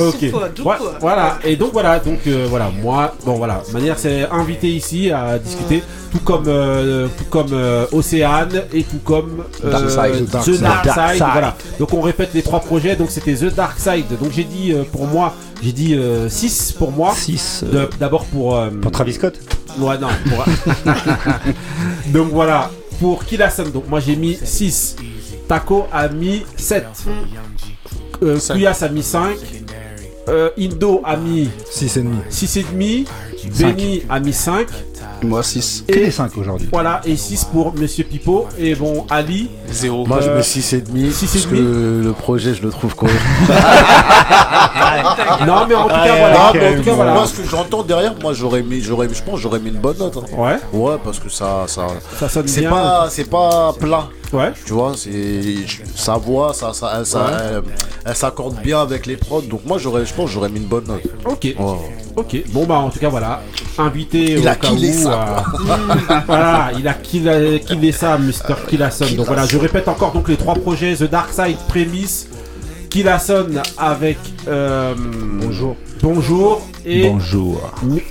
[0.00, 0.16] Euh, Ok.
[0.18, 1.38] super, Ouais, voilà.
[1.44, 1.98] Et donc voilà.
[1.98, 2.70] Donc euh, voilà.
[2.82, 3.62] Moi, bon voilà.
[3.72, 5.82] Manière, c'est invité ici à discuter,
[6.12, 10.26] tout comme euh, tout comme euh, Océane et tout comme euh, Dark Side.
[10.26, 10.60] The Dark Dark, Side.
[10.60, 11.16] Dark Side.
[11.18, 11.26] Side.
[11.32, 11.56] Voilà.
[11.78, 12.96] Donc on répète les trois projets.
[12.96, 14.06] Donc c'était The Dark Side.
[14.20, 15.98] Donc j'ai dit euh, pour moi, j'ai dit
[16.28, 16.48] 6
[16.78, 17.14] pour moi.
[17.14, 19.38] 6 De- D'abord pour euh, pour Travis Scott.
[19.78, 20.08] Ouais, non.
[20.28, 20.44] pour-
[22.12, 22.70] donc voilà.
[22.98, 24.96] Pour Killasan, donc moi j'ai mis 6.
[25.48, 26.84] Taco a mis 7.
[28.22, 29.36] Euh, Kuyas a mis 5.
[30.28, 32.04] Euh, Indo a mis 6,5.
[32.30, 33.06] 6,5.
[33.58, 34.66] Benny a mis 5.
[35.22, 35.84] Moi 6.
[35.88, 36.68] Que Et des 5 aujourd'hui?
[36.72, 38.46] voilà, et 6 pour Monsieur Pipo.
[38.58, 39.50] Et bon, Ali.
[39.70, 40.06] Zéro.
[40.06, 41.58] Moi, je Euh, mets 6,5 six et parce demi.
[41.60, 43.10] que le projet, je le trouve cool.
[45.46, 46.50] Non, mais en tout cas, voilà.
[46.50, 46.96] ok, en tout cas, bon.
[46.96, 47.14] voilà.
[47.14, 49.78] Moi, ce que j'entends derrière, moi, j'aurais mis, j'aurais, je pense, que j'aurais mis une
[49.78, 50.16] bonne note.
[50.18, 50.36] hein.
[50.36, 51.86] Ouais, Ouais, parce que ça, ça,
[52.18, 52.70] ça sonne c'est bien.
[52.70, 54.08] pas, c'est pas plat.
[54.32, 54.52] Ouais.
[54.64, 55.54] Tu vois, c'est
[55.96, 57.32] sa voix, ça, ça, elle, ça- Ouais.
[57.54, 57.62] elle-
[58.04, 59.42] elle s'accorde bien avec les prods.
[59.42, 61.02] Donc moi, j'aurais, je pense, que j'aurais mis une bonne note.
[61.24, 61.54] Ok.
[62.16, 63.40] Ok, bon bah en tout cas voilà,
[63.78, 68.18] invité Il au a cas killé où, ça, euh, voilà, il a killé, killé ça,
[68.18, 68.66] Mr.
[68.68, 69.06] Killasson.
[69.16, 72.28] Donc voilà, je répète encore donc les trois projets The Dark Side, Prémisse,
[72.90, 73.46] Killasson
[73.78, 74.94] avec euh,
[75.40, 77.60] Bonjour, Bonjour et Bonjour.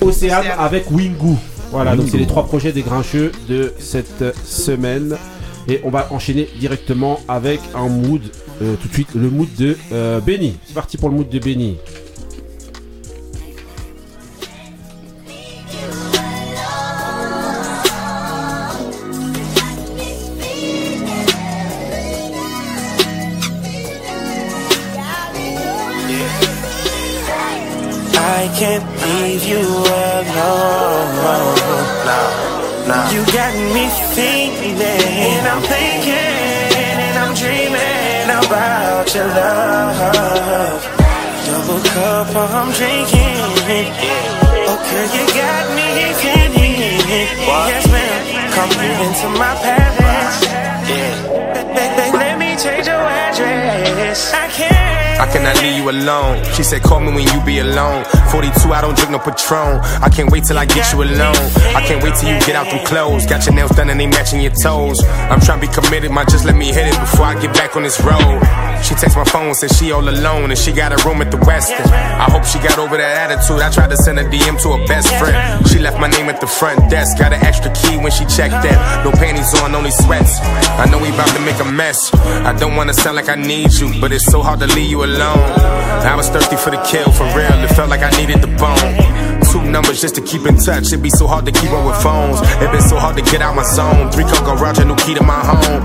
[0.01, 1.35] Océane avec Wingu.
[1.71, 5.17] Voilà, donc c'est les trois projets des grincheux de cette semaine.
[5.67, 8.21] Et on va enchaîner directement avec un mood
[8.61, 10.57] euh, tout de suite le mood de euh, Benny.
[10.65, 11.77] C'est parti pour le mood de Benny.
[28.41, 28.83] I can't
[29.21, 29.79] leave you
[32.89, 33.05] nah.
[33.13, 33.85] You got me
[34.17, 36.33] thinking, and I'm thinking,
[37.05, 40.81] and I'm dreaming about your love.
[41.45, 43.37] Double cup, I'm drinking.
[43.41, 45.87] Oh, okay, you got me
[46.21, 46.75] feeling.
[47.69, 48.19] Yes, ma'am.
[48.55, 48.73] Come
[49.05, 50.39] into my palace.
[50.89, 51.29] Yeah.
[52.13, 54.33] Let me change your address.
[54.33, 54.98] I can't.
[55.19, 56.41] I cannot leave you alone.
[56.55, 58.05] She said, call me when you be alone.
[58.31, 59.83] 42, I don't drink no Patron.
[59.99, 61.35] I can't wait till I get you alone.
[61.75, 63.25] I can't wait till you get out them clothes.
[63.25, 65.03] Got your nails done and they matching your toes.
[65.27, 67.75] I'm trying to be committed, my just let me hit it before I get back
[67.75, 68.39] on this road.
[68.79, 71.37] She texts my phone, says she all alone and she got a room at the
[71.37, 71.83] Westin.
[71.91, 73.59] I hope she got over that attitude.
[73.59, 75.35] I tried to send a DM to her best friend.
[75.67, 77.19] She left my name at the front desk.
[77.19, 78.77] Got an extra key when she checked in.
[79.03, 80.39] No panties on, only sweats.
[80.79, 82.13] I know we about to make a mess.
[82.47, 85.03] I don't wanna sound like I need you, but it's so hard to leave you
[85.03, 85.08] alone.
[85.17, 87.51] I was thirsty for the kill, for real.
[87.63, 88.93] It felt like I needed the bone.
[89.51, 90.87] Two numbers just to keep in touch.
[90.87, 92.39] It'd be so hard to keep up with phones.
[92.61, 94.11] It been so hard to get out my zone.
[94.11, 95.81] Three Coco Roger, new key to my home.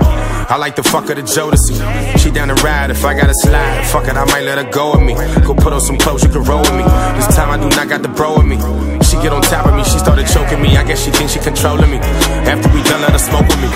[0.47, 1.73] I like the fuck of the Jodeci.
[2.19, 3.85] She down the ride if I gotta slide.
[3.87, 5.15] Fuck it, I might let her go with me.
[5.43, 6.83] Go put on some clothes, you can roll with me.
[7.17, 8.57] This time I do not got the bro with me.
[9.01, 10.77] She get on top of me, she started choking me.
[10.77, 11.97] I guess she thinks she controlling me.
[11.97, 13.69] After we done, let her smoke with me.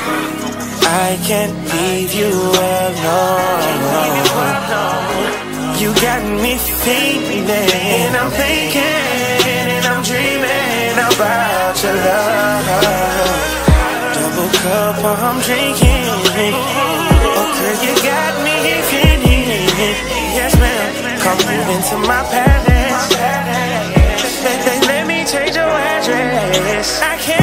[0.86, 3.70] I can't leave you alone.
[5.80, 12.68] You got me thinking, and I'm thinking, and I'm dreaming about your love.
[14.14, 16.04] Double cup, I'm drinking.
[16.04, 16.36] Oh,
[17.48, 19.72] okay, you got me feeling.
[20.36, 21.20] Yes, ma'am.
[21.24, 23.08] Come move into my palace.
[24.44, 27.02] Baby, let me change your address.
[27.02, 27.39] I can't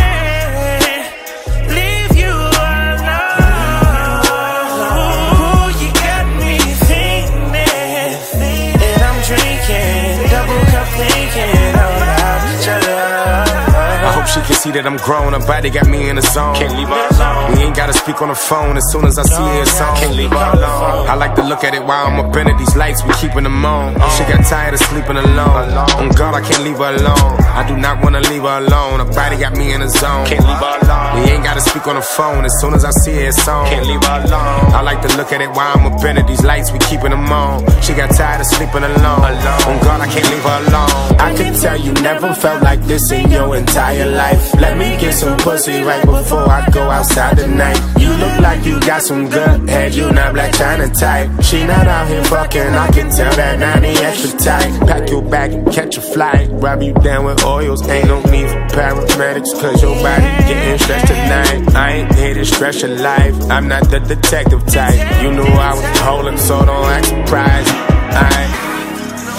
[14.67, 15.33] see that I'm grown.
[15.33, 16.55] Her body got me in the zone.
[16.55, 17.55] Can't leave her alone.
[17.55, 18.77] We ain't gotta speak on the phone.
[18.77, 19.97] As soon as I see her, it's on.
[19.97, 21.07] Can't leave her alone.
[21.07, 22.59] I like to look at it while I'm up in it.
[22.59, 23.95] These lights, we keeping them on.
[24.17, 25.71] She got tired of sleeping alone.
[26.01, 27.37] On God, I can't leave her alone.
[27.61, 29.01] I do not wanna leave her alone.
[29.01, 30.27] Her body got me in the zone.
[30.27, 31.11] Can't leave her alone.
[31.17, 32.45] We ain't gotta speak on the phone.
[32.45, 33.67] As soon as I see her, it's on.
[33.71, 34.75] Can't leave her alone.
[34.75, 36.27] I like to look at it while I'm up in it.
[36.27, 37.65] These lights, we keeping them on.
[37.83, 39.23] She got tired of sleeping alone.
[39.69, 41.21] On God, I can't leave her alone.
[41.21, 44.56] I can tell you never felt like this in your entire life.
[44.61, 47.79] Let me get some pussy right before I go outside tonight.
[47.99, 51.31] You look like you got some good head, you not black China type.
[51.43, 54.87] She not out here fucking, I can tell that 90 extra tight.
[54.87, 56.49] Pack your bag and catch a flight.
[56.51, 57.87] Rob you down with oils.
[57.89, 61.75] Ain't no need for paramedics, cause your body getting stretched tonight.
[61.75, 63.35] I ain't here to stress your life.
[63.51, 65.23] I'm not the detective type.
[65.23, 67.69] You knew I was holding, so don't act surprised.
[67.69, 68.67] I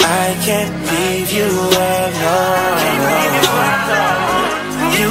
[0.09, 1.97] I can't leave you alone.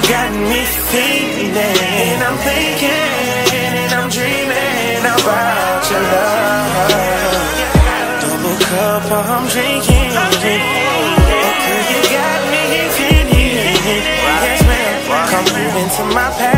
[0.09, 6.91] Got me thinking, and I'm thinking, and I'm dreaming about your love.
[8.23, 10.13] Double cup, I'm drinking.
[10.15, 10.31] Oh,
[11.51, 12.63] okay, you got me
[12.95, 13.67] feeling.
[15.31, 16.56] Come move into my palace.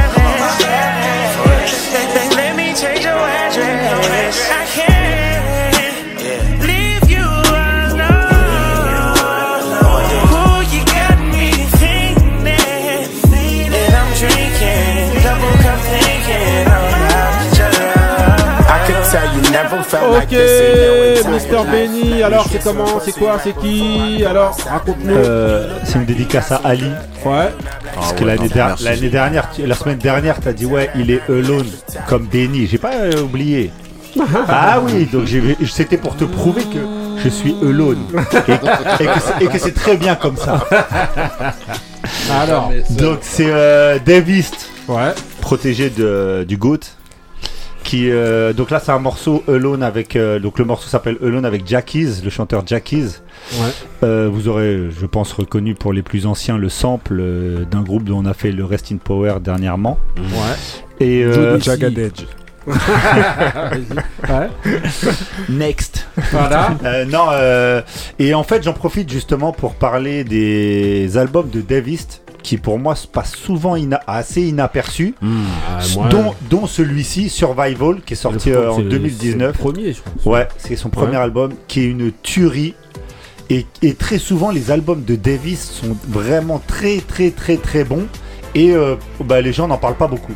[19.63, 21.49] Ok, life.
[21.71, 25.15] Benny, alors c'est comment, c'est quoi, c'est qui Alors, raconte-nous.
[25.15, 26.91] Euh, c'est une dédicace à Ali.
[27.25, 27.51] Ouais.
[27.95, 28.85] Parce que ouais, l'année non, der- merci.
[28.85, 31.67] l'année dernière, tu- la semaine dernière, t'as dit ouais, il est alone
[32.09, 32.67] comme Benny.
[32.67, 33.71] J'ai pas euh, oublié.
[34.49, 36.79] ah oui, donc j'ai- c'était pour te prouver que
[37.23, 37.99] je suis alone
[38.49, 38.57] et, et
[39.07, 40.65] que c'est- et que c'est très bien comme ça.
[42.31, 44.51] Alors, Donc c'est euh, Davis,
[44.89, 45.13] ouais.
[45.41, 46.79] protégé de, du GOAT.
[47.89, 51.47] Qui, euh, donc là c'est un morceau Alone avec euh, donc le morceau s'appelle Alone
[51.47, 53.15] avec Jackies, le chanteur Jackies.
[53.55, 53.71] Ouais.
[54.03, 58.05] Euh, vous aurez, je pense, reconnu pour les plus anciens le sample euh, d'un groupe
[58.05, 59.99] dont on a fait le Rest in Power dernièrement.
[60.19, 61.01] Ouais.
[61.01, 62.27] Et euh, Jagged Edge.
[62.67, 64.51] Ouais.
[65.49, 66.07] next.
[66.31, 66.77] Voilà.
[66.85, 67.81] Euh, non, euh,
[68.19, 72.95] et en fait, j'en profite justement pour parler des albums de Davist qui pour moi
[72.95, 78.51] se passe souvent ina- assez inaperçus, Ah, moi, dont, dont celui-ci, Survival, qui est sorti
[78.53, 79.55] euh, en c'est le- 2019.
[79.57, 80.33] c'est le premier, je crois.
[80.39, 81.23] Ouais, c'est son premier Ouais.
[81.25, 82.75] album, qui est une tuerie.
[83.51, 88.07] Et, et très souvent, les albums de Davis sont vraiment très, très, très, très bons.
[88.55, 88.95] Et euh,
[89.25, 90.35] bah, les gens n'en parlent pas beaucoup.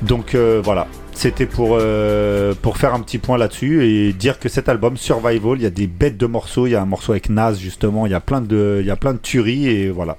[0.00, 4.48] Donc euh, voilà, c'était pour, euh, pour faire un petit point là-dessus et dire que
[4.48, 6.66] cet album, Survival, il y a des bêtes de morceaux.
[6.66, 8.06] Il y a un morceau avec Nas, justement.
[8.06, 9.68] Il y a plein de, il y a plein de tueries.
[9.68, 10.16] Et voilà.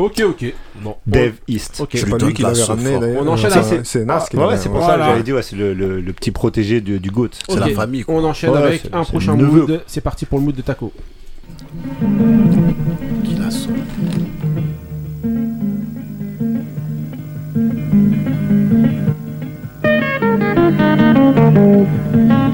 [0.00, 0.54] Ok, ok.
[0.82, 0.96] Bon.
[1.06, 1.78] Dave East.
[1.80, 1.90] Ok.
[1.92, 3.22] C'est pas lui qui l'avait ramené d'ailleurs.
[3.22, 4.92] On enchaîne avec- C'est Nas qui Ouais, l'avait ouais, c'est pour Voilà.
[4.94, 7.28] ça que j'avais dit, ouais, c'est le, le- le petit protégé du, du GOAT.
[7.46, 8.04] C'est la famille.
[8.04, 8.14] quoi.
[8.14, 9.82] On enchaîne Ouais, avec c'est- un c'est prochain mood.
[9.86, 10.90] C'est parti pour le mood de Taco.
[13.24, 13.72] Qui la sort.
[21.10, 22.49] Ok,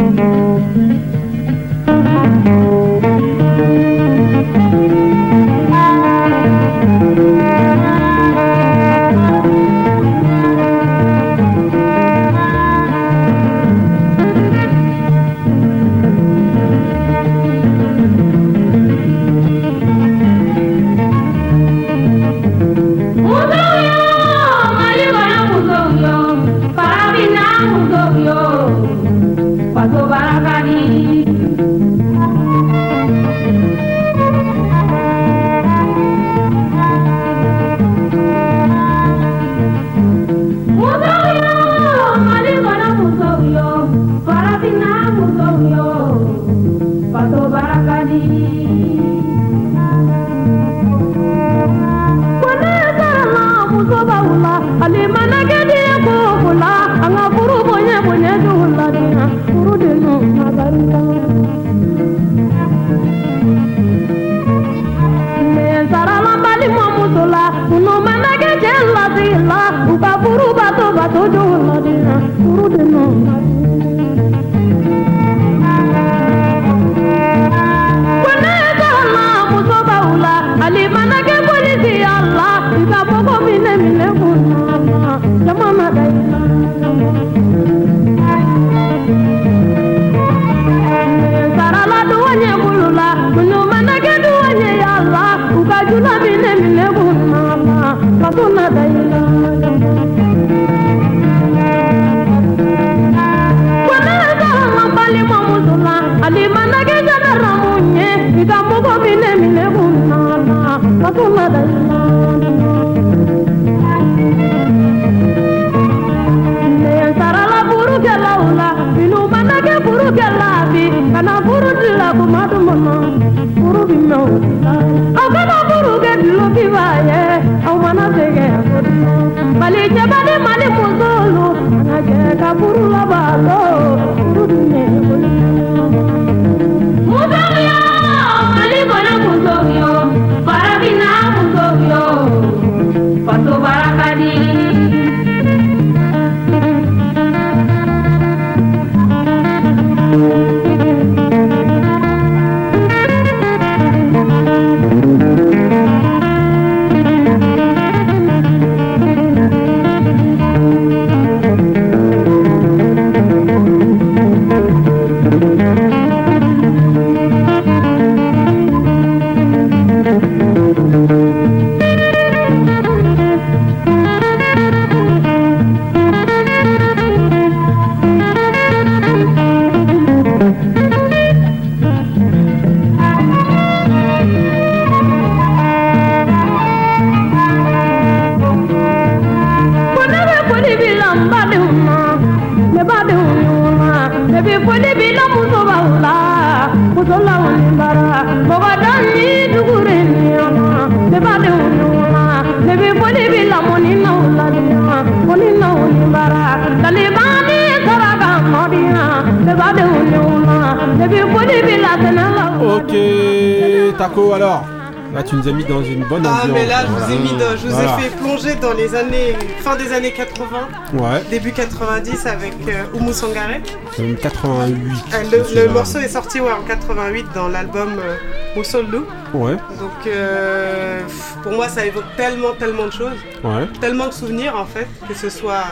[220.39, 223.61] 80, Ouais, début 90 avec euh, Oumou Sangaré.
[223.99, 224.93] euh, 88.
[225.15, 225.23] Euh,
[225.55, 228.17] le, le morceau est sorti ouais, en 88 dans l'album euh,
[228.57, 229.05] Moussol Lou.
[229.35, 231.01] Ouais, Donc euh,
[231.43, 235.15] pour moi ça évoque tellement tellement de choses, ouais, tellement de souvenirs en fait, que
[235.15, 235.65] ce soit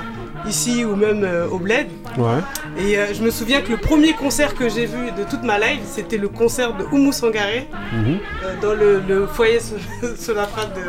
[0.46, 1.86] ici ou même euh, au bled.
[2.18, 2.40] Ouais.
[2.78, 5.58] Et euh, je me souviens que le premier concert que j'ai vu de toute ma
[5.58, 8.16] life, c'était le concert de Oumou Sangaré euh,
[8.60, 9.76] dans le, le foyer so-
[10.18, 10.80] Solafra de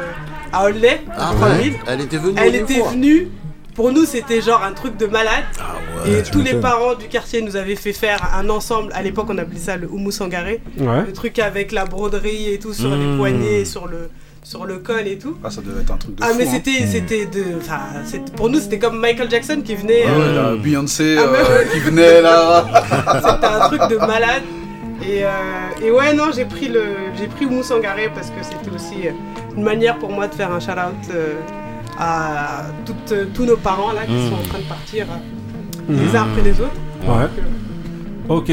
[0.52, 1.74] à Aulnay, Ah ouais, 2000.
[1.88, 2.90] elle était venue Elle une était fois.
[2.92, 3.28] venue.
[3.76, 5.44] Pour nous, c'était genre un truc de malade.
[6.06, 8.92] ouais, et tous les parents du quartier nous avaient fait faire un ensemble.
[8.94, 10.62] À l'époque, on appelait ça le Oumou Sangaré.
[10.80, 11.04] Ouais.
[11.06, 13.18] Le truc avec la broderie et tout sur les Mmh.
[13.18, 14.10] poignets, sur le,
[14.44, 15.36] sur le col et tout.
[15.44, 16.52] Ah, ça devait être un truc de Ah, fou, mais hein.
[16.54, 17.44] c'était, c'était de.
[17.58, 17.80] Enfin,
[18.38, 20.06] pour nous, c'était comme Michael Jackson qui venait.
[20.06, 22.66] Ouais, euh, la Beyoncé Ah, euh, qui venait là.
[23.16, 24.44] C'était un truc de malade.
[25.06, 25.30] Et, euh,
[25.84, 26.84] et ouais, non, j'ai pris le,
[27.20, 29.10] j'ai pris Oumou Sangaré parce que c'était aussi
[29.58, 31.34] une manière pour moi de faire un shout-out euh,
[32.00, 34.30] à toutes, euh, tous nos parents là qui Mm.
[34.30, 35.98] sont en train de partir euh, Mm.
[36.00, 36.80] les uns après les autres.
[37.08, 37.30] Ouais.
[38.28, 38.52] Donc, Ok.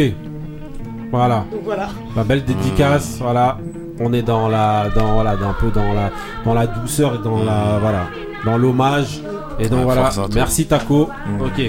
[1.10, 1.44] Voilà.
[1.50, 1.88] Donc voilà.
[2.16, 3.58] Ma belle dédicace, voilà.
[4.00, 6.10] On est dans la, dans voilà, un peu dans la,
[6.44, 8.06] dans la douceur et dans la, voilà,
[8.44, 9.20] dans l'hommage.
[9.58, 10.10] Et donc Ouais, voilà.
[10.34, 11.08] Merci Taco.
[11.40, 11.60] Ok.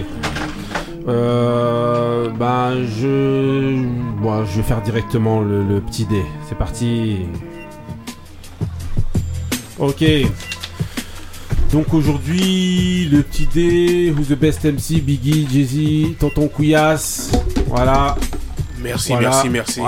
[1.08, 3.76] Euh, ben je,
[4.22, 6.24] moi, je vais faire directement le, le petit dé.
[6.48, 7.26] C'est parti.
[9.80, 10.04] Ok.
[11.74, 17.32] Donc aujourd'hui, le petit dé, Who's the best MC, Biggie, Jay-Z, Tonton Couillasse.
[17.66, 18.16] Voilà.
[18.80, 19.80] Merci, merci, merci.
[19.82, 19.88] Ouais.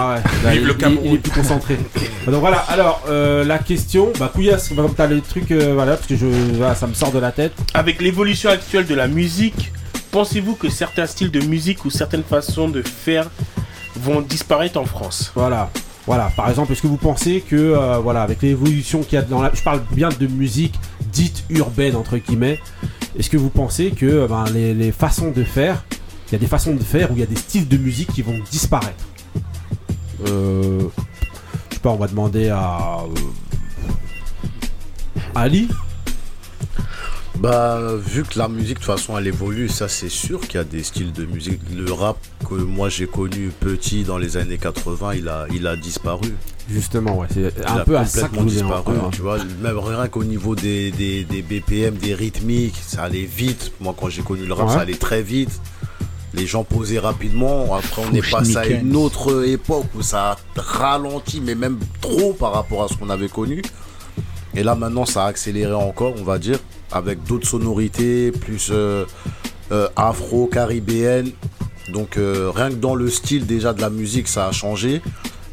[0.52, 1.06] Vive le il- il- Cameroun.
[1.06, 1.78] Il est plus concentré.
[2.26, 6.08] Donc voilà, alors euh, la question, bah Couillasse, comme t'as les trucs, euh, voilà, parce
[6.08, 7.54] que je, voilà, ça me sort de la tête.
[7.76, 9.72] Avec l'évolution actuelle de la musique,
[10.12, 13.30] pensez-vous que certains styles de musique ou certaines façons de faire
[13.96, 15.32] vont disparaître en France?
[15.36, 15.70] Voilà.
[16.08, 19.24] Voilà, par exemple, est-ce que vous pensez que, euh, voilà, avec l'évolution qu'il y a
[19.24, 19.52] dans la.
[19.54, 20.76] Je parle bien de musique
[21.12, 22.60] dite urbaine, entre guillemets.
[23.18, 25.84] Est-ce que vous pensez que euh, ben, les, façons de faire,
[26.28, 28.12] il y a des façons de faire où il y a des styles de musique
[28.14, 29.04] qui vont disparaître?
[30.28, 30.82] Euh,
[31.70, 33.00] Je sais pas, on va demander à.
[33.04, 33.20] euh,
[35.34, 35.68] Ali
[37.40, 40.58] Bah, vu que la musique, de toute façon, elle évolue, ça c'est sûr qu'il y
[40.58, 41.60] a des styles de musique.
[41.76, 42.18] Le rap
[42.50, 46.34] que moi j'ai connu petit dans les années 80, il a, il a disparu.
[46.70, 49.38] Justement, ouais, c'est Il un a peu à ça que complètement disparu, tu vois.
[49.62, 53.74] Même rien qu'au niveau des, des, des BPM, des rythmiques, ça allait vite.
[53.82, 54.74] Moi, quand j'ai connu le rap, Ouais.
[54.74, 55.60] ça allait très vite.
[56.34, 57.76] Les gens posaient rapidement.
[57.76, 62.34] Après, on est passé à une autre époque où ça a ralenti, mais même trop
[62.34, 63.62] par rapport à ce qu'on avait connu.
[64.56, 66.60] Et là, maintenant, ça a accéléré encore, on va dire,
[66.92, 69.06] avec d'autres sonorités, plus euh,
[69.72, 71.32] euh, afro-caribéennes.
[71.94, 75.02] Donc, euh, rien que dans le style déjà de la musique, ça a changé.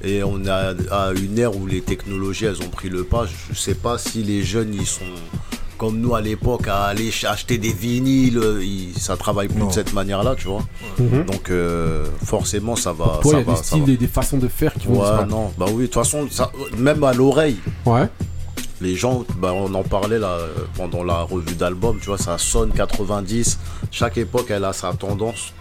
[0.05, 3.25] Et on a à une ère où les technologies, elles ont pris le pas.
[3.53, 5.05] Je sais pas si les jeunes, ils sont
[5.79, 8.41] comme nous à l'époque à aller ch- acheter des vinyles.
[8.63, 9.69] Ils, ça travaille plus Non.
[9.69, 10.63] de cette manière-là, tu vois.
[10.99, 11.25] Mhm.
[11.27, 13.19] Donc, euh, forcément, ça va.
[13.23, 15.01] Toi, ça il y a va, des styles et des façons de faire qui vont
[15.03, 17.57] Ouais, non, bah oui, de toute façon, ça- même à l'oreille.
[17.87, 18.09] Ouais.
[18.83, 22.37] Les gens, bah, on en parlait là euh, pendant la revue d'album, tu vois, ça
[22.39, 23.59] sonne 90.
[23.91, 25.53] Chaque époque, elle a sa tendance.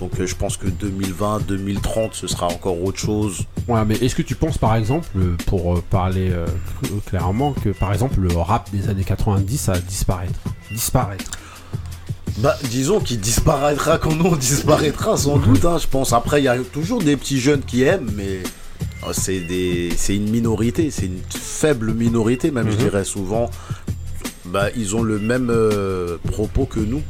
[0.00, 3.44] Donc euh, je pense que 2020, 2030, ce sera encore autre chose.
[3.68, 6.46] Ouais, mais est-ce que tu penses par exemple, euh, pour parler euh,
[6.84, 10.38] cl- clairement, que par exemple le rap des années 90 ça va disparaître?
[10.70, 11.30] Disparaître.
[12.38, 16.12] Bah, disons qu'il disparaîtra quand on disparaîtra sans doute, hein, je pense.
[16.12, 18.42] Après, il y a toujours des petits jeunes qui aiment, mais
[19.12, 22.78] c'est des, c'est une minorité, c'est une faible minorité, même je Mhm.
[22.82, 23.50] dirais souvent.
[24.46, 27.02] Bah, ils ont le même euh, propos que nous.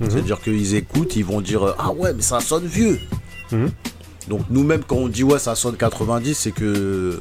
[0.00, 0.10] Mhm.
[0.10, 2.98] C'est-à-dire qu'ils écoutent, ils vont dire euh, Ah ouais, mais ça sonne vieux.
[3.52, 3.70] Mhm.
[4.28, 7.20] Donc, nous-mêmes, quand on dit Ouais, ça sonne 90, c'est que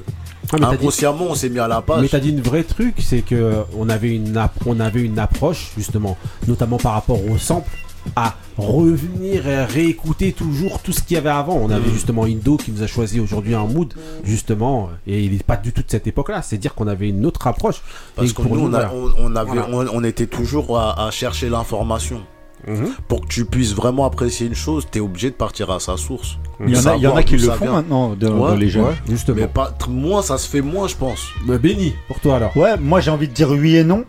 [0.53, 2.01] Ah, dit- inconsciemment, on s'est mis à la page.
[2.01, 5.19] Mais t'as dit une vraie truc, c'est que euh, on avait une on avait une
[5.19, 6.17] approche justement,
[6.47, 7.69] notamment par rapport au sample,
[8.15, 11.55] à revenir et à réécouter toujours tout ce qu'il y avait avant.
[11.55, 11.93] On avait Mhm.
[11.93, 15.71] justement Indo qui nous a choisi aujourd'hui un mood justement, et il n'est pas du
[15.73, 16.41] tout de cette époque-là.
[16.41, 17.81] C'est dire qu'on avait une autre approche.
[18.15, 18.91] Parce que pour nous, on, a- voilà.
[18.93, 19.67] on- on avait, Voilà.
[19.71, 22.21] on, on était toujours à, à chercher l'information.
[22.67, 22.89] Mhm.
[23.07, 25.97] Pour que tu puisses vraiment apprécier une chose, tu es obligé de partir à sa
[25.97, 26.37] source.
[26.63, 27.71] Il y en a- il y en a Savoir qui le font vient.
[27.73, 28.85] maintenant, dans- dans les jeunes.
[29.09, 29.37] Justement.
[29.41, 31.25] Mais pas, moins, ça se fait moins, je pense.
[31.47, 32.55] Bah, béni, pour toi alors.
[32.55, 34.05] Ouais, moi j'ai envie de dire oui et non.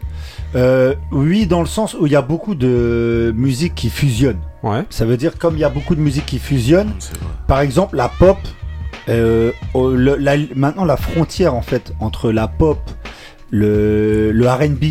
[0.54, 4.38] Euh, oui, dans le sens où il y a beaucoup de musique qui fusionne.
[4.62, 4.84] Ouais.
[4.90, 6.90] Ça veut dire comme il y a beaucoup de musique qui fusionne.
[7.46, 8.36] Par exemple, la pop.
[9.08, 12.78] euh, le- la- maintenant, la frontière en fait entre la pop,
[13.50, 14.84] le, le R&B,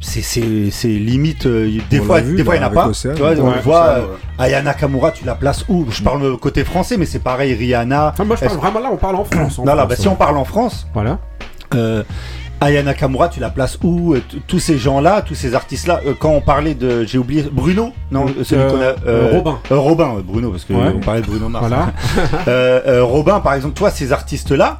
[0.00, 1.46] c'est c'est c'est limite.
[1.46, 2.88] euh, des On fois, vu, des fois, il n'y en a pas.
[2.88, 3.14] Océane.
[3.14, 3.82] Tu vois, on Ouais, le voit.
[3.92, 5.86] Océane, euh, Aya Nakamura, tu la places où?
[5.90, 7.54] Je parle côté français, mais c'est pareil.
[7.54, 8.14] Rihanna.
[8.18, 9.58] Ah, moi je parle vraiment là, on parle en France.
[9.58, 10.12] en Non, là, bah, si ouais.
[10.12, 11.18] on parle en France, Voilà.
[11.74, 12.02] euh,
[12.60, 16.30] Aya Nakamura, tu la places où Euh, Tous ces gens-là, tous ces artistes-là, euh, quand
[16.30, 17.04] on parlait de.
[17.04, 17.44] J'ai oublié.
[17.50, 18.94] Bruno Non, Euh, celui qu'on a.
[19.06, 19.58] euh, Robin.
[19.70, 20.92] Robin, Bruno, parce qu'on Ouais.
[21.04, 21.66] parlait de Bruno Mars.
[21.68, 23.02] Voilà.
[23.02, 24.78] Robin, par exemple, toi, ces artistes-là,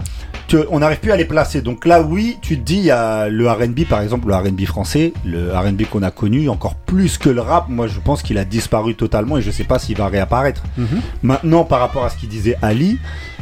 [0.71, 1.63] on n'arrive plus à les placer.
[1.63, 4.65] Donc là, oui, tu te dis, il y a le R&B par exemple, le R&B
[4.67, 7.69] français, le R&B qu'on a connu, encore plus que le rap.
[7.69, 10.63] Moi, je pense qu'il a disparu totalement et je sais pas s'il va réapparaître.
[10.79, 10.87] Mhm.
[11.25, 12.99] Maintenant, par rapport à ce qu'il disait Ali,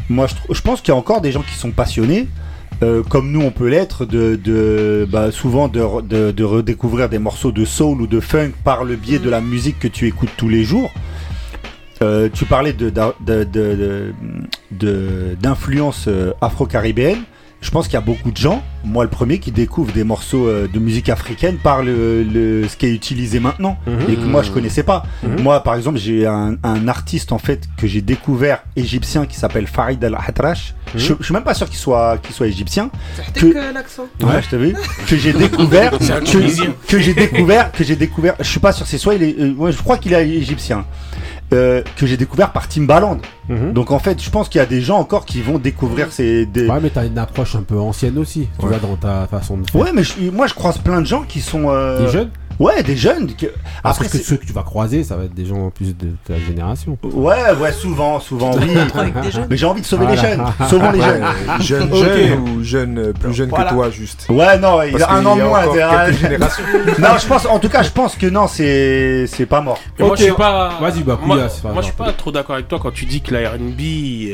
[0.08, 2.28] moi, je pense qu'il y a encore des gens qui sont passionnés.
[2.82, 7.08] Euh, comme nous on peut l'être, de, de bah, souvent de, re- de- de redécouvrir
[7.08, 10.06] des morceaux de soul ou de funk par le biais de la musique que tu
[10.06, 10.90] écoutes tous les jours.
[12.02, 12.72] Euh, tu parlais
[15.40, 17.22] d'influence euh, afro-caribéenne.
[17.60, 20.46] Je pense qu'il y a beaucoup de gens, moi le premier, qui découvrent des morceaux
[20.48, 24.10] euh, de musique africaine par le, le- ce qui est utilisé maintenant Mhm.
[24.10, 25.04] et que moi je connaissais pas.
[25.22, 25.40] Mhm.
[25.42, 29.66] Moi par exemple, j'ai un, un artiste en fait que j'ai découvert égyptien qui s'appelle
[29.66, 30.74] Farid Al Hatrash.
[30.94, 31.00] Mhm.
[31.00, 32.90] Je, je suis même pas sûr qu'il soit qu'il soit égyptien.
[33.34, 34.06] Que- que l'accent.
[34.22, 34.74] Ouais, je t'ai vu.
[35.08, 35.92] Que j'ai découvert.
[36.00, 37.72] C'est un que, que j'ai découvert.
[37.72, 38.34] Que j'ai découvert.
[38.40, 38.86] Je suis pas sûr.
[38.86, 39.38] C'est soit il est.
[39.38, 40.84] euh, ouais, je crois qu'il est égyptien.
[41.52, 43.18] Euh, que j'ai découvert par Timbaland.
[43.50, 43.74] Mhm.
[43.74, 46.46] Donc en fait, je pense qu'il y a des gens encore qui vont découvrir ces.
[46.46, 46.66] Des...
[46.66, 49.70] Ouais, mais t'as une approche un peu ancienne aussi, tu vois, dans ta façon de
[49.70, 49.80] faire.
[49.80, 51.64] Ouais, mais je- moi je croise plein de gens qui sont.
[51.70, 52.30] euh, Des jeunes?
[52.62, 53.34] Ouais, des jeunes.
[53.34, 53.46] que-
[53.82, 56.08] Parce Après, que ceux que tu vas croiser, ça va être des gens plus de
[56.26, 56.96] ta génération.
[57.02, 58.68] Ouais, ouais, souvent, souvent, oui.
[59.30, 59.46] Jeunes.
[59.50, 60.42] Mais j'ai envie de sauver les jeunes.
[60.68, 61.24] Sauvons les jeunes.
[61.60, 61.98] Jeune, Ok.
[62.04, 63.64] jeune ou jeune, euh, plus jeune Voilà.
[63.70, 64.26] que toi, juste.
[64.28, 65.64] Ouais, non, il Parce a un an de moins.
[66.98, 69.78] non, je pense, en tout cas, je pense que non, c'est c'est pas mort.
[69.98, 70.78] Mais moi, Ok, je suis pas.
[70.80, 73.20] vas-y, bah, moi, pas moi, je suis pas trop d'accord avec toi quand tu dis
[73.20, 73.80] que la R&B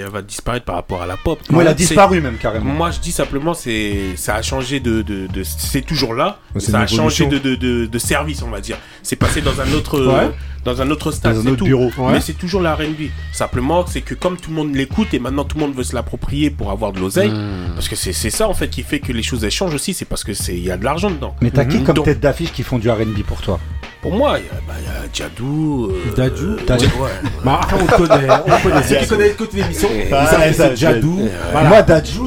[0.01, 1.39] elle va disparaître par rapport à la pop.
[1.51, 2.73] Moi, il a disparu même carrément.
[2.73, 6.39] Moi, je dis simplement, c'est ça a changé de, de, de- c'est toujours là.
[6.59, 7.29] Ça a changé évolution.
[7.29, 8.77] de, de, de, de service, on va dire.
[9.03, 10.31] C'est passé dans un autre, Ouais.
[10.65, 11.65] dans un autre stade, c'est autre tout.
[11.65, 11.91] bureau.
[11.99, 12.13] Ouais.
[12.13, 13.09] Mais c'est toujours la R&B.
[13.33, 15.95] Simplement, c'est que comme tout le monde l'écoute et maintenant tout le monde veut se
[15.95, 17.75] l'approprier pour avoir de l'oseille, Hmm.
[17.75, 19.95] parce que c'est c'est ça en fait qui fait que les choses elles changent aussi.
[19.95, 21.35] C'est parce que c'est il y a de l'argent dedans.
[21.41, 21.85] Mais t'as qui Mhm.
[21.85, 23.59] comme Donc, tête d'affiche qui font du R&B pour toi?
[24.01, 25.91] Pour moi, il y a, bah, il y a Jadou.
[25.91, 26.87] euh, Dadju euh, Dadju.
[26.87, 27.11] ouais.
[27.45, 28.83] Bah, après, on le connaît, on le connaît.
[28.85, 31.15] Ceux qui connaissent écoutent l'émission, ils savent que ça, c'est Jadou.
[31.15, 31.29] Moi,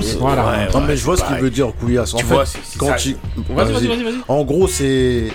[0.01, 0.45] c'est- Voilà.
[0.47, 2.13] Ouais, Non, mais je vois ce qu'il veut dire, Couillasse.
[2.13, 3.15] En Tu fait, vois, c'est- c'est quand il.
[3.55, 4.13] Vas-y, vas-y, vas-y, vas-y.
[4.27, 5.27] En gros, c'est.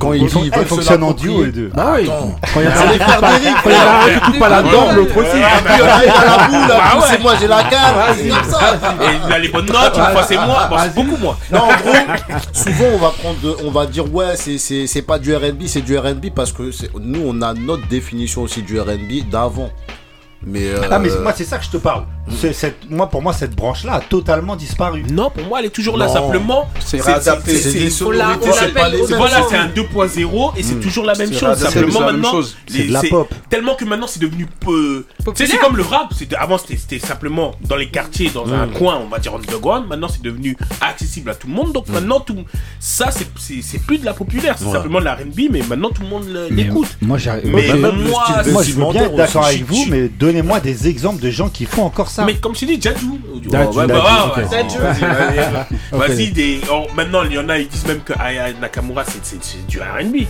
[0.00, 1.70] Quand il Ils dit ils fonctionnent en duo les deux.
[1.74, 2.06] Bah oui.
[2.08, 5.28] Quand il y a un qui coupe pas- la gorge, l'autre aussi.
[5.42, 7.94] Ah, euh, Ah c'est moi, j'ai la canne.
[8.16, 8.76] C'est comme ça.
[9.02, 11.36] Et il a les bonnes notes, une fois c'est moi, c'est beaucoup moins.
[11.52, 15.66] Non, en gros, souvent on va prendre, on va dire ouais, c'est pas du R&B,
[15.66, 19.70] c'est du R&B parce que nous on a notre définition aussi du R&B d'avant.
[20.42, 22.04] Mais euh, Ah, mais moi, c'est ça que je te parle.
[22.38, 25.02] C'est cette- moi, pour moi, cette branche-là a totalement disparu.
[25.10, 26.12] Non, pour moi, elle est toujours là, Non.
[26.12, 26.68] simplement.
[26.84, 27.56] C'est réadapté.
[27.56, 27.90] c'est-.
[29.16, 31.58] Voilà, c'est un 2.0 et c'est toujours la même chose.
[31.58, 32.40] Simplement c'est la même maintenant.
[32.68, 33.34] C'est la pop.
[33.48, 35.04] Tellement que maintenant c'est devenu peu.
[35.06, 35.50] Tu sais, Populaire.
[35.52, 36.12] c'est comme le rap.
[36.16, 39.86] c'est- Avant c'était simplement dans les quartiers, dans un coin, on va dire underground.
[39.88, 41.72] Maintenant c'est devenu accessible à tout le monde.
[41.72, 42.36] Donc maintenant tout
[42.78, 45.90] ça c'est- c'est c'est plus de la populaire, c'est simplement de la R&B, mais maintenant
[45.90, 46.88] tout le monde l'écoute.
[47.02, 47.18] Moi,
[48.50, 51.64] moi, je veux bien être d'accord avec vous, mais donnez-moi des exemples de gens qui
[51.64, 52.19] font encore ça.
[52.26, 53.18] Mais comme je t'ai dit, Jadou.
[55.92, 56.60] Vas-y, des-
[56.94, 59.20] maintenant, il y en a, ils disent même que Aya Nakamura, c'est-
[59.68, 60.26] du R&B.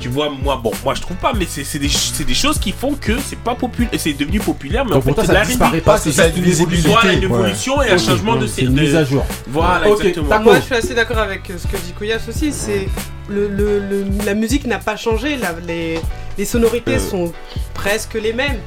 [0.00, 2.58] Tu vois, moi, bon, moi, je trouve pas, mais c'est c'est des, c'est des choses
[2.58, 5.80] qui font que c'est pas populaire, c'est devenu populaire, mais Donc en fait, c'est disparaît
[5.80, 6.90] pas, c'est une évolution.
[6.90, 7.24] Voilà, une Ouais.
[7.24, 9.24] évolution et un changement de C'est une mise à jour.
[9.48, 10.28] Voilà, exactement.
[10.28, 10.44] d'accord.
[10.46, 12.52] Moi, je suis assez d'accord avec euh, ce que dit Kouyas aussi.
[12.52, 12.88] C'est
[13.28, 15.36] le, le- le- la musique n'a pas changé.
[15.36, 16.00] la- les,
[16.38, 17.32] les sonorités sont
[17.74, 18.58] presque les mêmes.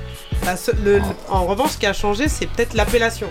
[1.30, 3.28] En revanche, ce qui a changé, c'est peut-être l'appellation.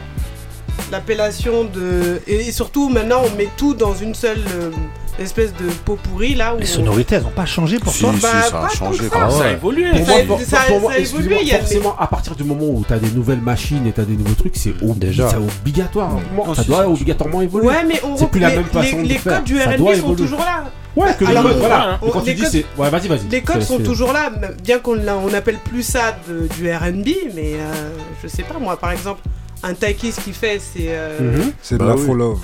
[0.90, 4.70] L'appellation de et, et surtout maintenant, on met tout dans une seule euh,
[5.18, 6.55] espèce de pot pourri là.
[6.55, 8.68] Où Les on- sonorités, elles ont pas changé pour Si, toi si, Bah, ça a
[8.68, 9.02] changé.
[9.05, 9.09] ça.
[9.10, 9.90] quand Ça a évolué.
[9.90, 11.97] Pour Ça- moi, pour- ça- pour moi, ça a évolué, il y a des- forcément,
[11.98, 14.34] à partir du moment où tu as des nouvelles machines et tu as des nouveaux
[14.34, 15.28] trucs, c'est ob- Déjà.
[15.30, 16.12] c'est obligatoire.
[16.36, 17.66] Non, ça doit obligatoirement évoluer.
[17.68, 19.34] Ouais, mais on C'est plus la les- même façon les, de les faire.
[19.36, 20.16] codes du doit sont évoluer.
[20.16, 20.64] toujours là.
[20.94, 21.98] Ouais, que les codes, voilà.
[22.02, 22.64] on- quand tu dis codes- c'est.
[22.76, 23.28] Ouais, vas-y, vas-y.
[23.30, 24.30] Les codes sont toujours là,
[24.62, 26.14] bien qu'on on appelle plus ça
[26.59, 27.90] du R&B, mais euh,
[28.22, 29.20] je sais pas moi, par exemple,
[29.62, 31.52] un Takis qui fait, c'est euh, Mhm.
[31.62, 32.40] C'est de Bah la faux love.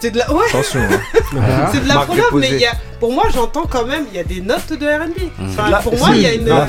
[0.00, 0.80] C'est de la ouais, Attention.
[0.80, 1.00] hein.
[1.72, 4.24] C'est de la prologue, mais y a, pour moi j'entends quand même il y a
[4.24, 5.30] des notes de R&B.
[5.42, 6.68] Enfin, Là, pour moi il y a une la.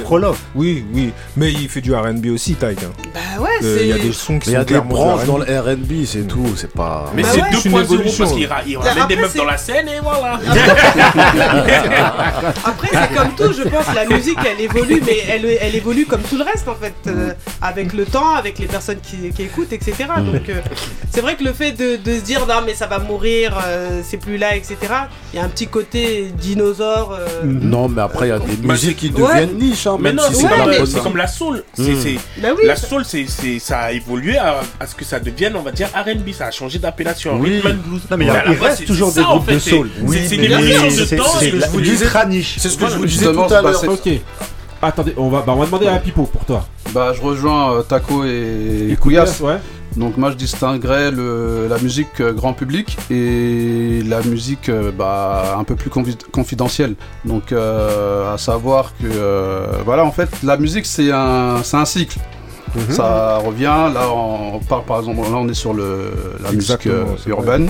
[0.56, 1.12] Oui, oui.
[1.36, 2.84] Mais il fait du RB aussi, Tyke.
[2.84, 2.92] hein.
[3.14, 4.66] bah ouais, Euh, c'est Il y a des sons qui Mais il y sont a
[4.66, 7.12] des branches dans le R&B, c'est tout, c'est pas.
[7.16, 8.24] Mais Bah c'est ouais, c'est une 2.0 évolution.
[8.26, 10.40] parce qu'il ra- Après, ramène des meufs dans la scène et voilà.
[12.66, 16.22] Après, c'est comme tout, je pense, la musique, elle évolue, mais elle, elle évolue comme
[16.22, 19.74] tout le reste, en fait, euh, avec le temps, avec les personnes qui, qui écoutent,
[19.74, 19.94] etc.
[20.20, 20.62] Donc, euh,
[21.12, 24.02] c'est vrai que le fait de, de se dire, non, mais ça va mourir, euh,
[24.04, 24.78] c'est plus là, etc.,
[25.34, 27.18] il y a un petit côté dinosaure.
[27.20, 29.22] euh, Non, mais après il y a des Bah, musiques qui ouais.
[29.28, 30.86] deviennent niches, hein, Mais même non, si c'est ouais, bonne.
[30.86, 31.64] c'est comme la soul.
[31.74, 31.96] C'est- Mm.
[32.02, 35.20] c'est- Bah oui, La soul, c'est, c'est, ça a évolué à, à ce que ça
[35.20, 36.32] devienne, on va dire, R&B.
[36.34, 37.38] Ça a changé d'appellation.
[37.40, 37.56] Oui.
[37.62, 38.02] Rhythm and blues.
[38.12, 39.60] Non, mais il y a- reste c'est- toujours c'est des ça, en groupes fait, de
[39.60, 39.90] c'est- soul.
[40.10, 41.24] C'est, c'est une mais évolution de c'est- temps.
[41.40, 42.06] c'est et- de la- je vous disais-.
[42.58, 43.84] C'est ce que je vous disais tout à bah, l'heure.
[43.90, 44.10] Ok.
[44.80, 46.68] Attendez, on va, bah, on va demander à Pipo pour toi.
[46.94, 49.40] Bah, je rejoins euh, Taco et, Et Couillasse.
[49.40, 49.56] Ouais.
[49.98, 55.56] Donc moi je distinguerais le, la musique euh, grand public et la musique euh, bah,
[55.58, 56.96] un peu plus confi- confidentielle.
[57.26, 62.20] Donc euh, à savoir que euh, voilà en fait la musique c'est un, cycle.
[62.76, 62.92] Mhm.
[62.92, 66.12] Ça revient, là on part par exemple, là on est sur le,
[66.44, 67.70] la musique Exactement, urbaine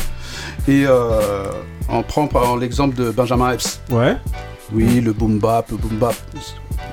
[0.68, 1.46] et euh,
[1.88, 3.80] on prend par exemple l'exemple de Benjamin Epps.
[3.90, 4.18] Ouais.
[4.74, 6.16] Oui, le boom bap, le boom bap.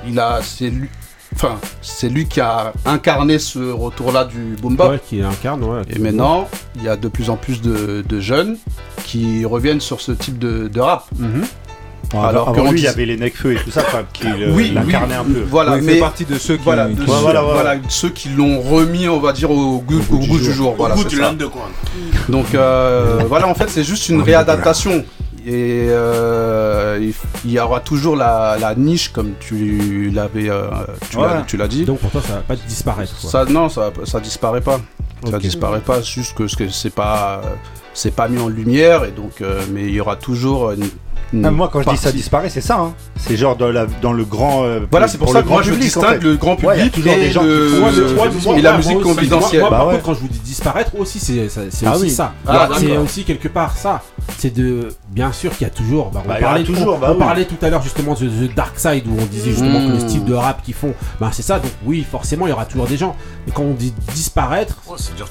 [0.07, 0.71] Il a, c'est
[1.35, 4.89] enfin, c'est lui qui a incarné ce retour-là du boom bap.
[4.91, 5.81] Ouais, qui incarne, ouais.
[5.89, 8.57] Et maintenant, il y a de plus en plus de, de jeunes
[9.05, 11.05] qui reviennent sur ce type de, de rap.
[11.17, 11.43] Mhm.
[12.13, 14.71] Alors, avant lui, il y avait les Necfeu et tout ça, enfin, qui euh, oui,
[14.73, 15.43] l'incarnaient oui, un peu.
[15.49, 16.63] Voilà, il mais fait partie de ceux qui.
[16.63, 17.61] voilà, de qui- ceux, voilà, voilà.
[17.63, 20.79] voilà, ceux qui l'ont remis, on va dire, au goût, au goût du jour.
[20.79, 21.21] Au goût c'est de ça.
[21.23, 21.71] l'underground.
[22.29, 25.03] Donc euh, voilà, en fait, c'est juste une réadaptation.
[25.47, 27.13] Et euh, il,
[27.45, 30.67] il y aura toujours la, la niche, comme tu l'avais, euh,
[31.09, 31.43] tu l'as- Ouais.
[31.45, 31.85] tu l'as dit.
[31.85, 33.13] Donc pour toi, ça va pas disparaître.
[33.21, 33.29] Quoi.
[33.29, 34.79] Ça, non, ça, ça disparaît pas.
[35.29, 35.41] Ça Ok.
[35.41, 37.41] disparaît pas, c'est juste que, ce que c'est pas,
[37.93, 40.83] c'est pas mis en lumière et donc, euh, mais il y aura toujours une.
[41.33, 42.17] une Ah, moi, quand je dis ça partie.
[42.17, 42.77] disparaît, c'est ça.
[42.79, 42.93] Hein.
[43.17, 44.63] C'est genre dans, la, dans le grand.
[44.65, 46.27] euh, Voilà, c'est pour, ça le que moi grand je public, en distingue fait.
[46.27, 47.89] le grand Ouais, il y a public toujours et, des gens qui le- font- moi,
[48.45, 49.61] moi, et la moi, musique moi aussi, confidentielle.
[49.61, 49.93] Moi, moi, Bah par ouais.
[49.95, 52.09] contre, quand je vous dis disparaître aussi, c'est ça- c'est Ah aussi oui.
[52.11, 52.33] ça.
[52.47, 53.03] Ah, c'est d'accord.
[53.03, 54.01] aussi quelque part ça.
[54.37, 56.09] C'est de, bien sûr qu'il y a toujours.
[56.11, 57.19] bah, on Bah, parlait, toujours, on, bah on oui.
[57.19, 59.87] parlait tout à l'heure justement de The Dark Side où on disait justement Mmh.
[59.87, 61.59] que le style de rap qu'ils font, bah c'est ça.
[61.59, 63.15] Donc oui, forcément, il y aura toujours des gens.
[63.45, 64.75] Mais quand on dit disparaître,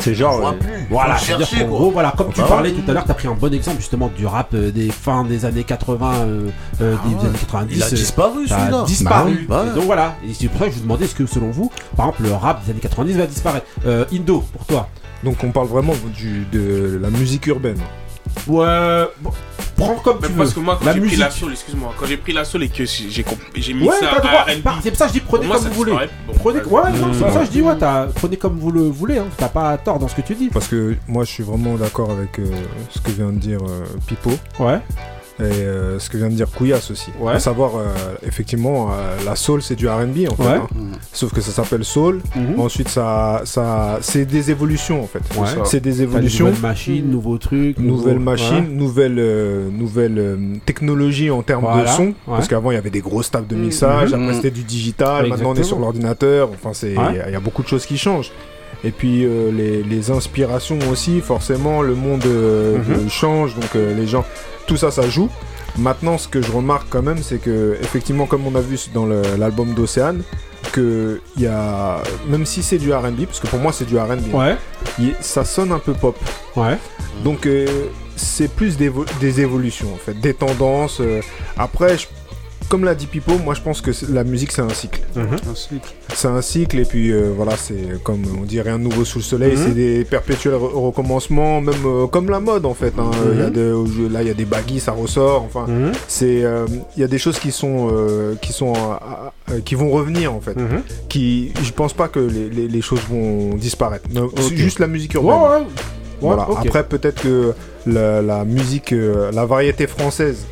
[0.01, 0.41] C'est genre.
[0.49, 0.53] euh,
[0.91, 1.15] voilà,
[1.59, 1.65] quoi.
[1.67, 4.27] gros, voilà, comme tu parlais tout à l'heure, t'as pris un bon exemple justement du
[4.27, 6.49] rap euh, des fins des années 80, euh,
[6.81, 7.21] euh, des ouais.
[7.29, 7.77] années 90.
[7.77, 8.83] Il a disparu celui-là.
[8.83, 9.47] a disparu.
[9.49, 11.71] Bah donc voilà, et c'est pour ça que je vous demandais est-ce que selon vous,
[11.97, 13.67] par exemple, le rap des années 90 va disparaître.
[13.87, 14.89] Euh, Indo, pour toi
[15.25, 17.79] Donc on parle vraiment du, de la musique urbaine.
[18.47, 19.31] Ouais, bon,
[19.77, 20.55] prends comme Mais tu parce veux.
[20.57, 21.21] que moi, quand La j'ai pris musique.
[21.25, 23.25] la soul, excuse-moi, quand j'ai pris la soul et que j'ai
[23.57, 24.41] j'ai mis Ouais, ça t'as le droit.
[24.41, 24.45] à
[24.75, 25.93] R&B, C'est pour ça que je dis prenez moi, comme vous voulez.
[26.27, 27.33] Bon, Prenez, ouais, non, c'est pour Mmh.
[27.33, 29.19] ça que je dis ouais, t'as- prenez comme vous le voulez.
[29.19, 29.27] Hein.
[29.39, 30.49] T'as pas tort dans ce que tu dis.
[30.49, 32.45] Parce que moi je suis vraiment d'accord avec euh,
[32.91, 34.81] ce que vient de dire euh, Pipo Ouais.
[35.41, 37.11] Et euh, ce que vient de dire Couillasse aussi.
[37.19, 37.33] Ouais.
[37.33, 37.83] À savoir, euh,
[38.25, 40.43] effectivement, euh, la soul c'est du RB en fait.
[40.43, 40.55] Ouais.
[40.59, 40.67] hein.
[41.13, 42.21] Sauf que ça s'appelle soul.
[42.37, 42.61] Mhm.
[42.61, 45.19] Ensuite, ça, ça, c'est des évolutions en fait.
[45.37, 45.49] Ouais.
[45.65, 46.47] C'est des évolutions.
[46.47, 47.79] nouvelles machines, nouveaux trucs.
[47.79, 48.75] Nouvelle machine, Ouais.
[48.75, 50.37] nouvelle, euh, nouvelle euh,
[50.67, 52.03] technologie en termes Voilà, de son.
[52.07, 52.15] ouais.
[52.29, 54.23] Parce qu'avant, il y avait des grosses tables de mixage, Mhm.
[54.23, 56.51] après, c'était du digital, maintenant, on est sur l'ordinateur.
[56.55, 57.17] Enfin, c'est il Ouais.
[57.17, 58.31] y a- il y, a beaucoup de choses qui changent.
[58.85, 63.09] Et puis, euh, les, les inspirations aussi, forcément, le monde euh, Mhm.
[63.09, 64.25] change, donc euh, les gens,
[64.67, 65.29] tout ça, ça joue.
[65.77, 69.07] Maintenant, ce que je remarque quand même, c'est que, effectivement, comme on a vu dans
[69.07, 70.23] l'album d'Océane,
[70.73, 73.99] que il y a, même si c'est du R&B, parce que pour moi c'est du
[73.99, 74.57] R&B, Ouais.
[75.21, 76.17] ça sonne un peu pop.
[76.57, 76.79] Ouais.
[77.23, 77.67] Donc euh,
[78.17, 81.01] c'est plus des, des évolutions en fait, des tendances.
[81.01, 81.21] euh.
[81.57, 82.07] Après, je-
[82.69, 85.01] comme l'a dit Pipo, moi je pense que la musique c'est un cycle.
[85.17, 85.89] Un cycle.
[86.15, 89.19] C'est un cycle et puis euh, voilà, c'est comme on dit rien de nouveau sous
[89.19, 89.63] le soleil, Mhm.
[89.65, 92.93] c'est des perpétuels re- recommencements, même euh, comme la mode en fait.
[92.99, 93.11] hein.
[93.13, 93.31] Mhm.
[93.35, 95.43] Il y a des- au jeu- là il y a des baggy, ça ressort.
[95.43, 95.93] Enfin, Mhm.
[96.09, 96.67] c'est euh,
[96.97, 98.73] il y a des choses qui sont euh, qui sont
[99.65, 100.57] qui vont revenir en fait.
[100.57, 100.83] Mhm.
[101.09, 104.09] Qui je pense pas que les, les- les choses vont disparaître.
[104.13, 104.55] Non, C'est Ok.
[104.55, 105.31] juste la musique urbaine.
[105.33, 105.59] ouais.
[105.59, 105.67] Ouais,
[106.37, 106.47] Voilà.
[106.59, 107.53] Après, peut-être que
[107.87, 110.47] la, la musique, euh, la variété française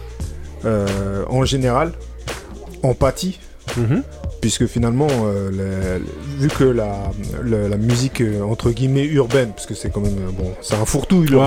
[0.64, 1.92] euh, en général
[2.82, 3.38] en pâtit,
[3.76, 4.02] Mhm.
[4.40, 6.94] puisque finalement, euh, le- le- vu que la,
[7.42, 10.84] le- la musique euh, entre guillemets urbaine, parce que c'est quand même bon, c'est un
[10.84, 11.46] fourre-tout, Ouais.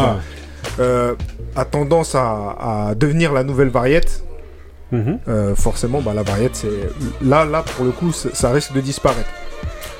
[0.79, 1.15] euh,
[1.55, 2.55] a tendance à,
[2.89, 4.23] à devenir la nouvelle variette.
[4.91, 5.17] Mhm.
[5.27, 6.69] euh, forcément, bah, la variette, c'est
[7.21, 9.27] là, là pour le coup, ça risque de disparaître.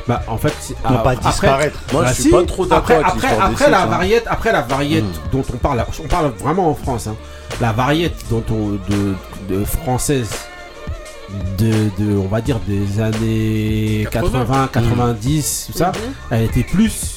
[0.08, 1.80] Bah en fait, c'est- Non, ah, pas après- disparaître.
[1.92, 4.52] Moi, Bah je suis si, pas trop d'accord après, avec après, après la variette, après
[4.52, 5.30] la variette Mm.
[5.32, 7.16] dont on parle, on parle vraiment en France, hein.
[7.62, 9.16] La variette dont on, de,
[9.50, 10.30] de française
[11.58, 15.92] de, de, on va dire des années 80, 90, tout ça,
[16.30, 17.15] elle était plus.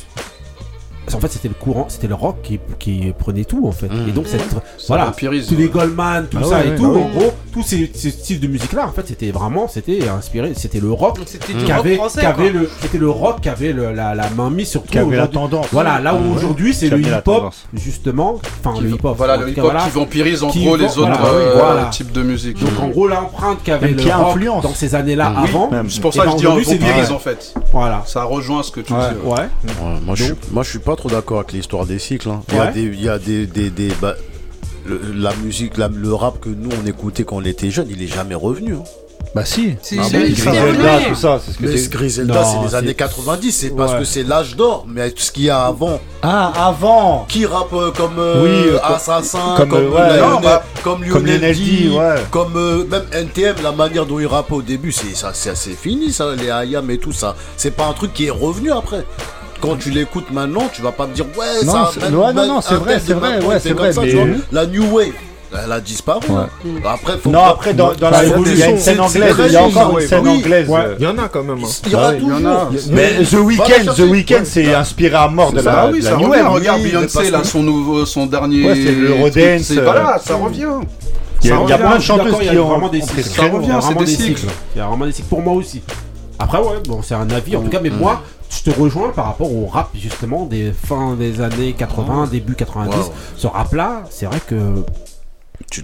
[1.15, 3.89] En fait, c'était le courant, c'était le rock qui, qui prenait tout en fait.
[4.09, 5.69] Et donc, cette, Ça voilà, tous les.
[5.69, 8.41] Goldman, tout Ah ça ouais, et ouais, tout, bah en gros, tous ces, ces styles
[8.41, 11.71] de musique là, en fait, c'était vraiment, c'était inspiré, c'était le rock c'était
[12.25, 14.89] avait, le, c'était le rock qui avait le- la, la main mise sur tout.
[14.93, 15.67] Qui avait la tendance.
[15.73, 16.37] Voilà, là où Ouais.
[16.37, 17.67] aujourd'hui c'est le hip-hop, tendance.
[17.75, 18.41] justement.
[18.65, 19.15] Enfin, le hip-hop.
[19.17, 19.81] Voilà, en le hip-hop voilà.
[19.85, 21.85] qui vampirise en Qui gros les autres voilà, euh, voilà.
[21.87, 22.59] types de musique.
[22.61, 25.71] Donc en gros, l'empreinte qu'avait le qui rock dans ces années-là Oui, avant.
[25.89, 26.37] C'est pour Et ça que ben, je
[27.07, 27.55] dis en fait.
[27.73, 28.03] Voilà.
[28.07, 28.99] Ça rejoint ce que tu dis.
[29.29, 29.47] ouais.
[30.53, 32.29] Moi, je suis pas trop d'accord avec l'histoire des cycles.
[32.29, 32.43] hein.
[32.51, 34.15] Il y a des, il y a des, des, des- bah,
[34.85, 38.03] le- la musique, la- le rap que nous on écoutait quand on était jeune, il
[38.03, 38.75] est jamais revenu.
[38.75, 38.83] hein.
[39.35, 39.75] Bah si.
[39.83, 41.91] Si, Ah si, Griselda, tout ça, c'est ce que Mais c'est.
[41.91, 43.99] Griselda, c'est les années 90, c'est parce Ouais.
[43.99, 44.87] que c'est l'âge d'or.
[44.89, 48.79] Mais ce qu'il y a avant, Ah, avant qui rappe euh, comme euh, Oui, euh,
[48.79, 52.15] comme- Assassin, comme, comme, ouais, Lionel- non, bah, comme comme Lionel Lionel D, D, ouais.
[52.31, 56.11] comme euh, même NTM, la manière dont il rappe au début, c'est ça, c'est fini
[56.11, 57.37] ça, les IAM et tout ça.
[57.59, 59.05] C'est pas un truc qui est revenu après.
[59.61, 61.91] Quand tu l'écoutes maintenant, tu vas pas te dire ouais, Non, ça.
[62.03, 64.01] même- ouais, non, non, c'est un vrai, c'est de vrai, ouais, c'est vrai, comme ça,
[64.03, 64.27] mais- tu vois.
[64.53, 65.13] La New Wave.
[65.65, 66.21] Elle a disparu.
[66.29, 66.37] Ouais.
[66.41, 66.81] hein.
[66.85, 68.79] Après, faut Non, après, dans, dans la il y a il y a des une
[68.79, 69.35] scène anglaise.
[69.47, 70.29] Il y a encore une scène Oui.
[70.41, 70.69] anglaise.
[70.69, 71.65] Ouais, Il y en a quand même.
[71.65, 71.69] hein.
[71.87, 72.69] Il y en a.
[72.91, 74.05] Mais The Weeknd, The chercher.
[74.05, 76.43] Weeknd, c'est inspiré à mort de Bah la, oui, de ça la New revient.
[76.43, 76.53] Wave.
[76.53, 78.63] Regarde oui, Beyoncé, là, son, nouveau, son dernier.
[78.67, 80.67] Ouais, c'est le Eurodance, c'est- euh, Voilà, ça revient.
[81.43, 83.23] Il y a, plein de chanteuses il y a qui ont vraiment des cycles.
[83.23, 84.39] Ça revient, Il y a c'est vraiment des cycles.
[84.41, 84.53] cycles.
[84.75, 85.81] Il y a vraiment des cycles pour moi aussi.
[86.39, 89.27] Après, ouais, bon, c'est un avis en tout cas, mais moi, je te rejoins par
[89.27, 92.91] rapport au rap justement des fins des années 80, début 90.
[92.91, 93.11] Ouais, ouais.
[93.37, 94.55] Ce rap-là, c'est vrai que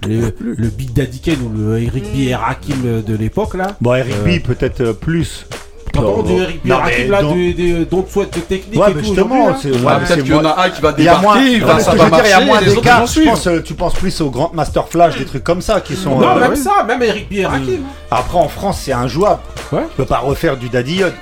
[0.07, 3.75] le, le Big Daddy Kane ou le Eric B et Rakim de l'époque là.
[3.81, 5.45] Bon, Eric Euh, B, peut-être euh, plus.
[5.93, 8.05] Pardon, du Eric B et non, Rakim mais là, dans- de, don't
[8.47, 9.57] technique Ouais, et mais tout justement, là.
[9.61, 12.27] c'est ouais, Peut-être qu'il y en a un qui va débarquer, il va- ça va
[12.27, 13.05] y a moins d'écart.
[13.05, 15.95] Je pense, euh, tu penses plus au Grand Master Flash, des trucs comme ça qui
[15.95, 16.19] sont.
[16.19, 16.55] Non, euh, même ouais.
[16.55, 17.83] ça, même Eric B et Rakim.
[18.11, 19.39] Après, en France, c'est injouable.
[19.71, 19.83] Ouais.
[19.89, 21.13] Tu peux pas refaire du Daddy Yacht.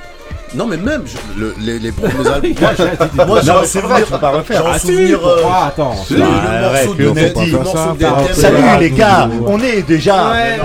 [0.55, 2.53] Non, mais même je- le- les, les premiers albums.
[3.27, 4.61] Moi, j'ai Non, un c'est vrai, souvenir- tu peux pas refaire.
[4.63, 5.19] j'ai un Ah, si, souvenir.
[5.27, 5.95] euh, pourquoi Attends.
[6.11, 6.25] le Bah,
[6.61, 7.51] morceau de dit.
[7.51, 10.31] le morceau de Salut les gars, on est déjà.
[10.31, 10.57] Ouais,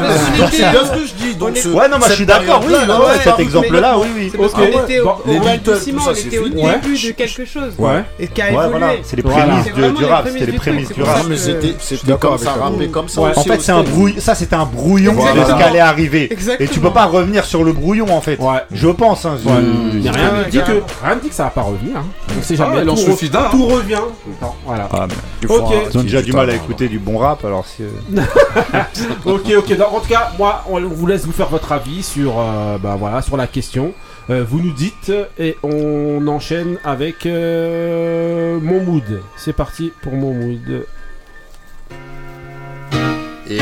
[0.00, 0.08] mais
[0.52, 1.34] c'est bien ce que je dis.
[1.34, 2.74] Donc, ce- Ouais, non, moi je suis d'accord, oui,
[3.24, 4.32] cet exemple-là, oui, oui.
[4.38, 4.52] Ok.
[4.52, 5.42] qu'on était au, on
[5.74, 7.72] c'est était au début de quelque chose.
[7.78, 8.04] Ouais.
[8.20, 9.00] Et qui a évolué.
[9.02, 11.22] c'est les prémices du les rap, c'était les prémices du c'est rap.
[11.28, 12.72] mais c'était c'était d'accord comme ça, toi.
[12.92, 13.20] comme ça.
[13.20, 14.14] En fait, c'est un brouillon.
[14.18, 16.32] Ça, c'était un brouillon de ce qui allait arriver.
[16.32, 16.68] Exactement.
[16.70, 18.38] Et tu peux pas revenir sur le brouillon, en fait.
[18.38, 18.58] Ouais.
[18.72, 19.23] Je pense.
[19.26, 19.60] Hein, je- Ouais.
[19.60, 20.00] Mmh.
[20.04, 21.96] Mais rien ne dit que rien ne dit que ça va pas revenir.
[21.98, 22.04] hein.
[22.38, 22.90] On sait Ah, jamais.
[22.90, 23.48] en tout, d'un, hein.
[23.50, 24.00] tout revient.
[24.66, 24.88] Voilà.
[24.92, 25.72] Ah, mais Ok.
[25.92, 27.84] Ils ont déjà du mal à écouter du bon rap, alors c'est.
[29.24, 29.76] ok, ok.
[29.76, 32.96] Donc, en tout cas, moi, on vous laisse vous faire votre avis sur, euh, bah,
[32.98, 33.92] voilà, sur la question.
[34.30, 39.20] Euh, vous nous dites et on enchaîne avec euh, mon mood.
[39.36, 40.86] C'est parti pour mon mood.
[43.50, 43.58] Et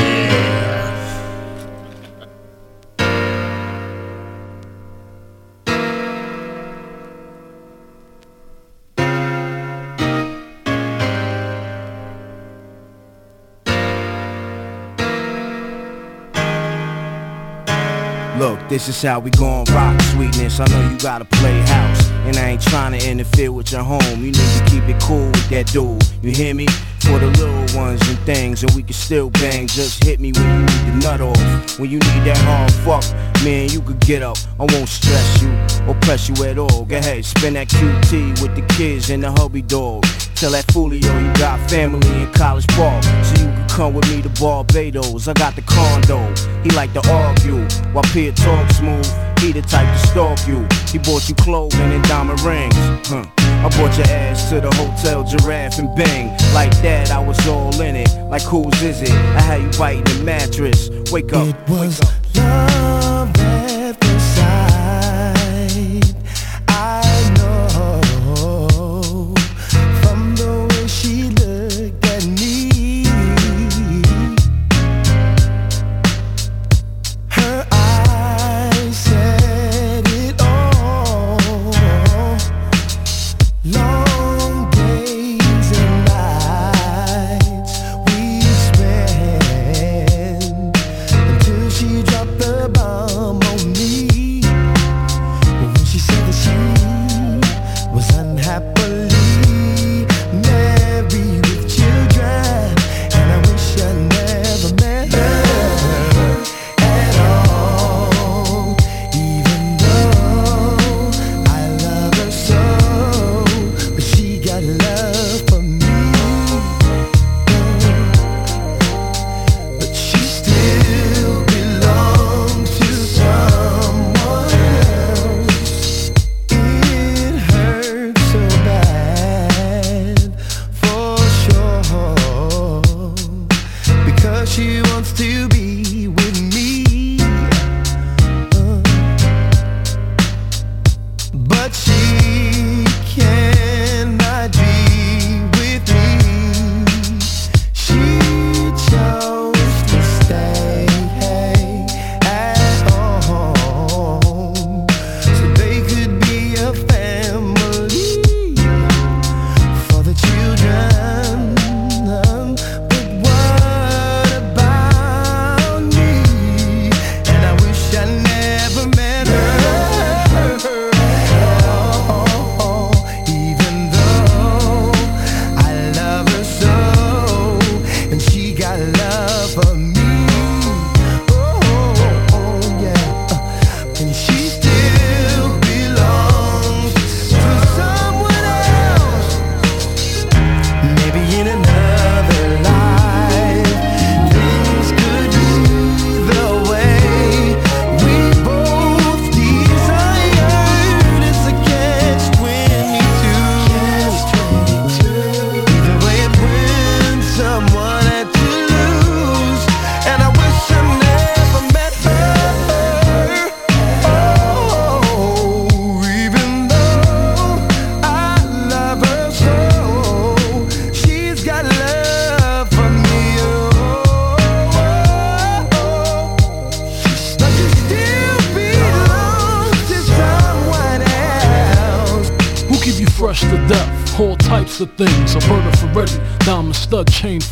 [18.73, 20.59] this is how we gon' rock, sweetness.
[20.59, 24.01] I know you gotta play house, and I ain't trying to interfere with your home.
[24.17, 26.01] You need to keep it cool with that dude.
[26.23, 26.65] You hear me?
[27.03, 29.67] For the little ones and things, and we can still bang.
[29.67, 31.79] Just hit me when you need the nut off.
[31.79, 33.03] When you need that hard fuck,
[33.43, 34.37] man, you could get up.
[34.57, 35.51] I won't stress you
[35.85, 36.85] or press you at all.
[36.85, 40.03] Go ahead, spin that QT with the kids and the hubby dog.
[40.35, 44.21] Tell that Fulio you got family in College Park, so you can come with me
[44.21, 45.27] to Barbados.
[45.27, 46.19] I got the condo.
[46.63, 49.05] He like to argue while Pierre talk smooth.
[49.39, 50.65] He the type to stalk you.
[50.87, 52.75] He bought you clothing and diamond rings.
[53.07, 53.25] Huh.
[53.63, 56.31] I brought your ass to the hotel, giraffe and bang.
[56.53, 58.09] Like that, I was all in it.
[58.29, 59.11] Like whose is it?
[59.11, 60.89] I had you biting the mattress.
[61.13, 61.47] Wake up.
[61.47, 62.01] It was
[62.35, 62.92] love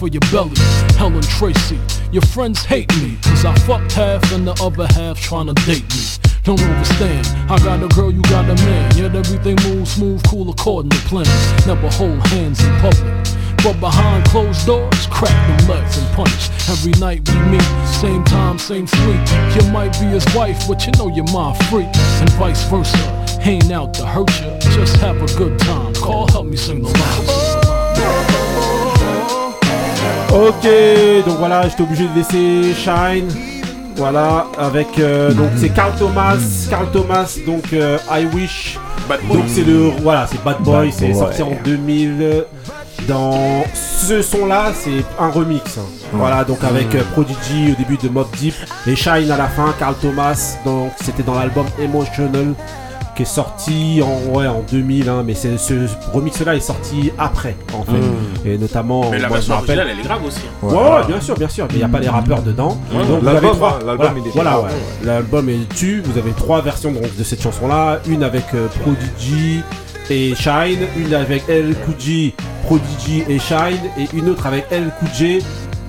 [0.01, 0.57] for your belly.
[0.97, 1.79] Helen Tracy,
[2.11, 5.85] your friends hate me, cause I fucked half and the other half trying to date
[5.93, 6.01] me.
[6.43, 8.97] Don't understand, I got a girl, you got a man.
[8.97, 11.27] Yet everything moves smooth, cool according to plan.
[11.67, 13.13] Never hold hands in public.
[13.63, 16.49] But behind closed doors, crack them legs and punch.
[16.67, 19.21] Every night we meet, same time, same sleep.
[19.53, 21.93] You might be his wife, but you know you're my freak.
[22.21, 22.97] And vice versa.
[23.41, 25.93] Ain't out to hurt you, just have a good time.
[25.93, 28.40] Call, help me sing the line.
[30.33, 30.67] Ok,
[31.25, 33.27] donc voilà, j'étais obligé de laisser Shine.
[33.97, 36.37] Voilà, avec euh, donc c'est Carl Thomas,
[36.69, 38.79] Carl Thomas, donc euh, I Wish.
[39.27, 42.45] Donc c'est le voilà, c'est Bad Boy, Bad c'est sorti en 2000.
[43.07, 45.77] Dans ce son-là, c'est un remix.
[45.77, 45.81] hein.
[46.13, 48.53] Voilà, donc avec euh, Prodigy au début de Mob Deep
[48.87, 50.55] et Shine à la fin, Carl Thomas.
[50.63, 52.53] Donc c'était dans l'album Emotional
[53.15, 55.73] qui est sorti en ouais en 2000, hein, mais c'est- ce
[56.13, 58.47] remix-là est sorti après en fait, Mm.
[58.47, 59.09] et notamment.
[59.11, 60.39] Mais la moi, version me rappelle- originale, elle est grave aussi.
[60.47, 60.65] hein.
[60.67, 61.65] Ouais, ouais, bien sûr, bien sûr.
[61.69, 62.77] Mais il n'y a pas les rappeurs dedans.
[62.91, 63.69] Ouais, Donc, vous l'album, avez trois.
[63.69, 64.69] hein, l'album, voilà, il est voilà, pas- ouais.
[65.03, 66.03] L'album est dessus.
[66.05, 67.99] Vous avez trois versions donc, de cette chanson-là.
[68.07, 69.61] Une avec euh, Prodigy
[70.09, 70.79] et Shine.
[70.97, 71.95] Une avec El Cool
[72.65, 73.79] Prodigy et Shine.
[73.99, 75.09] Et une autre avec El Cool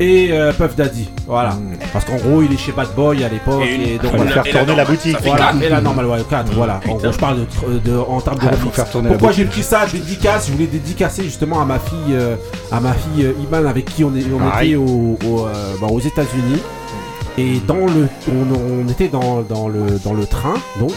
[0.03, 1.09] et euh, Puff Daddy.
[1.27, 1.57] Voilà.
[1.93, 3.63] Parce qu'en gros, il est chez Bad Boy à l'époque.
[3.65, 4.43] Et une- Et, donc, Fallait voilà.
[4.43, 5.13] faire et la tourner la normale, boutique.
[5.17, 5.63] ça fait Voilà, quatre.
[5.63, 6.81] et la normale, ouais, 4, voilà.
[6.89, 8.75] En gros, je parle de, de- en termes de Ah, faut remix.
[8.77, 9.87] faire tourner la Pourquoi j'ai pris ça?
[9.93, 12.37] Dédicace, je voulais dédicacer justement à ma fille, euh,
[12.71, 14.83] à ma fille euh, Iman avec qui on, est, on était au,
[15.27, 16.61] au, euh, bah, aux États-Unis.
[17.39, 20.93] Et dans le, on, on était dans, dans le, dans le train, donc.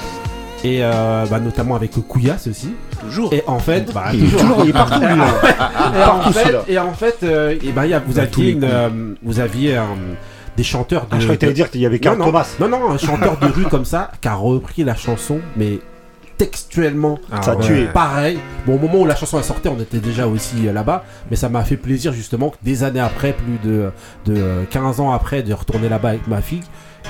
[0.63, 2.69] Et euh, bah, notamment avec Kouyas aussi.
[3.05, 3.33] Toujours.
[3.33, 5.27] Et en fait, bah, Il est toujours, il est partout, lui, là.
[5.95, 8.63] et en fait, et en fait, euh, et bah, il y a- vous aviez, une,
[8.63, 8.89] euh,
[9.23, 9.81] vous aviez euh,
[10.57, 11.07] des chanteurs de.
[11.11, 12.55] Ah, je croyais de- dire qu'il y avait Carl non, non, Thomas.
[12.59, 15.79] Non, non, un chanteur de rue comme ça qui a repris la chanson, mais
[16.37, 17.17] textuellement.
[17.41, 17.85] Ça a euh, tué.
[17.93, 18.37] Pareil.
[18.65, 21.35] Bon, au moment où la chanson a sorti, on était déjà aussi euh, là-bas, mais
[21.37, 23.89] ça m'a fait plaisir justement que des années après, plus de,
[24.25, 26.61] de euh, 15 ans après, de retourner là-bas avec ma fille.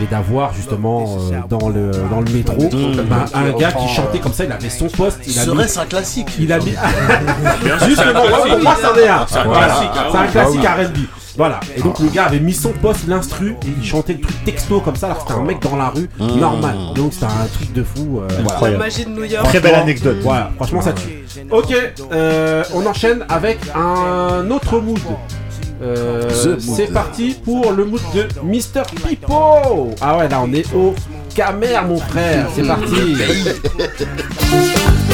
[0.02, 2.70] Et d'avoir justement euh, dans, le, dans le métro
[3.10, 6.28] bah, un gars qui chantait comme ça, il avait son poste, il Serait-ce un classique
[6.38, 6.74] il a mis
[7.88, 8.80] Justement, c'est un pour moi, classique.
[8.84, 9.26] c'en est un.
[9.28, 9.66] C'est un Voilà.
[9.68, 10.32] classique, ah C'est un oui.
[10.60, 10.62] classique
[10.94, 10.98] R&B.
[11.38, 11.60] Voilà.
[11.76, 14.80] Et donc le gars avait mis son poste, l'instru, et il chantait le truc texto
[14.80, 16.76] comme ça, alors que c'était un mec dans la rue, normal.
[16.96, 18.20] Donc c'était un truc de fou.
[18.22, 18.28] euh,
[18.60, 18.78] voilà.
[18.78, 19.46] Magie de New York.
[19.46, 20.18] Très belle anecdote.
[20.24, 21.26] Voilà, franchement ça tue.
[21.52, 21.74] Ok,
[22.12, 25.00] euh, on enchaîne avec un autre mood.
[25.82, 26.30] Euh,
[26.60, 28.84] c'est parti pour le mood de Mr.
[29.08, 29.92] Pipo.
[30.02, 30.94] Ah ouais, là on est au
[31.36, 32.48] Camer, mon frère.
[32.56, 33.16] C'est parti.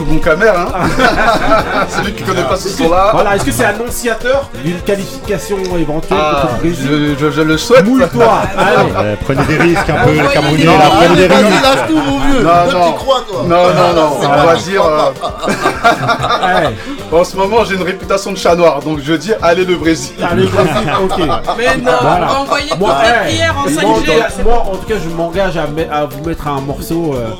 [0.00, 0.68] tout bon camère, hein.
[1.90, 3.10] Celui qui connaît pas ce son-là.
[3.12, 7.40] Voilà, est-ce que c'est annonciateur d'une qualification éventuelle Ah, contre le Brésil je, je- je
[7.42, 7.84] le souhaite.
[7.84, 9.16] Mouille-toi, allez.
[9.24, 11.62] Prenez des risques un peu, les Camerounais, là, Non, prenez des risques.
[11.62, 12.40] lâche tout, mon vieux.
[12.42, 12.86] Non, Toi, non.
[12.86, 13.42] t'y crois, toi.
[13.46, 13.64] Non,
[13.94, 14.84] non, On va dire.
[14.84, 16.70] euh,
[17.12, 20.12] En ce moment, j'ai une réputation de chat noir, donc je dis allez le Brésil.
[20.22, 20.72] Allez, Brésil,
[21.02, 21.18] ok.
[21.18, 24.76] Mais non, on va envoyer eh, prières en moi, 5G, en- là, c'est moi, en
[24.76, 25.66] tout cas, je m'engage à,
[26.06, 27.30] vous mettre un morceau euh,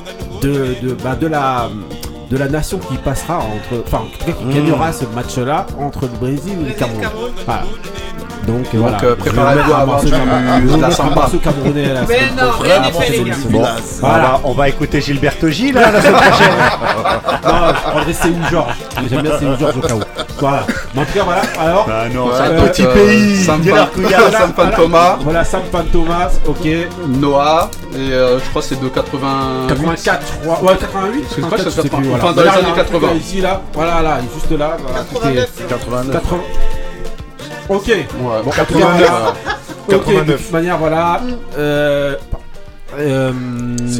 [0.42, 1.68] de, de, bah, de la
[2.30, 4.54] de la nation qui passera entre, enfin, en tout cas, qui Mm.
[4.54, 7.32] gagnera ce match-là entre le Brésil et le Cameroun.
[7.44, 7.62] Voilà.
[8.46, 8.98] Donc, Donc, voilà.
[9.04, 11.28] euh, préparez-vous à avoir de la samba.
[11.42, 13.36] camerounais Mais non, rien n'est fait, les gars.
[13.48, 13.64] Bon,
[14.02, 16.48] on, va, on va écouter Gilberto Gil la semaine prochaine.
[17.44, 18.74] non, je prendrais Séou Georges.
[19.08, 20.00] J'aime bien Séou Georges au cas où.
[20.38, 20.66] Voilà.
[20.94, 21.42] Mais en tout cas, voilà.
[21.60, 23.44] Alors, Bah non, c'est un petit euh, pays.
[23.44, 23.60] Sam
[25.22, 26.68] Voilà, Sam Fantomas, ok.
[27.08, 29.66] Noah, et euh, je crois que c'est de 80.
[29.68, 30.62] 84, je crois.
[30.62, 32.08] Ouais, 88 C'est quoi, 84, c'est je plus, 80.
[32.08, 32.24] voilà.
[32.24, 33.08] Enfin, dans les années un truc 80.
[33.16, 34.76] Ici, là, voilà, là, juste là.
[34.82, 36.22] Voilà, tout est- 89.
[37.70, 37.76] 80.
[37.76, 38.06] Ok.
[38.18, 39.08] Bon, tout cas, 89.
[39.08, 39.34] voilà.
[39.88, 40.42] Ok, de 89.
[40.42, 41.20] toute manière, voilà.
[41.56, 42.16] Euh,
[42.98, 43.32] euh,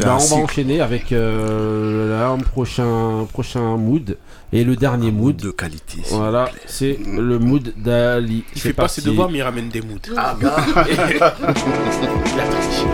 [0.03, 4.17] bah, un on va enchaîner avec euh, là, un prochain, prochain mood.
[4.53, 5.37] Et le dernier mood.
[5.37, 6.01] de qualité.
[6.09, 8.43] Voilà, c'est le mood d'Ali.
[8.53, 8.99] Il fait pas parti.
[8.99, 10.13] ses devoirs, mais il ramène des moods.
[10.17, 12.85] Ah, il a triché.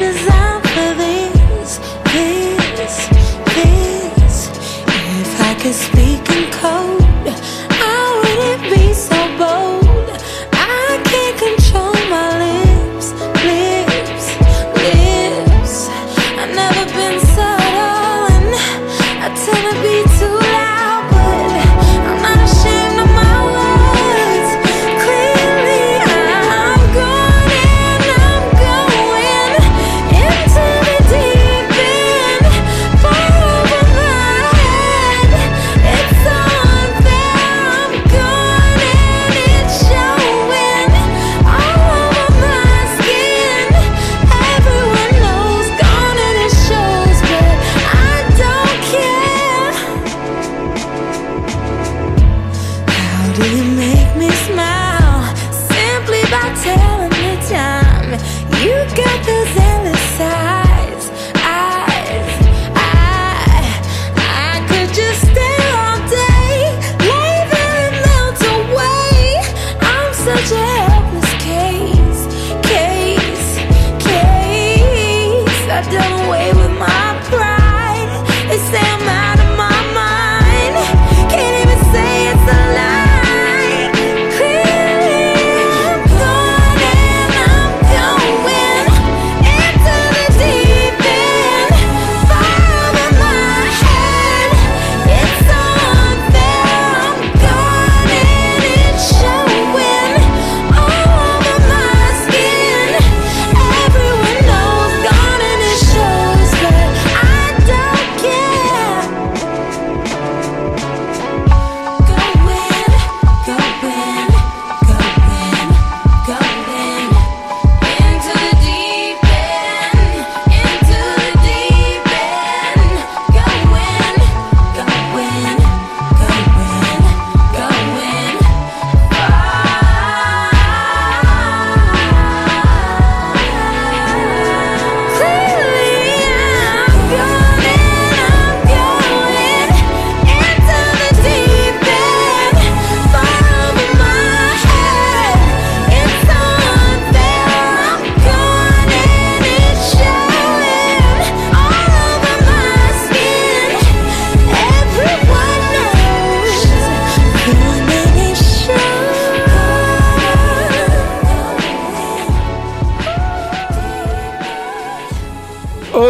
[0.00, 0.39] Cause I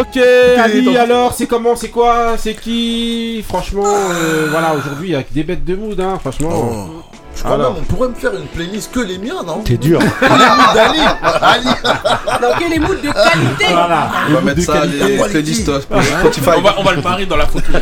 [0.01, 0.18] Ok,
[0.59, 3.44] Ali, alors, c'est comment, c'est quoi, c'est qui?
[3.47, 6.48] Franchement, euh, voilà, aujourd'hui, avec des bêtes de mood, hein, franchement.
[6.52, 7.02] Oh.
[7.36, 7.74] Je crois Alors.
[7.74, 9.60] même, on pourrait me faire une playlist que les miens, non?
[9.62, 9.98] T'es dur.
[10.22, 11.01] Les moods d'Ali.
[11.43, 11.66] Ali.
[11.66, 14.10] Donc, quel est mood de qualité Voilà.
[14.28, 16.51] On va mettre ça, les playlists euh, Spotify.
[16.56, 17.72] On va, on va le parier dans la photo.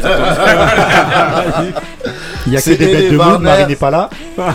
[2.46, 3.40] Il y a que des bêtes les de mood.
[3.40, 4.08] Marie n'est pas là.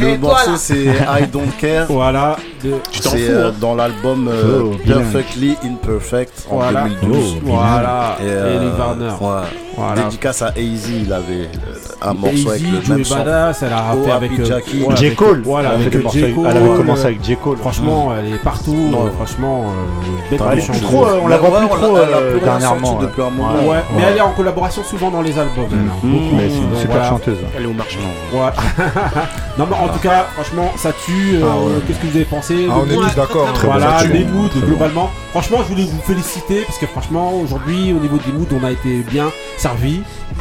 [0.00, 1.86] Le morceau c'est I Don't Care.
[1.88, 2.36] Voilà.
[2.62, 3.54] De- Tu t'en C'est fous, euh, hein.
[3.60, 4.76] dans l'album euh, Oh.
[4.86, 6.84] Perfectly Imperfect en Voilà.
[7.00, 7.36] 2012.
[7.36, 8.16] Oh, voilà.
[8.20, 9.04] Et, euh, les Warner.
[9.20, 9.48] ouais.
[9.76, 10.02] Voilà.
[10.02, 13.14] Dédicace à Easy, il avait euh, un morceau avec le Joey même son.
[13.16, 14.82] Badass, elle a rappé Oh, avec euh, Jackie.
[14.82, 15.06] ouais, J.
[15.06, 15.42] avec- Cole.
[15.44, 16.02] Voilà, Elle avec avait J.
[16.02, 16.46] commencé- Cole.
[16.50, 17.36] Elle avait euh, commencé avec J.
[17.36, 17.56] Cole.
[17.58, 18.76] Franchement, elle est partout.
[18.92, 22.38] Euh, franchement, euh, bête Elle est trop, euh, on la voit ouais, plus trop euh,
[22.44, 22.98] dernièrement.
[22.98, 23.02] ouais.
[23.06, 23.54] depuis un moment.
[23.70, 25.64] Ouais, mais elle est en collaboration souvent dans les albums.
[25.70, 25.92] elle, hein.
[26.02, 26.34] Mmh, Beaucoup.
[26.36, 27.38] mais c'est une super chanteuse.
[27.56, 27.98] Elle est au marché.
[28.34, 28.38] Ouais.
[29.58, 31.36] non, mais en tout cas, franchement, ça tue.
[31.36, 31.80] euh, Ah.
[31.86, 33.48] Qu'est-ce que vous avez pensé Ah, on est tous d'accord.
[33.64, 34.66] Voilà, les moods Très bon.
[34.66, 35.10] globalement.
[35.30, 38.72] Franchement, je voulais vous féliciter parce que franchement, aujourd'hui, au niveau des moods, on a
[38.72, 40.00] été bien servi.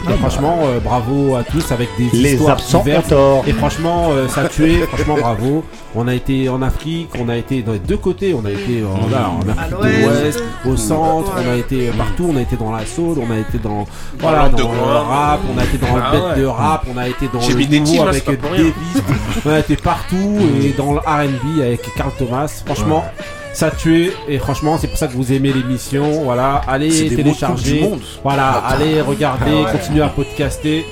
[0.10, 3.08] Et franchement, euh, bravo à tous avec des Les histoires absents ont diverses.
[3.08, 3.44] tort.
[3.48, 4.82] Et franchement, euh, ça a tué.
[4.88, 5.64] franchement, bravo.
[5.96, 8.34] On a été en Afrique, on a été dans les deux côtés.
[8.34, 10.44] On a été en, voilà, en Afrique de l'ouest.
[10.66, 11.32] au centre.
[11.46, 12.28] On a été partout.
[12.34, 13.18] On a été dans la soul.
[13.28, 13.86] On a été dans
[14.20, 15.40] voilà dans le rap.
[15.54, 16.42] On a été dans le Ah bête ouais.
[16.42, 16.86] de rap.
[16.94, 18.26] On a été dans le mis des teams, avec.
[18.26, 18.74] Davis.
[19.46, 22.64] on a été partout et dans le R&B avec Carl Thomas.
[22.66, 23.04] Franchement.
[23.52, 26.24] Ça a tué et franchement c'est pour ça que vous aimez l'émission.
[26.24, 27.82] Voilà, allez télécharger.
[27.82, 28.00] Monde.
[28.24, 29.72] Voilà, allez regarder, Ah ouais.
[29.72, 30.86] continuez à podcaster.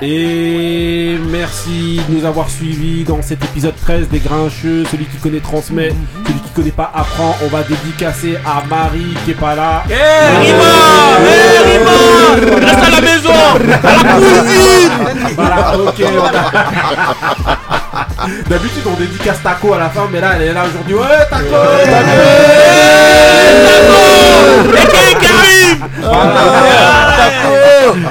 [0.00, 4.84] Et merci de nous avoir suivis dans cet épisode 13 des Grincheux.
[4.90, 5.92] Celui qui connaît transmet,
[6.26, 7.36] celui qui connaît pas apprend.
[7.44, 9.82] On va dédicacer à Marie qui est pas là.
[9.90, 10.64] Eh, Rima
[11.20, 13.30] Eh, Rima Reste à la maison
[13.84, 17.57] À la cuisine Voilà, ok.
[18.48, 20.94] D'habitude on dédicace Taco à la fin, mais là elle est là aujourd'hui.
[20.94, 21.46] Ouais, Taco
[25.18, 25.78] qui arrive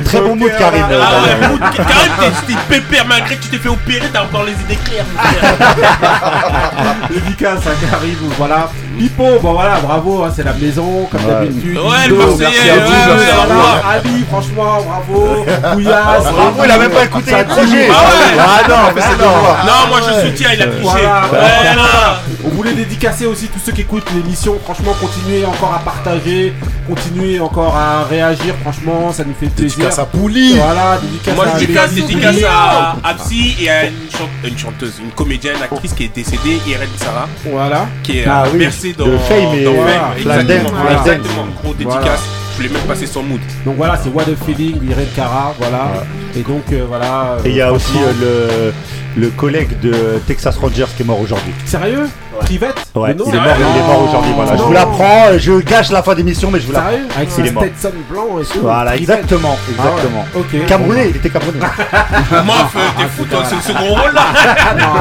[0.05, 0.85] Très bon mood, Karim.
[0.89, 4.43] Ah ouais, écoute, Karim, t'es- t'es pépère malgré que tu t'es fait opérer, t'as encore
[4.43, 5.05] les idées claires.
[7.09, 8.69] Dédicace à Karim, voilà.
[8.97, 11.31] Pipo, bon voilà, bravo, hein, c'est la maison, comme Ouais.
[11.45, 11.77] d'habitude.
[11.77, 13.59] Ouais, Indo, le Marseillais, merci à vous, ouais, merci ouais, à vous.
[13.59, 14.09] ouais.
[14.11, 15.45] Ali, franchement, bravo.
[15.73, 16.23] Couillasse.
[16.33, 17.49] Bravo, il a même pas écouté Ça les tue.
[17.51, 17.89] projets.
[17.91, 18.39] Ah ouais.
[18.39, 19.65] Ah non, mais c'est devoir.
[19.65, 20.81] Non, moi je soutiens, il a triché.
[20.81, 21.21] Voilà.
[21.31, 22.21] Ouais, là.
[22.49, 24.57] On voulait dédicacer aussi tous ceux qui écoutent l'émission.
[24.63, 26.53] Franchement, continuez encore à partager,
[26.87, 28.55] continuez encore à réagir.
[28.61, 29.77] Franchement, ça nous fait plaisir.
[29.77, 30.55] Dédicace à Pouli.
[30.57, 34.93] Voilà, dédicace Moi à je dédicace, dédicace à Absi et à une, chante- une chanteuse,
[35.03, 37.87] une comédienne, actrice qui est décédée, Irene Sarah, Voilà.
[38.03, 40.21] qui est Ah oui, bercée dans, de Fame et dans voilà, Fame.
[40.21, 41.45] Flashdance, Exactement.
[41.61, 41.99] Gros Voilà.
[41.99, 42.21] dédicace.
[42.51, 43.41] Je voulais même passer son mood.
[43.65, 45.91] Donc voilà, c'est What a Feeling, Irene Cara, voilà.
[46.35, 47.37] Et donc euh, voilà.
[47.45, 48.71] Et il y a euh, aussi euh,
[49.15, 49.93] le, le collègue de
[50.25, 51.53] Texas Rangers qui est mort aujourd'hui.
[51.65, 52.07] Sérieux?
[52.39, 54.31] Privette Ouais, il est mort, il est mort aujourd'hui.
[54.35, 55.37] Voilà, je vous l'apprends.
[55.37, 56.89] Je gâche la fin d'émission, mais je vous l'apprends.
[57.15, 57.43] Avec son.
[57.45, 58.59] Stetson blanc et tout.
[58.61, 59.89] Voilà, exactement, Ah ouais.
[59.91, 60.25] exactement.
[60.35, 60.65] Ok.
[60.67, 61.59] Camerounais, il était camerounais.
[62.45, 64.25] Mof, euh, t'es fou, toi, c'est le second rôle là.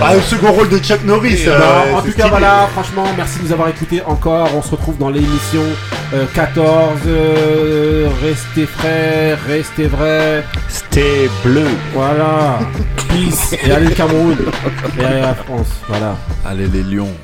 [0.00, 1.44] Ah, le second rôle de Chuck Norris.
[1.46, 4.48] Non, euh, en tout cas, voilà, franchement, merci de nous avoir écoutés encore.
[4.56, 5.62] On se retrouve dans l'émission
[6.14, 7.00] euh, 14.
[7.06, 10.44] euh, restez frais, restez vrais.
[10.68, 11.66] C'était bleu.
[11.94, 12.58] Voilà.
[13.08, 13.54] Peace.
[13.64, 14.36] Et allez le Cameroun.
[14.98, 15.68] Et allez la France.
[15.88, 16.16] Voilà.
[16.46, 17.23] Allez les lions.